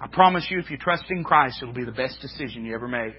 I 0.00 0.06
promise 0.06 0.46
you, 0.50 0.60
if 0.60 0.70
you 0.70 0.78
trust 0.78 1.04
in 1.10 1.24
Christ, 1.24 1.58
it'll 1.60 1.74
be 1.74 1.84
the 1.84 1.90
best 1.90 2.20
decision 2.20 2.64
you 2.64 2.74
ever 2.74 2.88
make. 2.88 3.14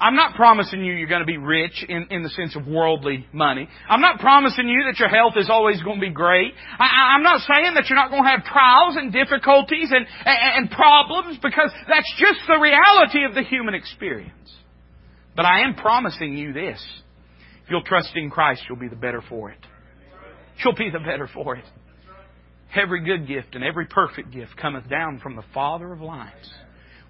I'm 0.00 0.16
not 0.16 0.34
promising 0.34 0.82
you 0.82 0.94
you're 0.94 1.08
going 1.08 1.20
to 1.20 1.26
be 1.26 1.36
rich 1.36 1.84
in, 1.86 2.06
in 2.10 2.22
the 2.22 2.30
sense 2.30 2.56
of 2.56 2.66
worldly 2.66 3.26
money. 3.34 3.68
I'm 3.86 4.00
not 4.00 4.18
promising 4.18 4.66
you 4.66 4.84
that 4.86 4.98
your 4.98 5.10
health 5.10 5.34
is 5.36 5.50
always 5.50 5.82
going 5.82 6.00
to 6.00 6.06
be 6.06 6.12
great. 6.12 6.54
I, 6.78 7.14
I'm 7.14 7.22
not 7.22 7.40
saying 7.42 7.74
that 7.74 7.84
you're 7.88 7.98
not 7.98 8.10
going 8.10 8.24
to 8.24 8.28
have 8.30 8.44
trials 8.44 8.96
and 8.96 9.12
difficulties 9.12 9.90
and, 9.90 10.06
and, 10.24 10.38
and 10.56 10.70
problems 10.70 11.38
because 11.42 11.70
that's 11.86 12.10
just 12.18 12.40
the 12.48 12.58
reality 12.58 13.24
of 13.24 13.34
the 13.34 13.42
human 13.42 13.74
experience. 13.74 14.32
But 15.36 15.44
I 15.44 15.60
am 15.60 15.74
promising 15.74 16.36
you 16.36 16.54
this. 16.54 16.82
If 17.64 17.70
you'll 17.70 17.84
trust 17.84 18.10
in 18.14 18.30
Christ, 18.30 18.62
you'll 18.68 18.78
be 18.78 18.88
the 18.88 18.96
better 18.96 19.22
for 19.28 19.50
it. 19.50 19.58
You'll 20.64 20.74
be 20.74 20.90
the 20.90 20.98
better 20.98 21.28
for 21.32 21.56
it. 21.56 21.64
Every 22.74 23.04
good 23.04 23.28
gift 23.28 23.54
and 23.54 23.62
every 23.62 23.86
perfect 23.86 24.32
gift 24.32 24.56
cometh 24.56 24.88
down 24.88 25.20
from 25.20 25.36
the 25.36 25.44
Father 25.52 25.92
of 25.92 26.00
lights, 26.00 26.50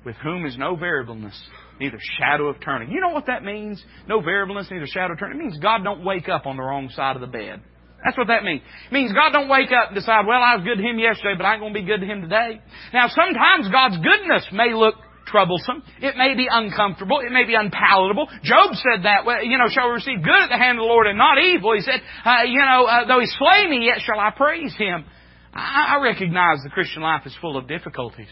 with 0.05 0.17
whom 0.17 0.45
is 0.45 0.57
no 0.59 0.75
variableness, 0.75 1.41
neither 1.81 1.99
shadow 2.19 2.49
of 2.49 2.61
turning. 2.61 2.91
You 2.91 3.01
know 3.01 3.11
what 3.11 3.27
that 3.27 3.43
means? 3.43 3.83
No 4.07 4.21
variableness, 4.21 4.69
neither 4.71 4.87
shadow 4.87 5.15
of 5.15 5.19
turning. 5.19 5.41
It 5.41 5.43
means 5.43 5.59
God 5.59 5.83
don't 5.83 6.05
wake 6.05 6.29
up 6.29 6.47
on 6.47 6.57
the 6.57 6.63
wrong 6.63 6.91
side 6.91 7.17
of 7.17 7.23
the 7.23 7.27
bed. 7.27 7.63
That's 8.05 8.17
what 8.17 8.29
that 8.29 8.45
means. 8.45 8.63
It 8.89 8.93
means 8.93 9.13
God 9.13 9.33
don't 9.33 9.49
wake 9.49 9.73
up 9.73 9.89
and 9.89 9.95
decide, 9.95 10.25
well, 10.27 10.41
I 10.41 10.57
was 10.57 10.65
good 10.65 10.81
to 10.81 10.87
him 10.87 10.99
yesterday, 10.99 11.35
but 11.37 11.45
I 11.45 11.55
ain't 11.55 11.61
going 11.61 11.75
to 11.75 11.81
be 11.81 11.87
good 11.87 12.01
to 12.01 12.07
him 12.07 12.23
today. 12.23 12.61
Now, 12.93 13.09
sometimes 13.09 13.69
God's 13.69 13.99
goodness 14.01 14.49
may 14.53 14.73
look 14.73 14.95
troublesome. 15.27 15.83
It 16.01 16.17
may 16.17 16.35
be 16.35 16.49
uncomfortable. 16.51 17.21
It 17.21 17.31
may 17.31 17.45
be 17.45 17.55
unpalatable. 17.55 18.29
Job 18.43 18.73
said 18.75 19.05
that, 19.05 19.25
you 19.45 19.59
know, 19.59 19.69
shall 19.69 19.89
receive 19.89 20.25
good 20.25 20.43
at 20.43 20.49
the 20.49 20.57
hand 20.57 20.79
of 20.79 20.83
the 20.83 20.89
Lord 20.89 21.07
and 21.07 21.19
not 21.19 21.39
evil. 21.39 21.75
He 21.75 21.81
said, 21.81 22.01
uh, 22.25 22.45
you 22.49 22.61
know, 22.61 22.85
uh, 22.85 23.07
though 23.07 23.21
he 23.21 23.27
slay 23.27 23.69
me, 23.69 23.85
yet 23.87 24.01
shall 24.01 24.19
I 24.19 24.31
praise 24.31 24.75
him. 24.77 25.05
I, 25.53 25.97
I 25.97 26.03
recognize 26.03 26.59
the 26.65 26.71
Christian 26.71 27.03
life 27.03 27.23
is 27.27 27.37
full 27.41 27.57
of 27.57 27.69
difficulties. 27.69 28.29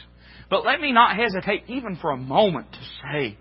But 0.50 0.64
let 0.64 0.80
me 0.80 0.92
not 0.92 1.16
hesitate 1.16 1.64
even 1.68 1.96
for 1.96 2.10
a 2.10 2.16
moment 2.16 2.72
to 2.72 2.78
say 3.02 3.38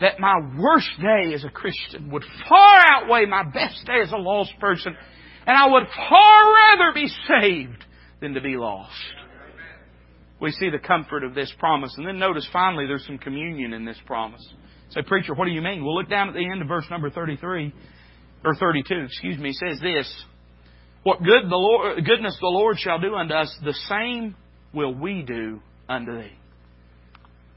that 0.00 0.20
my 0.20 0.34
worst 0.58 0.90
day 1.00 1.32
as 1.34 1.44
a 1.44 1.50
Christian 1.50 2.10
would 2.10 2.24
far 2.48 2.80
outweigh 2.86 3.26
my 3.26 3.42
best 3.42 3.84
day 3.86 4.00
as 4.02 4.12
a 4.12 4.16
lost 4.16 4.52
person. 4.60 4.96
And 5.46 5.56
I 5.56 5.70
would 5.70 5.84
far 6.08 6.54
rather 6.54 6.92
be 6.94 7.08
saved 7.28 7.84
than 8.20 8.34
to 8.34 8.40
be 8.40 8.56
lost 8.56 8.92
we 10.40 10.52
see 10.52 10.70
the 10.70 10.78
comfort 10.78 11.24
of 11.24 11.34
this 11.34 11.52
promise. 11.58 11.94
And 11.96 12.06
then 12.06 12.18
notice 12.18 12.46
finally 12.52 12.86
there's 12.86 13.06
some 13.06 13.18
communion 13.18 13.72
in 13.72 13.84
this 13.84 13.98
promise. 14.06 14.46
Say, 14.90 15.02
preacher, 15.02 15.34
what 15.34 15.46
do 15.46 15.50
you 15.50 15.62
mean? 15.62 15.84
Well, 15.84 15.96
look 15.96 16.08
down 16.08 16.28
at 16.28 16.34
the 16.34 16.46
end 16.48 16.62
of 16.62 16.68
verse 16.68 16.84
number 16.90 17.10
33, 17.10 17.72
or 18.44 18.54
32, 18.54 18.94
excuse 19.06 19.38
me, 19.38 19.52
says 19.52 19.80
this. 19.80 20.12
What 21.02 21.18
good 21.22 21.44
the 21.44 21.56
Lord, 21.56 22.04
goodness 22.04 22.36
the 22.40 22.46
Lord 22.46 22.78
shall 22.78 22.98
do 22.98 23.14
unto 23.14 23.34
us, 23.34 23.54
the 23.64 23.74
same 23.88 24.34
will 24.72 24.94
we 24.94 25.22
do 25.22 25.60
unto 25.88 26.16
thee. 26.16 26.32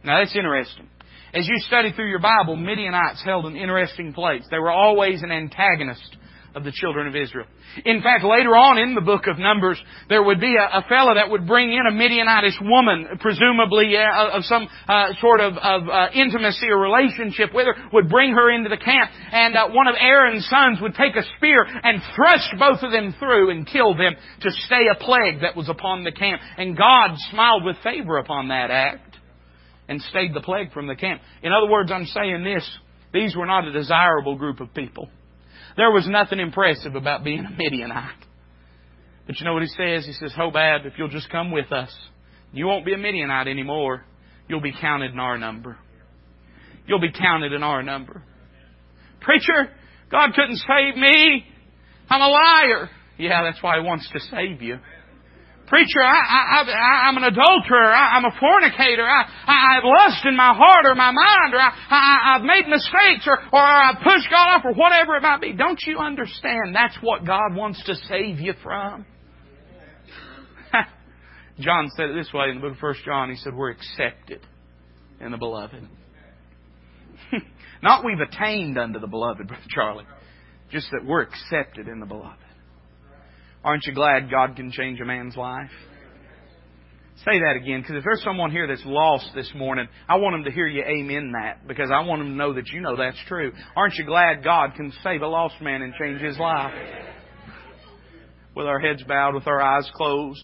Now 0.03 0.19
that's 0.19 0.35
interesting. 0.35 0.87
As 1.33 1.47
you 1.47 1.55
study 1.59 1.91
through 1.91 2.09
your 2.09 2.19
Bible, 2.19 2.55
Midianites 2.55 3.23
held 3.23 3.45
an 3.45 3.55
interesting 3.55 4.13
place. 4.13 4.43
They 4.49 4.57
were 4.57 4.71
always 4.71 5.21
an 5.21 5.31
antagonist 5.31 6.17
of 6.59 6.65
the 6.65 6.71
children 6.71 7.07
of 7.07 7.15
Israel. 7.15 7.47
In 7.85 8.01
fact, 8.01 8.23
later 8.23 8.55
on 8.55 8.77
in 8.77 8.93
the 8.93 9.01
book 9.01 9.27
of 9.27 9.39
Numbers, 9.39 9.81
there 10.09 10.21
would 10.21 10.39
be 10.39 10.55
a, 10.55 10.79
a 10.79 10.83
fellow 10.89 11.15
that 11.15 11.29
would 11.31 11.47
bring 11.47 11.71
in 11.71 11.87
a 11.87 11.91
Midianitish 11.91 12.59
woman, 12.61 13.17
presumably 13.19 13.95
uh, 13.95 14.37
of 14.37 14.43
some 14.43 14.67
uh, 14.87 15.13
sort 15.21 15.39
of, 15.39 15.53
of 15.57 15.87
uh, 15.87 16.07
intimacy 16.13 16.67
or 16.67 16.77
relationship 16.77 17.53
with 17.53 17.65
her, 17.65 17.75
would 17.93 18.09
bring 18.09 18.33
her 18.33 18.51
into 18.51 18.69
the 18.69 18.77
camp, 18.77 19.09
and 19.31 19.55
uh, 19.55 19.69
one 19.69 19.87
of 19.87 19.95
Aaron's 19.99 20.47
sons 20.47 20.79
would 20.81 20.95
take 20.95 21.15
a 21.15 21.23
spear 21.37 21.63
and 21.63 22.01
thrust 22.15 22.49
both 22.59 22.83
of 22.83 22.91
them 22.91 23.15
through 23.17 23.51
and 23.51 23.65
kill 23.65 23.95
them 23.95 24.15
to 24.41 24.51
stay 24.65 24.87
a 24.91 24.95
plague 24.95 25.41
that 25.41 25.55
was 25.55 25.69
upon 25.69 26.03
the 26.03 26.11
camp. 26.11 26.41
And 26.57 26.77
God 26.77 27.15
smiled 27.31 27.63
with 27.63 27.77
favor 27.83 28.17
upon 28.17 28.49
that 28.49 28.69
act 28.69 29.17
and 29.87 30.01
stayed 30.01 30.33
the 30.33 30.41
plague 30.41 30.71
from 30.71 30.87
the 30.87 30.95
camp. 30.95 31.21
In 31.41 31.51
other 31.51 31.69
words, 31.69 31.91
I'm 31.91 32.05
saying 32.05 32.43
this, 32.43 32.69
these 33.13 33.35
were 33.35 33.45
not 33.45 33.65
a 33.65 33.71
desirable 33.71 34.35
group 34.35 34.59
of 34.59 34.73
people. 34.73 35.09
There 35.77 35.91
was 35.91 36.07
nothing 36.07 36.39
impressive 36.39 36.95
about 36.95 37.23
being 37.23 37.45
a 37.45 37.49
Midianite. 37.51 38.25
But 39.25 39.39
you 39.39 39.45
know 39.45 39.53
what 39.53 39.61
he 39.61 39.69
says? 39.69 40.05
He 40.05 40.13
says, 40.13 40.33
Hobab, 40.37 40.85
if 40.85 40.93
you'll 40.97 41.09
just 41.09 41.29
come 41.29 41.51
with 41.51 41.71
us, 41.71 41.95
you 42.51 42.65
won't 42.65 42.85
be 42.85 42.93
a 42.93 42.97
Midianite 42.97 43.47
anymore. 43.47 44.03
you'll 44.47 44.61
be 44.61 44.73
counted 44.73 45.11
in 45.11 45.19
our 45.19 45.37
number. 45.37 45.77
You'll 46.87 46.99
be 46.99 47.11
counted 47.11 47.53
in 47.53 47.61
our 47.61 47.83
number. 47.83 48.23
Preacher, 49.21 49.69
God 50.11 50.31
couldn't 50.33 50.57
save 50.57 50.95
me. 50.95 51.45
I'm 52.09 52.21
a 52.21 52.27
liar. 52.27 52.89
Yeah, 53.19 53.43
that's 53.43 53.61
why 53.61 53.79
He 53.79 53.85
wants 53.85 54.09
to 54.11 54.19
save 54.19 54.61
you. 54.61 54.79
Preacher, 55.69 56.01
I, 56.01 56.65
I, 56.65 57.07
I'm 57.07 57.17
an 57.17 57.25
adulterer. 57.25 57.93
I, 57.93 58.17
I'm 58.17 58.25
a 58.25 58.33
fornicator. 58.39 59.05
I, 59.05 59.29
I, 59.45 59.75
have 59.75 59.83
lust 59.83 60.25
in 60.25 60.35
my 60.35 60.51
heart 60.53 60.87
or 60.87 60.95
my 60.95 61.11
mind, 61.11 61.53
or 61.53 61.59
I, 61.59 61.71
I, 61.89 62.35
I've 62.35 62.41
made 62.41 62.67
mistakes, 62.67 63.27
or, 63.27 63.37
or 63.37 63.61
I 63.61 63.93
pushed 64.03 64.29
God 64.31 64.55
off, 64.55 64.65
or 64.65 64.73
whatever 64.73 65.15
it 65.15 65.21
might 65.21 65.41
be. 65.41 65.53
Don't 65.53 65.79
you 65.85 65.99
understand? 65.99 66.73
That's 66.73 66.97
what 67.01 67.23
God 67.23 67.53
wants 67.53 67.83
to 67.85 67.93
save 68.07 68.39
you 68.39 68.53
from. 68.63 69.05
John 71.59 71.89
said 71.95 72.09
it 72.09 72.15
this 72.15 72.33
way 72.33 72.49
in 72.49 72.55
the 72.55 72.61
book 72.61 72.73
of 72.73 72.79
First 72.79 73.01
John. 73.05 73.29
He 73.29 73.35
said, 73.35 73.53
"We're 73.53 73.69
accepted 73.69 74.41
in 75.21 75.31
the 75.31 75.37
beloved." 75.37 75.87
Not 77.83 78.03
we've 78.03 78.19
attained 78.19 78.79
unto 78.79 78.99
the 78.99 79.07
beloved, 79.07 79.47
Brother 79.47 79.63
Charlie. 79.69 80.05
Just 80.71 80.89
that 80.91 81.05
we're 81.05 81.21
accepted 81.21 81.87
in 81.87 81.99
the 81.99 82.07
beloved. 82.07 82.39
Aren't 83.63 83.85
you 83.85 83.93
glad 83.93 84.31
God 84.31 84.55
can 84.55 84.71
change 84.71 84.99
a 85.01 85.05
man's 85.05 85.35
life? 85.35 85.71
Say 87.25 87.39
that 87.39 87.57
again, 87.61 87.81
because 87.81 87.97
if 87.97 88.03
there's 88.05 88.23
someone 88.23 88.51
here 88.51 88.65
that's 88.65 88.85
lost 88.85 89.31
this 89.35 89.51
morning, 89.53 89.89
I 90.07 90.15
want 90.15 90.35
them 90.35 90.45
to 90.45 90.51
hear 90.51 90.67
you 90.67 90.81
amen 90.83 91.33
that, 91.33 91.67
because 91.67 91.89
I 91.93 92.05
want 92.05 92.21
them 92.21 92.29
to 92.29 92.35
know 92.35 92.53
that 92.53 92.69
you 92.69 92.79
know 92.79 92.95
that's 92.95 93.19
true. 93.27 93.51
Aren't 93.75 93.95
you 93.95 94.05
glad 94.05 94.41
God 94.41 94.75
can 94.77 94.93
save 95.03 95.21
a 95.21 95.27
lost 95.27 95.55
man 95.61 95.81
and 95.81 95.93
change 95.99 96.21
his 96.21 96.37
life? 96.37 96.73
With 98.55 98.67
our 98.67 98.79
heads 98.79 99.03
bowed, 99.03 99.35
with 99.35 99.47
our 99.47 99.61
eyes 99.61 99.89
closed. 99.95 100.37